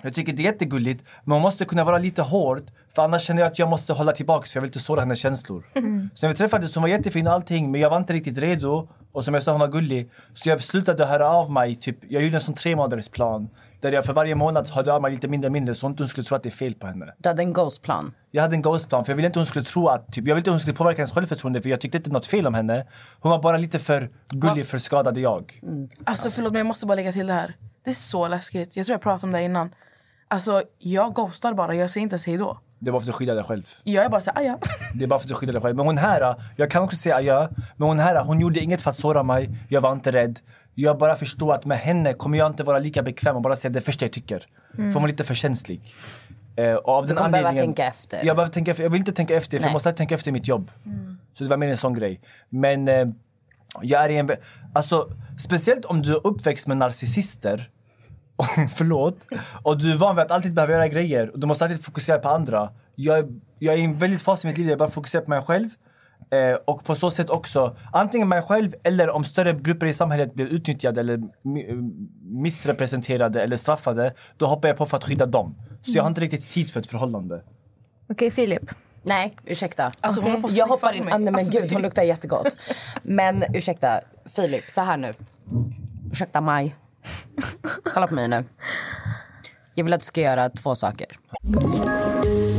[0.03, 2.71] jag tycker det är jättegulligt, men hon måste kunna vara lite hård.
[2.95, 5.19] För annars känner jag att jag måste hålla tillbaka för jag vill inte såra hennes
[5.19, 5.65] känslor.
[6.15, 8.89] Så när vi träffades, hon var jättefin och allting, men jag var inte riktigt redo.
[9.17, 10.11] Och som jag sa, hon var gullig.
[10.35, 13.49] Så jag slutade höra av mig, typ, jag gjorde en sån tre månaders plan.
[13.81, 16.09] Där jag för varje månad hörde av mig lite mindre och mindre så inte hon
[16.09, 17.15] skulle tro att det är fel på henne.
[17.19, 18.15] Du hade en ghostplan.
[18.31, 20.39] Jag hade en ghostplan för jag ville inte hon skulle tro att, typ, jag ville
[20.39, 22.87] inte hon skulle påverka hennes självförtroende för jag tyckte inte något fel om henne.
[23.21, 25.61] Hon var bara lite för gullig för skadade jag.
[26.05, 27.57] Alltså förlåt men jag måste bara lägga till det här.
[27.85, 28.77] Det är så läskigt.
[28.77, 29.71] Jag tror jag pratade om det innan.
[30.29, 32.59] Alltså jag ghostar bara, jag säger inte ens hejdå.
[32.79, 33.63] Det var för att skydda dig själv.
[33.85, 34.59] Jag är bara såhär, aja.
[34.95, 35.77] Det är bara för att skydda dig själv.
[35.77, 37.49] Men hon här, jag kan också säga adjö.
[37.77, 39.51] Men hon här, hon gjorde inget för att såra mig.
[39.69, 40.39] Jag var inte rädd.
[40.75, 43.73] Jag bara förstår att med henne kommer jag inte vara lika bekväm och bara säga
[43.73, 44.47] det första jag tycker.
[44.79, 44.91] Mm.
[44.91, 45.81] För hon är lite för känslig.
[46.57, 48.21] Eh, och av Så den man behöver anledningen- tänka efter.
[48.25, 48.83] Jag, behöver tänka efter.
[48.83, 50.71] jag vill inte tänka efter, för jag måste tänka efter mitt jobb.
[51.39, 52.21] Så det var mer en sån grej.
[52.49, 53.07] Men eh,
[53.83, 54.31] jag är i en...
[54.75, 57.71] Alltså, speciellt om du är uppväxt med narcissister.
[58.77, 59.19] Förlåt.
[59.63, 61.31] Och du är van vid att alltid behöva göra grejer.
[61.31, 62.71] Och du måste alltid fokusera på andra.
[62.95, 63.29] Jag, är-
[63.59, 65.43] jag är i en väldigt fas i mitt liv där jag bara fokuserar på mig
[65.43, 65.69] själv.
[66.31, 70.35] Eh, och på så sätt också, antingen mig själv eller om större grupper i samhället
[70.35, 71.77] blir utnyttjade eller mi- eh,
[72.43, 74.15] missrepresenterade eller straffade.
[74.37, 75.55] Då hoppar jag på för att skydda dem.
[75.83, 77.43] Så jag har inte riktigt tid för ett förhållande.
[78.11, 78.63] Okej Filip,
[79.03, 79.93] Nej, ursäkta.
[80.01, 81.05] Alltså, hon på att jag hoppar in.
[81.05, 81.13] mig.
[81.15, 82.57] Ah, nej, men Alltså, gud, hon luktar jättegott.
[83.03, 84.01] Men ursäkta,
[84.37, 85.15] Filip, så här nu.
[86.13, 86.75] Ursäkta Maj.
[87.95, 88.45] Kolla på mig nu.
[89.75, 91.07] Jag vill att du ska göra två saker.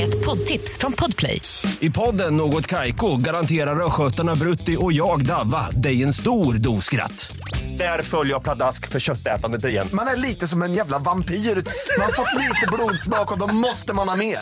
[0.01, 1.41] Ett poddtips från Podplay.
[1.79, 7.31] I podden Något Kaiko garanterar östgötarna Brutti och jag, Davva, dig en stor dos skratt.
[7.77, 9.87] Där följer jag pladask för köttätandet igen.
[9.93, 11.35] Man är lite som en jävla vampyr.
[11.35, 14.39] Man har fått lite blodsmak och då måste man ha mer.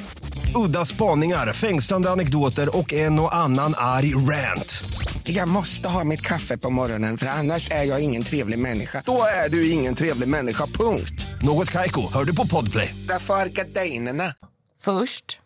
[0.56, 4.84] Udda spaningar, fängslande anekdoter och en och annan arg rant.
[5.24, 9.04] Jag måste ha mitt kaffe på morgonen för annars är jag ingen trevlig människa.
[9.06, 11.26] Då är du ingen trevlig människa, punkt.
[11.42, 12.96] Något Kaiko, hör du på Podplay.
[13.08, 14.34] Därför är gardinerna.
[14.80, 15.40] Först,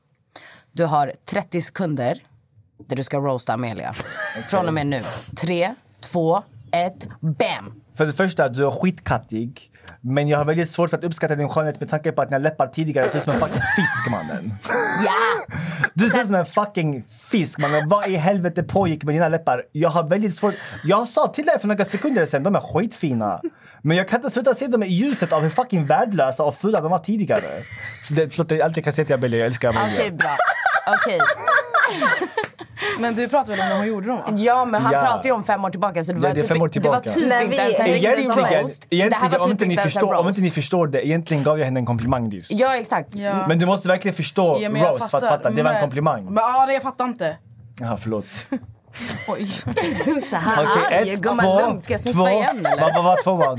[0.72, 2.24] du har 30 sekunder
[2.90, 3.94] där du ska roasta Amelia.
[4.50, 5.02] Från och med nu.
[5.38, 7.82] Tre, två, ett, bam!
[7.98, 9.70] För det första, du är skitkattig.
[10.02, 12.38] Men jag har väldigt svårt för att uppskatta din skönhet med tanke på att dina
[12.38, 14.54] läppar tidigare ser ut som en fucking fisk mannen.
[15.06, 15.56] Ja!
[15.94, 17.88] Du ser ut som en fucking fisk mannen.
[17.90, 19.64] Vad i helvete pågick med dina läppar?
[19.72, 20.54] Jag har väldigt svårt...
[20.84, 23.42] Jag sa till dig för några sekunder sedan, de är skitfina.
[23.82, 26.82] Men jag kan inte sluta se dem i ljuset av hur fucking värdelösa och fula
[26.82, 27.42] de var tidigare.
[28.10, 29.40] Det, förlåt, det är allt jag kan säga till Amelia.
[29.40, 29.94] Jag älskar Amelia.
[29.94, 30.36] Okej, bra.
[30.88, 31.20] Okej.
[33.00, 34.24] Men du pratade väl om när hon gjorde dem va?
[34.38, 35.00] Ja, men han Ja.
[35.00, 36.04] pratade ju om fem år tillbaka.
[36.04, 36.70] Så det, Ja, var det är typ, år det var
[37.00, 37.10] tillbaka.
[37.10, 38.70] typ När inte ens en riktig Egentligen.
[38.90, 41.66] Det egentligen om, typ inte ni förstår, om inte ni förstår det, egentligen gav jag
[41.66, 42.52] henne en komplimang nyss.
[42.52, 43.16] Ja, exakt.
[43.16, 43.48] Ja.
[43.48, 45.50] Men du måste verkligen förstå Ja, roast för att fatta.
[45.50, 46.26] Det var en komplimang.
[46.26, 47.38] Men, ja, det jag fattar inte.
[47.82, 48.26] Jaha, förlåt.
[49.28, 49.48] Oj.
[50.30, 51.10] Så här Okej, arg.
[51.12, 51.84] ett, Gumman, två, lugnt.
[51.84, 52.82] Ska jag sniffa igen eller?
[52.82, 53.58] Vad vad var tvåan?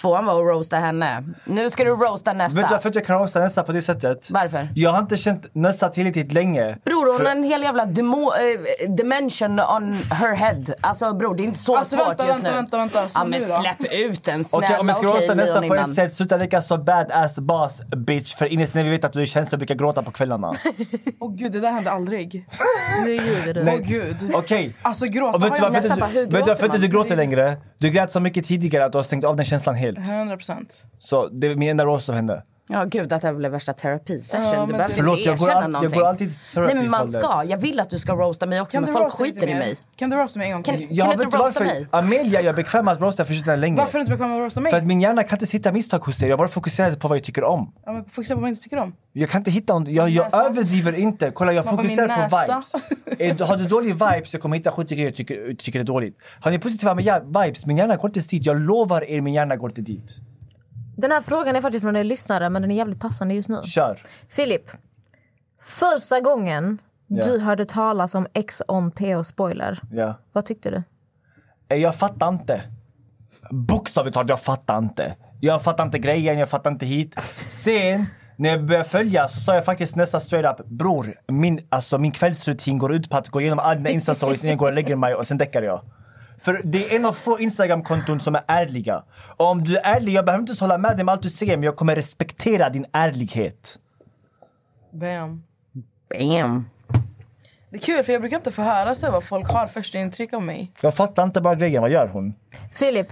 [0.00, 1.22] Tvåan var att roasta henne.
[1.44, 2.68] Nu ska du roasta Vet du Nessa.
[2.70, 4.30] varför jag kan roasta Nessa på det sättet?
[4.30, 4.68] Varför?
[4.74, 6.76] Jag har inte känt Nessa tillräckligt länge.
[6.84, 10.62] Bror, hon För- har en hel jävla demo, eh, dimension on her head.
[10.80, 12.56] Alltså bror, det är inte så Alltså, svårt vänta, just vänta, nu.
[12.56, 12.98] vänta, vänta.
[13.08, 14.66] Så Ja, men släpp ut den snälla.
[14.66, 18.34] Okej, om jag ska roasta Nessa på ett sätt, sluta leka så badass boss bitch.
[18.34, 20.52] För innerst inne vi vet att du är känslig och brukar gråta på kvällarna.
[21.20, 22.46] Åh gud, det där hände aldrig.
[23.04, 23.60] Nu ljuger du.
[23.70, 24.30] Åh gud.
[24.34, 24.74] Okej.
[24.82, 26.78] Alltså gråta Och vet har jag Nessa bara, hur du, vet du gråter varför inte
[26.78, 27.56] du gråter längre?
[27.78, 29.87] Du grät så mycket tidigare att du har stängt av den känslan helt.
[29.96, 30.86] 100 procent.
[30.98, 32.42] Så det är enda roast av henne.
[32.70, 34.44] Ja gud att det blev värsta terapisession.
[34.54, 36.00] Ja, du behöver Förlåt, inte jag går erkänna alltid- jag någonting.
[36.00, 37.42] går alltid Nej men man ska.
[37.46, 39.76] Jag vill att du ska roasta mig också Kan men du folk skiter i mig.
[39.96, 40.74] Kan du roasta mig en gång till?
[40.74, 41.86] Kan- Jag du vet inte du roasta mig?
[41.90, 43.76] Amelia, jag är bekväm med att roasta för länge.
[43.76, 44.70] Varför är du inte bekväm med att roasta mig?
[44.72, 46.28] För att min hjärna kan inte hitta misstag hos dig.
[46.28, 47.72] Jag bara fokuserar på vad jag tycker om.
[47.86, 48.94] Ja, men fokusera på vad jag inte tycker om.
[49.12, 49.84] Jag kan inte hitta...
[49.86, 50.44] Jag, jag Näsa.
[50.46, 51.30] överdriver inte.
[51.30, 53.40] Kolla, jag fokuserar på vibes.
[53.40, 56.18] Har du dålig vibes, jag kommer hitta 70 grejer jag tycker, tycker är dåligt.
[56.40, 58.46] Har ni positiva vibes, min hjärna går inte dit.
[58.46, 60.20] Jag lovar er, min hjärna går inte dit.
[61.00, 63.60] Den här frågan är faktiskt från en lyssnare men den är jävligt passande just nu.
[63.64, 63.98] Kör.
[64.28, 64.70] Filip,
[65.62, 67.24] första gången Ja.
[67.26, 70.14] du hörde talas om X on PO spoiler, Ja.
[70.32, 70.82] vad tyckte du?
[71.68, 72.62] Eh, Jag fattar inte.
[73.50, 75.14] Bokstavligt talat, jag fattar inte.
[75.40, 77.34] Jag fattar inte grejen, jag fattar inte hit.
[77.48, 81.98] Sen, när jag började följa så sa jag faktiskt nästan straight up Bror, min, alltså,
[81.98, 84.74] min kvällsrutin går ut på att gå igenom alla dina instastories innan jag går och
[84.74, 85.80] lägger mig och sen däckar jag.
[86.38, 89.02] För det är en av få Instagram-konton som är ärliga.
[89.36, 91.30] Och om du är ärlig, jag behöver inte ens hålla med dig med allt du
[91.30, 93.78] säger men jag kommer respektera din ärlighet.
[94.92, 95.42] Bam.
[96.10, 96.64] Bam.
[97.70, 99.98] Det är kul för jag brukar inte få höra så här vad folk har första
[99.98, 100.72] intryck av mig.
[100.80, 102.34] Jag fattar inte bara grejen, vad gör hon?
[102.72, 103.08] Filip,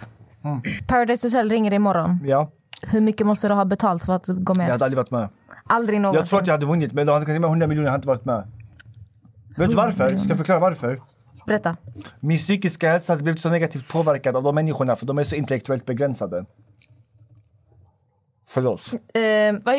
[0.87, 2.21] Paradise Hotel ringer imorgon.
[2.25, 2.51] Ja,
[2.83, 4.67] Hur mycket måste du ha betalt för att gå jag med?
[4.69, 5.29] hade aldrig varit med.
[5.67, 6.21] Aldrig någonsin.
[6.21, 7.93] Jag tror att jag hade vunnit men de hade kunnat ge mig 100 miljoner, jag
[7.93, 8.43] hade inte varit med.
[9.57, 10.19] Vet du varför?
[10.19, 11.01] Ska jag förklara varför?
[11.47, 11.77] Berätta.
[12.21, 15.35] Min psykiska hälsa hade blivit så negativt påverkad av de människorna för de är så
[15.37, 16.45] intellektuellt begränsade.
[18.49, 18.81] Förlåt.
[19.15, 19.23] Eh,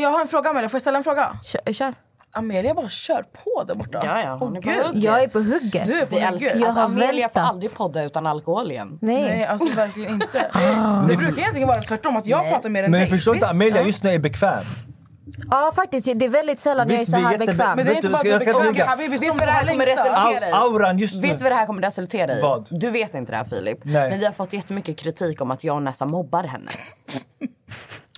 [0.01, 1.27] Jag har en fråga Amelia, får jag ställa en fråga?
[1.43, 1.93] kör, kör.
[2.31, 3.99] Amelia bara kör på där borta.
[4.03, 5.03] Ja, ja, hon Åh, är på hugget.
[5.03, 5.85] Jag är på hugget.
[5.85, 6.41] Du är på Vi hugget.
[6.55, 7.51] Jag alltså, har Amelia får väntat.
[7.53, 8.97] aldrig podda utan alkohol igen.
[9.01, 9.21] Nej.
[9.21, 10.51] Nej, alltså verkligen inte.
[11.09, 13.01] Det brukar egentligen vara tvärtom, att jag pratar mer än Men dig.
[13.01, 14.59] jag förstår inte, Amelia just nu är bekväm.
[15.49, 17.75] Ja faktiskt, det är väldigt sällan jag är Visst, så här bekväm.
[17.75, 18.85] Men det är inte du, bara att du är säga bekväm, noga?
[18.85, 20.51] Habibi, Vet du vad det här kommer resultera i?
[20.51, 21.21] Au- auran just nu.
[21.21, 22.41] Vet du vad det här kommer resultera i?
[22.41, 22.67] Vad?
[22.71, 23.79] Du vet inte det här Filip.
[23.83, 24.09] Nej.
[24.09, 26.71] Men vi har fått jättemycket kritik om att jag och Nessa mobbar henne.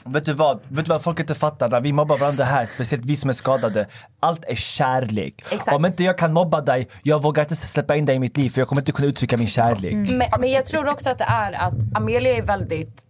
[0.05, 0.59] Vet du vad?
[0.67, 1.69] Vet du vad folk inte fattar?
[1.69, 3.87] När vi mobbar varandra här, speciellt vi som är skadade.
[4.19, 5.43] Allt är kärlek.
[5.51, 5.73] Exakt.
[5.77, 8.49] Om inte jag kan mobba dig, jag vågar inte släppa in dig i mitt liv
[8.49, 9.93] för jag kommer inte kunna uttrycka min kärlek.
[9.93, 13.05] Men, men jag tror också att det är att Amelia är väldigt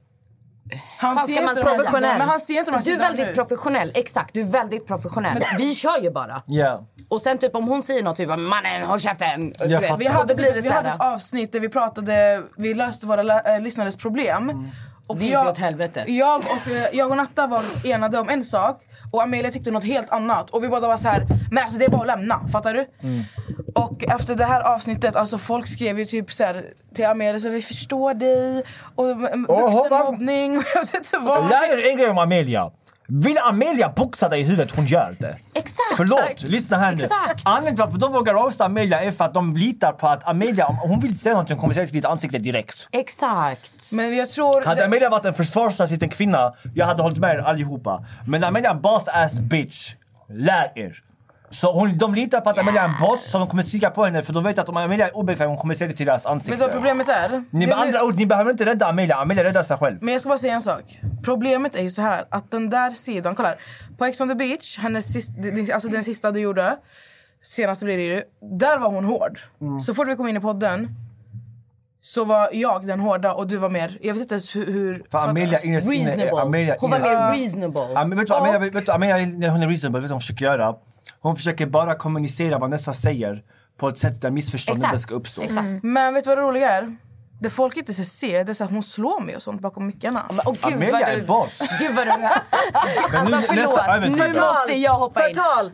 [0.98, 3.34] Han Fan, ser man inte sidorna, Men han ser inte de Du är väldigt nu.
[3.34, 4.34] professionell, exakt.
[4.34, 5.44] Du är väldigt professionell.
[5.58, 6.44] Vi kör ju bara.
[6.46, 6.84] Ja.
[7.10, 9.54] Och sen typ om hon säger något, typ mannen håll käften.
[10.00, 13.56] Vi hade, blir det vi hade ett avsnitt där vi pratade, vi löste våra lä-
[13.56, 14.72] äh, lyssnares problem.
[15.08, 16.04] Och Det gick åt helvete.
[16.08, 18.82] Jag och, eh, jag och Natta var enade om en sak
[19.12, 20.50] och Amelia tyckte något helt annat.
[20.50, 22.86] Och vi båda var så här, men alltså det är bara att lämna, fattar du?
[23.76, 26.64] Och efter det här avsnittet, alltså folk skrev ju typ så här
[26.96, 28.64] till Amelia så vi förstår dig
[28.96, 29.06] och
[29.48, 31.50] vuxenmobbning och jag vet inte vad.
[31.50, 32.72] Lär er en grej om Amelia.
[33.12, 35.38] Vill Amelia boxa dig i huvudet, hon gör det.
[35.54, 35.98] Exakt.
[35.98, 37.04] Förlåt, lyssna här nu.
[37.04, 37.42] Exakt.
[37.46, 40.66] Anledningen till varför de vågar roasta Amelia är för att de litar på att Amelia,
[40.66, 42.88] om hon vill säga någonting, kommer säga till ditt ansikte direkt.
[42.92, 43.92] Exakt.
[43.94, 44.62] Men jag tror...
[44.62, 48.06] Hade Amelia varit en försvarslös liten kvinna, jag hade hållit med er allihopa.
[48.28, 49.94] Men Amelia är en boss ass bitch.
[50.30, 51.09] Lär er.
[51.52, 54.06] Så hon, de litar på att Amelia är en boss, så de kommer skrika på
[54.06, 56.26] henne för de vet att om Amelia är obekväm, hon kommer säga det till deras
[56.26, 56.52] ansikte.
[56.52, 57.44] Vet du vad problemet är?
[57.52, 59.98] Ni, med är andra ord, ni behöver inte rädda Amelia, Amelia räddar sig själv.
[60.02, 61.00] Men jag ska bara säga en sak.
[61.24, 63.58] Problemet är ju så här att den där sidan, kolla här.
[63.98, 66.78] På Ex on the beach, hennes sist, den- alltså den sista du gjorde,
[67.42, 68.22] senaste blir det ju,
[68.60, 69.40] där var hon hård.
[69.62, 69.80] Mm.
[69.80, 70.88] Så fort vi kom in i podden
[72.02, 74.66] så var jag den hårda och du var mer, jag vet inte ens hur...
[74.66, 76.42] hur För Amelia innerst inne är...
[76.42, 77.94] Amelia innerst- reasonable.
[77.94, 80.12] Ja, men vet du, Amelia, vet du, Amelia, när hon är reasonable, vet du vad
[80.12, 80.76] hon försöker göra?
[81.22, 83.44] Hon försöker bara kommunicera vad nästa säger
[83.78, 85.42] på ett sätt där missförstånd inte ska uppstå.
[85.84, 86.96] Men vet du vad det roliga är?
[87.42, 90.26] Det folk inte ser det är så att hon slår mig och sånt bakom mickarna.
[90.46, 91.60] Åh, gud, Amelia vad är du- boss.
[91.80, 92.12] Gud vad du...
[92.18, 94.42] Men nu- Alltså nästa förlåt, övning- nu Förtal.
[94.44, 95.36] måste jag hoppa in.
[95.36, 95.72] Förtal!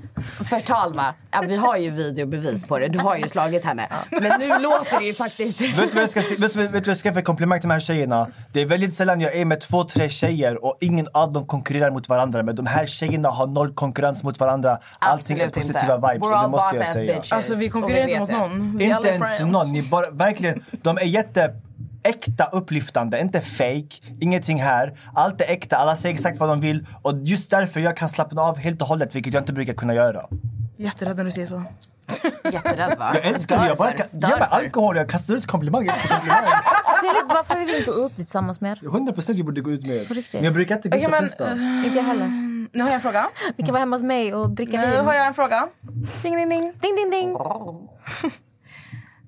[0.50, 1.14] Förtal va?
[1.32, 2.88] Ja, vi har ju videobevis på det.
[2.88, 3.88] Du har ju slagit henne.
[4.12, 5.62] Men nu låter det ju faktiskt...
[5.62, 7.80] Vet du vad jag ska vet vet vad jag ska för komplimang till de här
[7.82, 8.28] tjejerna?
[8.54, 11.92] Det är väldigt sällan jag är med två, tre tjejer och ingen av dem konkurrerar
[11.92, 12.44] mot varandra.
[12.44, 14.80] Men de här tjejerna har noll konkurrens mot varandra.
[15.00, 16.08] Allting är Absolut positiva inte.
[16.14, 17.32] vibes We're all måste jag boss ass bitches.
[17.32, 18.78] Alltså vi konkurrerar vi inte mot vet någon.
[18.78, 19.54] Vi är Inte ens friends.
[19.54, 19.72] någon.
[19.74, 21.55] Ni bara, verkligen, de är jätte
[22.06, 23.96] äkta upplyftande, inte fake.
[24.20, 25.00] Ingenting här.
[25.16, 26.88] Allt är äkta, alla säger exakt vad de vill.
[27.02, 29.94] Och just därför jag kan slappna av helt och hållet, vilket jag inte brukar kunna
[29.94, 30.26] göra.
[30.78, 31.64] Jätterädd när du säger så.
[32.52, 33.12] Jätterädd va?
[33.16, 33.68] Jag älskar det.
[33.68, 36.48] Jag bara kan, ge mig alkohol, jag kastar ut komplimanger efter komplimanger.
[37.02, 38.76] Filip, varför är vi inte ute tillsammans mer?
[38.84, 40.34] 100% vi borde gå ut riktigt?
[40.34, 41.52] Men jag brukar inte gå ut och men, festa.
[41.86, 42.28] Inte jag heller.
[42.74, 43.26] Nu har jag en fråga.
[43.58, 45.06] Vi kan vara hemma hos mig och dricka Nu vin.
[45.06, 45.68] har jag en fråga.
[46.24, 46.74] Ding, ding, ding.
[46.82, 47.38] Ding, ding, ding.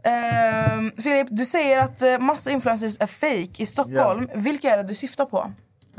[0.07, 4.29] Ehm, Filip, du säger att eh, massa influencers är fake i Stockholm.
[4.35, 5.51] Vilka är det du syftar på?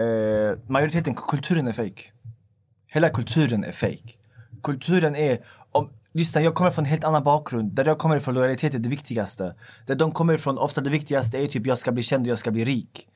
[0.03, 2.03] Eh, majoriteten, kulturen är fake.
[2.87, 4.15] Hela kulturen är fake.
[4.63, 5.39] Kulturen är...
[5.73, 7.73] Om, lyssna, jag kommer från en helt annan bakgrund.
[7.73, 9.55] Där jag kommer ifrån lojalitet är det viktigaste.
[9.87, 12.39] Där de kommer ifrån, ofta det viktigaste är typ jag ska bli känd och jag
[12.39, 13.09] ska bli rik.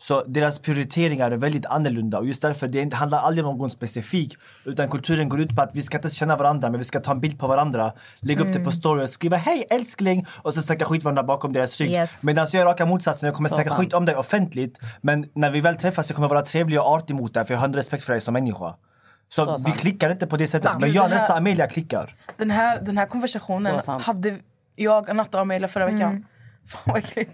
[0.00, 3.70] Så deras prioriteringar är väldigt annorlunda och just därför det inte handlar aldrig om någon
[3.70, 7.00] specifik utan kulturen går ut på att vi ska inte känna varandra men vi ska
[7.00, 10.54] ta en bild på varandra, lägga upp det på story och skriva hej älskling och
[10.54, 11.90] sen snacka skit varandra bakom deras rygg.
[11.90, 12.10] Yes.
[12.22, 13.80] Medan jag är raka motsatsen, jag kommer Så snacka sant.
[13.80, 16.86] skit om dig offentligt men när vi väl träffas så kommer jag vara trevlig och
[16.86, 18.74] artig mot dig för jag har en respekt för dig som människa.
[19.28, 19.76] Så, Så vi sant.
[19.80, 22.14] klickar inte på det sättet men jag och nästa Amelia klickar.
[22.36, 24.36] Den här, den här konversationen hade
[24.76, 26.26] jag, Anatta och Amelia förra veckan.
[26.68, 27.30] Fan vad äckligt.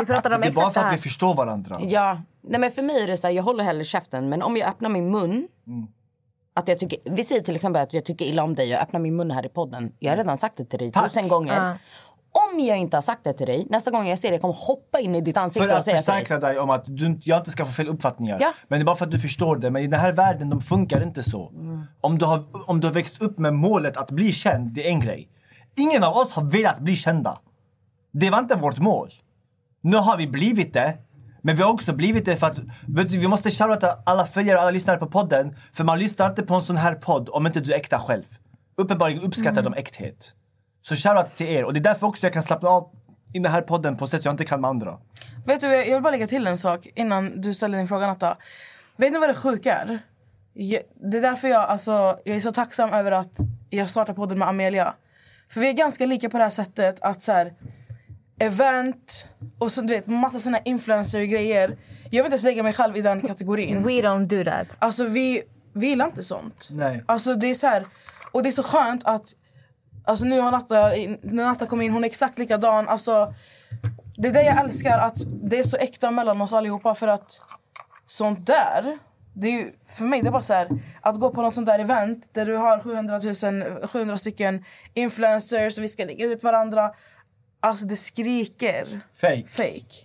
[0.00, 1.02] Vi pratade om Det är bara exakt för det att vi här.
[1.02, 1.76] förstår varandra.
[1.80, 4.28] Ja, nej men för mig är det så här, jag håller hellre käften.
[4.28, 5.48] Men om jag öppnar min mun.
[6.54, 8.68] Att jag tycker, vi säger till exempel att jag tycker illa om dig.
[8.70, 9.92] Jag öppnar min mun här i podden.
[9.98, 11.04] Jag har redan sagt det till dig Tack.
[11.04, 11.78] tusen gånger.
[12.52, 14.60] Om jag inte har sagt det till dig, nästa gång jag ser dig kommer jag
[14.60, 16.14] hoppa in i ditt ansikte För och att säga till dig.
[16.20, 18.38] försäkra dig om att du, jag inte ska få fel uppfattningar.
[18.40, 18.52] Ja.
[18.68, 19.70] Men det är bara för att du förstår det.
[19.70, 21.52] Men i den här världen, de funkar inte så.
[22.00, 24.90] Om, du har, om du har växt upp med målet att bli känd, det är
[24.90, 25.28] en grej.
[25.76, 27.38] Ingen av oss har velat bli kända.
[28.12, 29.14] Det var inte vårt mål.
[29.80, 30.96] Nu har vi blivit det.
[31.42, 34.62] Men vi har också blivit det för att du, vi måste shoutouta alla följare och
[34.62, 35.56] alla lyssnare på podden.
[35.72, 38.24] För man lyssnar inte på en sån här podd om inte du är äkta själv.
[38.76, 40.34] Uppenbarligen uppskattar de äkthet.
[40.82, 41.64] Så shoutout till er.
[41.64, 42.90] Och det är därför också jag kan slappna av
[43.32, 44.98] i den här podden på sätt jag inte kan med andra.
[45.46, 48.36] Vet du, jag vill bara lägga till en sak innan du ställer din fråga Natta.
[48.96, 49.98] Vet ni vad det sjuka är?
[50.52, 53.38] Jag- Det är därför jag, alltså, jag är så tacksam över att
[53.70, 54.94] jag startar podden med Amelia.
[55.50, 57.54] För vi är ganska lika på det här sättet att så här,
[58.38, 59.28] event
[59.58, 61.78] och så, du vet, massa såna influencer-grejer.
[62.04, 63.82] Jag vill inte ens lägga mig själv i den kategorin.
[63.82, 64.76] We don't do that.
[64.78, 65.42] Alltså vi,
[65.72, 66.68] vi gillar inte sånt.
[66.70, 67.04] Nej.
[67.06, 67.86] Alltså det är så här,
[68.32, 69.34] och det är så skönt att
[70.08, 70.90] Alltså nu har Natta,
[71.22, 72.88] när Natta kom in, hon är exakt likadan.
[72.88, 73.34] Alltså,
[74.16, 76.94] det är det jag älskar, att det är så äkta mellan oss allihopa.
[76.94, 77.42] För att
[78.06, 78.98] sånt där,
[79.34, 80.68] det är ju, för mig det är bara så här,
[81.00, 83.20] att gå på något sånt där event där du har 700
[83.78, 86.90] 000, 700 stycken influencers och vi ska lägga ut varandra.
[87.60, 89.44] Alltså det skriker Fake.
[89.48, 90.04] fake.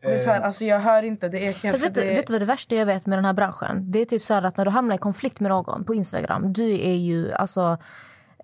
[0.00, 1.62] Det är så här, alltså jag hör inte, det är helt...
[1.62, 3.32] Fast vet, du, det är- vet du vad det värsta jag vet med den här
[3.32, 3.90] branschen?
[3.90, 6.52] Det är typ så här att när du hamnar i konflikt med någon på Instagram,
[6.52, 7.78] du är ju alltså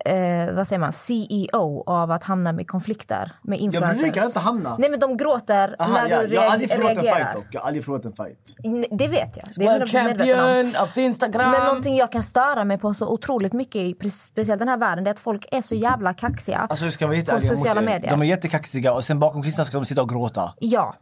[0.04, 4.02] eh, vad säger man, CEO av att hamna i konflikter med Jag influencers.
[4.02, 4.76] brukar inte hamna.
[4.78, 7.34] Nej men de gråter Aha, när ja, du jag har aldrig förlorat en fight reagerar.
[7.34, 7.44] dock.
[7.50, 8.88] Jag har aldrig förlorat en fight.
[8.98, 9.44] Det vet jag.
[9.56, 10.46] Det är jag World 100% medveten om.
[10.64, 11.50] champion of Instagram.
[11.50, 15.06] Men någonting jag kan störa mig på så otroligt mycket i speciellt den här världen
[15.06, 17.84] är att folk är så jävla kaxiga Alltså ska vara på sociala er.
[17.84, 18.10] medier.
[18.10, 20.54] De är jättekaxiga och sen bakom kulisserna ska de sitta och gråta.
[20.58, 20.94] Ja.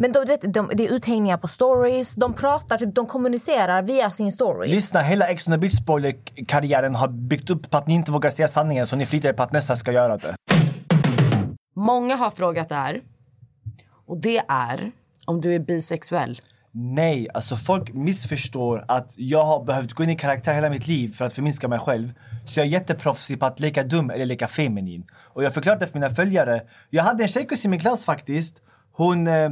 [0.00, 3.82] Men de, du vet, de, det är uthängningar på stories, de pratar, typ, de kommunicerar
[3.82, 4.74] via sin stories.
[4.74, 8.30] Lyssna, hela Ex on the beach spoiler-karriären har byggt upp på att ni inte vågar
[8.30, 10.34] säga sanningen så ni flitar er på att nästa ska göra det.
[11.76, 13.00] Många har frågat det här.
[14.06, 14.92] Och det är
[15.26, 16.40] om du är bisexuell.
[16.76, 21.12] Nej, alltså folk missförstår att jag har behövt gå in i karaktär hela mitt liv
[21.12, 22.12] för att förminska mig själv.
[22.44, 25.04] Så jag är jätteproffsig på att leka dum eller leka feminin.
[25.14, 26.62] Och jag det för mina följare.
[26.90, 28.62] Jag hade en tjejkusin i min klass faktiskt.
[28.96, 29.50] Hon, eh,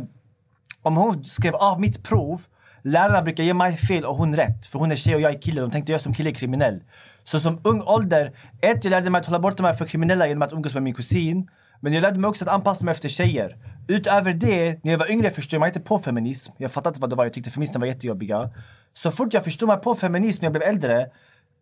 [0.83, 2.41] om hon skrev av mitt prov,
[2.83, 4.67] lärarna brukar ge mig fel och hon rätt.
[4.67, 5.61] För hon är tjej och jag är kille.
[5.61, 6.83] De tänkte jag som kille är kriminell.
[7.25, 10.43] Så som ung ålder, ett, jag lärde mig att hålla borta mig för kriminella genom
[10.43, 11.49] att umgås med min kusin.
[11.81, 13.57] Men jag lärde mig också att anpassa mig efter tjejer.
[13.89, 16.53] Utöver det, när jag var yngre förstod jag mig inte på feminism.
[16.59, 18.51] Jag fattade inte vad det var, jag tyckte feministerna var jättejobbiga.
[18.93, 21.07] Så fort jag förstod mig på feminism när jag blev äldre,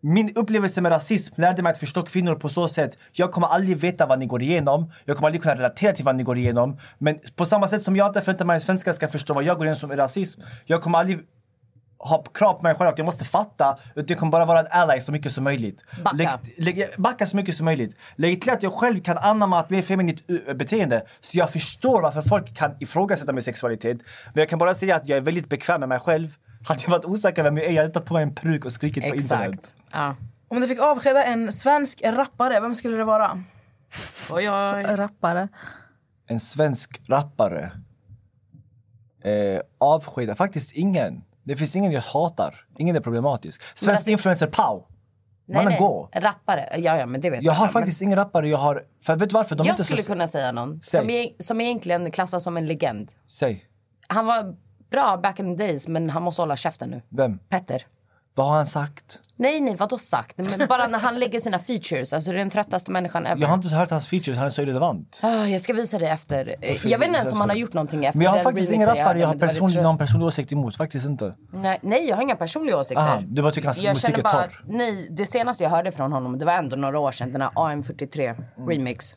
[0.00, 2.98] min upplevelse med rasism lärde mig att förstå kvinnor på så sätt.
[3.12, 4.92] Jag kommer aldrig veta vad ni går igenom.
[5.04, 6.78] Jag kommer aldrig kunna relatera till vad ni går igenom.
[6.98, 9.56] Men på samma sätt som jag inte förväntar mig att svenskar ska förstå vad jag
[9.56, 10.40] går igenom som är rasism.
[10.66, 11.18] Jag kommer aldrig
[11.98, 13.78] ha krav på mig själv att jag måste fatta.
[13.94, 15.84] Utan jag kommer bara vara en ally så mycket som möjligt.
[16.04, 16.16] Backa.
[16.16, 17.96] Lägg, lägg, backa så mycket som möjligt.
[18.16, 21.02] Lägg till att jag själv kan anamma ett mer feminint beteende.
[21.20, 23.98] Så jag förstår varför folk kan ifrågasätta min sexualitet.
[24.34, 26.36] Men jag kan bara säga att jag är väldigt bekväm med mig själv.
[26.68, 28.72] Hade jag varit osäker vem jag är, jag hade tagit på mig en peruk och
[28.72, 29.74] skrikit på internet.
[29.92, 30.16] Ja.
[30.48, 33.42] Om du fick avskeda en svensk rappare, vem skulle det vara?
[34.32, 34.82] Oj, oj.
[34.96, 35.48] Rappare.
[36.26, 37.72] En svensk rappare.
[39.24, 40.36] Eh, avskeda?
[40.36, 41.22] Faktiskt ingen.
[41.42, 42.64] Det finns ingen jag hatar.
[42.78, 43.62] Ingen är problematisk.
[43.76, 44.86] Svensk alltså- influencer, pow!
[45.46, 45.78] Nej, Mannen nej.
[45.78, 46.08] gå!
[46.12, 46.68] Rappare.
[46.78, 48.84] Ja, ja, men det vet Jag har men- faktiskt ingen rappare jag har...
[49.02, 49.56] För vet du varför?
[49.56, 50.12] De är jag inte skulle så...
[50.12, 51.00] kunna säga någon Säg.
[51.00, 53.12] som, e- som egentligen klassas som en legend.
[53.28, 53.64] Säg.
[54.06, 54.56] Han var
[54.90, 57.02] bra back in the days, men han måste hålla käften nu.
[57.08, 57.38] Vem?
[57.38, 57.86] Petter.
[58.34, 59.20] Vad har han sagt?
[59.36, 60.38] Nej, nej, vadå sagt?
[60.38, 62.12] Men bara när han lägger sina features.
[62.12, 63.40] Alltså det är den tröttaste människan ever.
[63.42, 65.20] Jag har inte hört hans features, han är så irrelevant.
[65.22, 66.56] Ah, jag ska visa dig efter.
[66.88, 68.88] Jag vet inte ens om han har gjort någonting efter Men jag har faktiskt ingen
[68.88, 70.76] rappare jag har hade, men det var person, lite någon personlig åsikt emot.
[70.76, 71.34] Faktiskt inte.
[71.50, 73.02] Nej, nej, jag har inga personliga åsikter.
[73.02, 74.64] Aha, du bara tycker hans jag musik är bara, torr.
[74.66, 77.32] Nej, det senaste jag hörde från honom, det var ändå några år sedan.
[77.32, 79.16] Den här AM43 remix.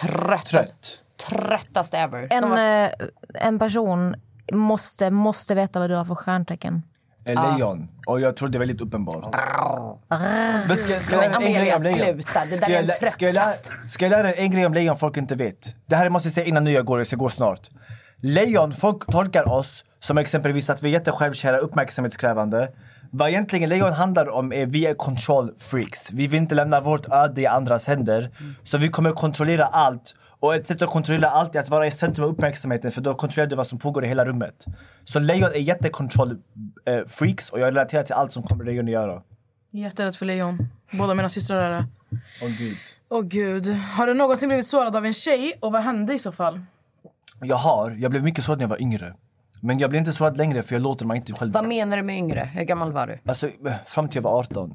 [0.00, 1.02] Tröttast, Trött.
[1.28, 2.26] Tröttast ever.
[2.30, 2.90] En, var- eh,
[3.34, 4.16] en person
[4.52, 6.82] måste, måste veta vad du har för stjärntecken.
[7.34, 7.88] Lejon.
[8.06, 9.34] Och jag tror det är väldigt uppenbart.
[10.68, 12.22] Men ska, ska jag Men er en grej Amelia, om lejon?
[12.22, 12.40] sluta.
[12.44, 13.88] Det Ska där är jag en lä- ska jag lära-.
[13.88, 15.74] Ska jag lära er en grej om lejon folk inte vet?
[15.86, 17.60] Det här måste jag säga innan jag går, jag ska gå snart.
[18.20, 22.68] Lejon, folk tolkar oss som exempelvis att vi är jättesjälvkära, uppmärksamhetskrävande.
[23.10, 26.12] Vad egentligen lejon handlar om är vi är control freaks.
[26.12, 28.30] Vi vill inte lämna vårt öde i andras händer.
[28.62, 30.14] Så vi kommer kontrollera allt.
[30.40, 33.14] Och ett sätt att kontrollera allt är att vara i centrum av uppmärksamheten för då
[33.14, 34.64] kontrollerar du vad som pågår i hela rummet.
[35.04, 36.38] Så lejon är jättekontroll
[36.84, 36.98] eh,
[37.52, 39.22] och jag relaterar till allt som kommer lejon att göra.
[39.70, 40.68] Jätterädd för lejon.
[40.98, 41.86] Båda mina systrar är det.
[42.42, 42.76] Åh gud.
[43.08, 43.66] Åh gud.
[43.66, 46.60] Har du någonsin blivit sårad av en tjej och vad hände i så fall?
[47.40, 47.90] Jag har.
[47.90, 49.14] Jag blev mycket sårad när jag var yngre.
[49.60, 51.52] Men jag blir inte sårad längre för jag låter mig inte själv.
[51.52, 52.50] Vad menar du med yngre?
[52.54, 53.18] Hur gammal var du?
[53.26, 53.50] Alltså
[53.86, 54.74] fram till jag var 18.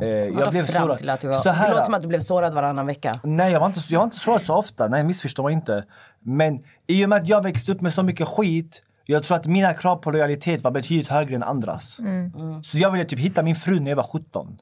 [0.00, 0.98] Eh, Vadå jag blev fram sårad.
[0.98, 1.34] till att du var...
[1.34, 3.20] Så här, Det låter som att du blev sårad varannan vecka.
[3.24, 4.88] Nej jag var, inte, jag var inte sårad så ofta.
[4.88, 5.84] Nej missförstå mig inte.
[6.20, 8.82] Men i och med att jag växte upp med så mycket skit.
[9.04, 11.98] Jag tror att mina krav på lojalitet var betydligt högre än andras.
[11.98, 12.32] Mm.
[12.64, 14.58] Så jag ville typ hitta min fru när jag var 17.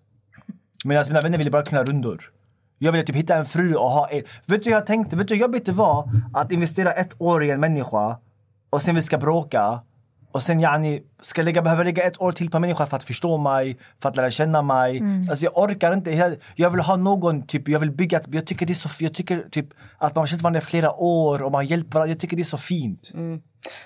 [0.85, 2.23] Medan mina vänner ville bara kunna rundor.
[2.79, 4.23] Jag ville typ hitta en fru och ha en...
[4.47, 5.17] Vet du hur jag tänkte?
[5.17, 8.19] Vet du hur jobbigt det var att investera ett år i en människa
[8.71, 9.81] och sen vi ska bråka
[10.33, 13.37] och sen yani, ska lägga, behöva lägga ett år till på människa för att förstå
[13.39, 14.99] mig, för att lära känna mig.
[14.99, 15.27] Mm.
[15.31, 16.11] Alltså jag orkar inte.
[16.11, 18.21] Jag- Jag vill ha någon, typ, jag vill bygga...
[18.29, 19.05] Jag tycker det är så...
[19.05, 19.67] Jag tycker typ
[19.99, 22.13] att man har känt varandra i flera år och man hjälper varandra.
[22.13, 23.11] Jag tycker det är så fint.
[23.15, 23.43] Mm.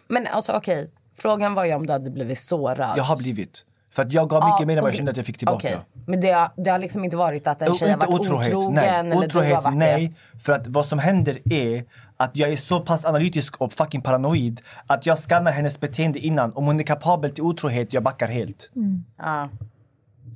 [0.08, 2.90] Men alltså okej, frågan var ju om du hade blivit sårad.
[2.96, 3.64] Jag har blivit.
[3.90, 5.68] För att jag gav mycket mer än vad jag kände att jag fick tillbaka.
[5.68, 8.54] Okej, Men det har, det har liksom inte varit att en tjej har varit otrohet,
[8.54, 8.88] otrogen nej.
[8.88, 10.14] eller otrohet, nej.
[10.40, 11.84] För att vad som händer är
[12.22, 16.52] att jag är så pass analytisk och fucking paranoid att jag skannar hennes beteende innan.
[16.52, 18.70] Om hon är kapabel till otrohet, jag backar helt.
[18.74, 19.02] det?
[19.16, 19.48] Ja.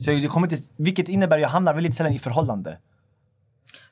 [0.01, 2.79] Så det kommer inte, vilket innebär att jag hamnar väldigt sällan i förhållande.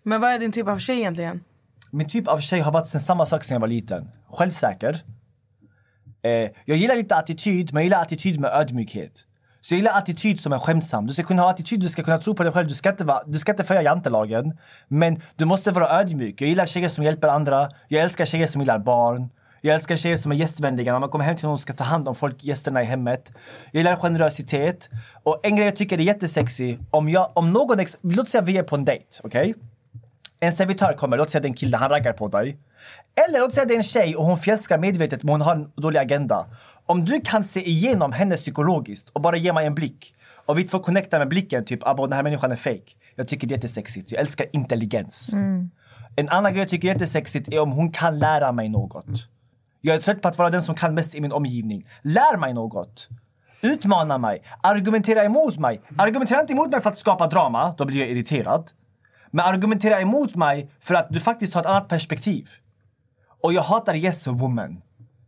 [0.02, 1.44] Men vad är din typ av tjej egentligen?
[1.90, 4.10] Min typ av tjej har varit sen samma sak sen jag var liten.
[4.28, 5.02] Självsäker.
[6.22, 9.26] Eh, jag gillar lite attityd, men jag gillar attityd med ödmjukhet.
[9.64, 11.06] Så jag gillar attityd som är skämtsam.
[11.06, 12.68] Du ska kunna ha attityd, du ska kunna tro på dig själv.
[12.68, 14.58] Du ska inte, vara, du ska inte följa jantelagen.
[14.88, 16.40] Men du måste vara ödmjuk.
[16.40, 17.70] Jag gillar tjejer som hjälper andra.
[17.88, 19.28] Jag älskar tjejer som gillar barn.
[19.60, 20.92] Jag älskar tjejer som är gästvänliga.
[20.92, 23.32] När man kommer hem till någon ska ta hand om folk, gästerna i hemmet.
[23.72, 24.90] Jag gillar generositet.
[25.22, 26.78] Och en grej jag tycker är jättesexy.
[26.90, 27.80] Om, jag, om någon...
[27.80, 29.54] Ex, låt säga vi är på en dejt, okej?
[30.40, 32.58] En servitör kommer, låt säga det är en kille, han raggar på dig.
[33.26, 35.70] Eller låt säga det är en tjej och hon fjäskar medvetet men hon har en
[35.76, 36.46] dålig agenda.
[36.86, 40.14] Om du kan se igenom henne psykologiskt och bara ge mig en blick
[40.46, 42.92] och vi får connecta med blicken, typ abo, den här människan är fake.
[43.16, 44.12] Jag tycker det är jättesexigt.
[44.12, 45.34] Jag älskar intelligens.
[46.16, 49.28] En annan grej jag tycker är jättesexigt är om hon kan lära mig något.
[49.80, 51.86] Jag är trött på att vara den som kan mest i min omgivning.
[52.02, 53.08] Lär mig något.
[53.62, 54.42] Utmana mig.
[54.62, 55.80] Argumentera emot mig.
[55.96, 58.70] Argumentera inte emot mig för att skapa drama, då blir jag irriterad.
[59.30, 62.48] Men argumentera emot mig för att du faktiskt har ett annat perspektiv.
[63.42, 64.82] Och jag hatar yes woman.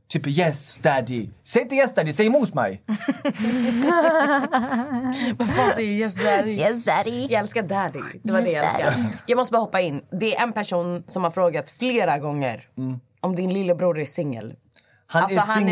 [0.09, 1.29] Typ yes daddy.
[1.43, 2.83] Säg inte yes daddy, säg emot mig.
[5.39, 6.51] Vad fan säger yes daddy?
[6.51, 7.27] Yes daddy.
[7.31, 7.99] Jag älskar daddy.
[8.23, 8.85] Det var Yes, det jag älskade.
[8.91, 9.09] daddy.
[9.27, 10.01] Jag måste bara hoppa in.
[10.21, 12.65] Det är en person som har frågat flera gånger
[13.21, 14.55] om din lillebror är singel.
[15.09, 15.67] Han Alltså, är han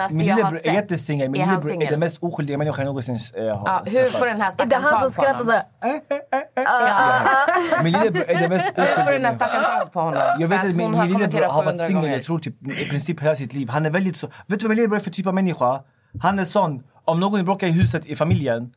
[0.00, 0.10] är singel.
[0.10, 1.30] min lillebror är jättesingel.
[1.30, 4.46] Min lillebror är den mest oskyldiga människan jag någonsin har Ja, hur får den här
[4.46, 5.46] Är stackaren det han som skrattar honom?
[5.46, 5.52] så
[5.86, 7.84] här?
[7.84, 10.22] Min lillebror är den mest Hur får oskyldiga den här stackaren tag på honom?
[10.38, 12.16] Jag vet att att min, lillebror har varit 700 singel gånger.
[12.16, 13.68] jag tror typ i princip hela sitt liv.
[13.68, 14.26] Han är väldigt så...
[14.26, 15.80] Vet du vad min lillebror är för typ av människa?
[16.22, 18.72] Han är sån, om någon bråkar i huset i familjen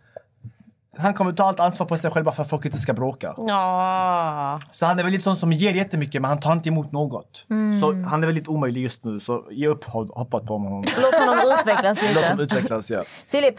[0.97, 3.33] han kommer ta allt ansvar på sig själv bara för att folk inte ska bråka.
[3.37, 4.59] Ja.
[4.71, 7.45] Så han är väldigt sån som ger jättemycket men han tar inte emot något.
[7.49, 7.79] Mm.
[7.81, 9.19] Så han är väldigt omöjlig just nu.
[9.19, 10.83] Så ge upp hop- hoppat på honom.
[11.01, 12.55] Låt honom utvecklas Låt honom lite.
[12.55, 13.03] utvecklas, ja.
[13.27, 13.55] Filip,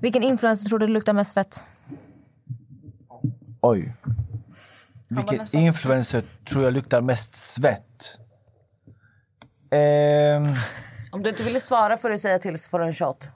[0.00, 1.64] vilken influencer tror du luktar mest fett?
[3.60, 3.94] Oj.
[5.08, 8.18] Vilken influencer tror jag luktar mest svett?
[9.70, 10.44] Ehm,
[11.12, 13.28] Om du inte ville svara får du säga till så får du en shot.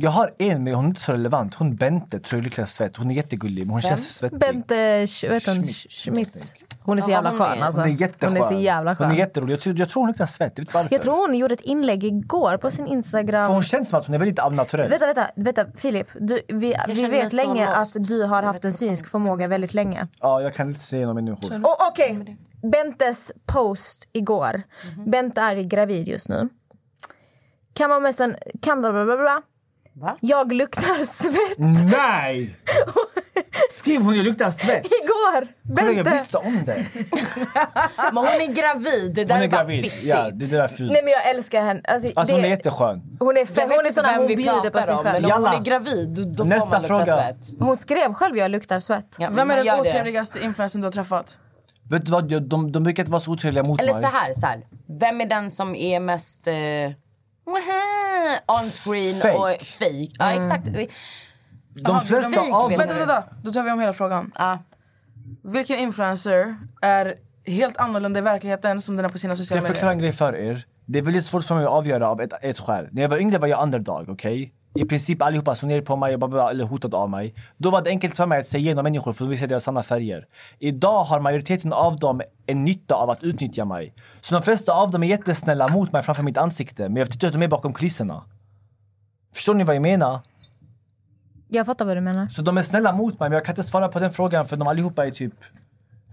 [0.00, 1.54] Jag har en men hon är inte så relevant.
[1.54, 2.96] Hon Bente tror jag luktar svett.
[2.96, 3.88] Hon är jättegullig men hon Vem?
[3.88, 4.38] känns svettig.
[4.38, 6.54] Bente vet hon, Sch- Schmidt.
[6.82, 7.80] Hon är så jävla hon är- skön alltså.
[7.80, 8.28] Hon är jätteskön.
[8.28, 9.06] Hon är så jävla skön.
[9.06, 9.52] Hon är jätterolig.
[9.52, 10.52] Jag tror, jag tror hon luktar svett.
[10.56, 10.94] Jag vet varför.
[10.94, 13.46] Jag tror hon gjorde ett inlägg igår på sin Instagram.
[13.46, 14.90] För hon känns som att hon är väldigt avnaturell.
[14.90, 16.06] Vänta, vänta, vänta Filip.
[16.20, 17.96] Du, vi vi vet länge lost.
[17.96, 20.08] att du har haft en synsk förmåga väldigt länge.
[20.20, 21.60] Ja, jag kan inte se någon människor.
[21.64, 22.36] Och Okej,
[22.72, 24.62] Bentes post igår.
[24.96, 25.10] Mhm.
[25.10, 26.48] Bente är gravid just nu.
[27.72, 28.36] Kan man med en...
[28.62, 29.42] Kan bla bla bla bla.
[30.00, 30.16] Va?
[30.20, 31.58] Jag luktar svett.
[31.92, 32.56] Nej!
[33.70, 34.86] Skriv hon jag luktar svett.
[34.86, 35.46] Igår!
[35.76, 36.74] Kolla, jag visste om det.
[37.96, 39.14] Men hon är gravid.
[39.14, 39.82] Det där Hon är, är bara gravid.
[39.84, 40.02] fittigt.
[40.04, 40.92] Ja, det där är fult.
[40.92, 41.80] Nej men jag älskar henne.
[41.84, 43.02] Alltså, Alltså det, hon är jätteskön.
[43.20, 45.22] hon är, fe- hon är sån här, hon vi bjuder på sig om, själv.
[45.22, 47.22] Men om hon är gravid då, då Nästa får man lukta fråga.
[47.22, 47.60] svett.
[47.60, 49.16] Hon skrev själv jag luktar svett.
[49.18, 51.38] Ja, Vem är den otrevligaste influencern du har träffat?
[51.90, 54.02] Vet du vad, jag- de, de brukar inte vara så otrevliga mot Eller mig.
[54.02, 54.60] så här, så här.
[55.00, 56.54] Vem är den som är mest eh,
[58.46, 59.34] on screen Fake.
[59.38, 60.08] och fake?
[60.18, 60.64] Ja, exakt.
[60.64, 60.88] De
[61.74, 62.70] Jaha, flesta fake, av.
[62.70, 63.24] Vänta, vänta.
[63.42, 64.32] Då tar vi om hela frågan.
[64.34, 64.58] Ja.
[65.42, 67.14] Vilken influencer är
[67.46, 69.74] helt annorlunda i verkligheten som den är på sina Ska sociala jag medier?
[69.74, 70.66] förklara en grej för er?
[70.86, 72.88] Det är väldigt svårt för mig att avgöra av ett, ett skäl.
[72.92, 74.54] När jag var yngre var jag underdog, okej?
[74.74, 77.34] I princip allihopa såg ner på mig och bara, eller hotade av mig.
[77.56, 79.82] Då var det enkelt för mig att se igenom människor för de visade deras sanna
[79.82, 80.26] färger.
[80.58, 83.94] Idag har majoriteten av dem en nytta av att utnyttja mig.
[84.20, 86.88] Så de flesta av dem är jättesnälla mot mig framför mitt ansikte.
[86.88, 88.24] Men jag tycker att de är bakom kulisserna.
[89.34, 90.20] Förstår ni vad jag menar?
[91.48, 92.28] Jag fattar vad du menar.
[92.28, 94.56] Så de är snälla mot mig men jag kan inte svara på den frågan för
[94.56, 95.34] de allihopa är typ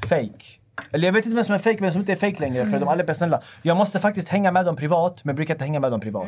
[0.09, 0.45] fake.
[0.91, 2.79] Eller jag vet inte vem som är fake vem som inte är fake längre för
[2.79, 3.41] de alla är snälla.
[3.61, 6.27] Jag måste faktiskt hänga med dem privat men brukar inte hänga med dem privat.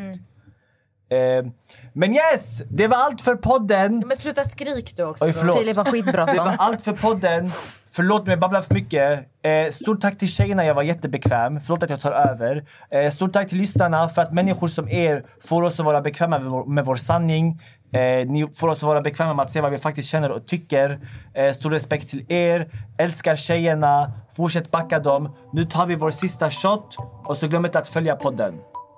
[1.10, 1.52] Eh,
[1.94, 2.62] men yes!
[2.70, 4.04] Det var allt för podden.
[4.08, 5.26] Men sluta skrik du också.
[5.26, 5.60] Oj, förlåt.
[5.60, 6.54] Filip har Det var skitbråttom.
[6.58, 7.48] allt för podden.
[7.92, 9.20] Förlåt mig, jag babblar för mycket.
[9.44, 11.60] Eh, stort tack till tjejerna, jag var jättebekväm.
[11.62, 12.64] Förlåt att jag tar över.
[12.92, 16.40] Eh, stort tack till lyssnarna för att människor som er får oss att vara bekväma
[16.40, 17.62] med vår, med vår sanning.
[17.94, 20.46] Eh, ni får oss att vara bekväma med att se vad vi faktiskt känner och
[20.46, 21.00] tycker.
[21.34, 22.68] Eh, stor respekt till er.
[22.98, 24.12] Älskar tjejerna.
[24.32, 25.36] Fortsätt backa dem.
[25.54, 28.54] Nu tar vi vår sista shot och så glöm inte att följa podden.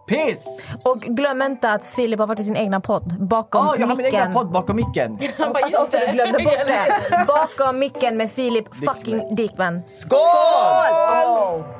[0.10, 0.68] Piss!
[0.86, 3.81] Och glöm inte att Filip har varit i sin egna podd, Bakom oh, jag micken.
[3.81, 5.19] Jag har min egna podd, Bakom micken.
[5.38, 6.44] Han bara, alltså, just det.
[6.44, 7.26] Bort det.
[7.27, 8.95] Bakom micken med Filip Dickman.
[8.95, 9.81] fucking Dickman.
[9.86, 10.19] Skål!
[10.19, 11.38] Skål!
[11.38, 11.80] Oh.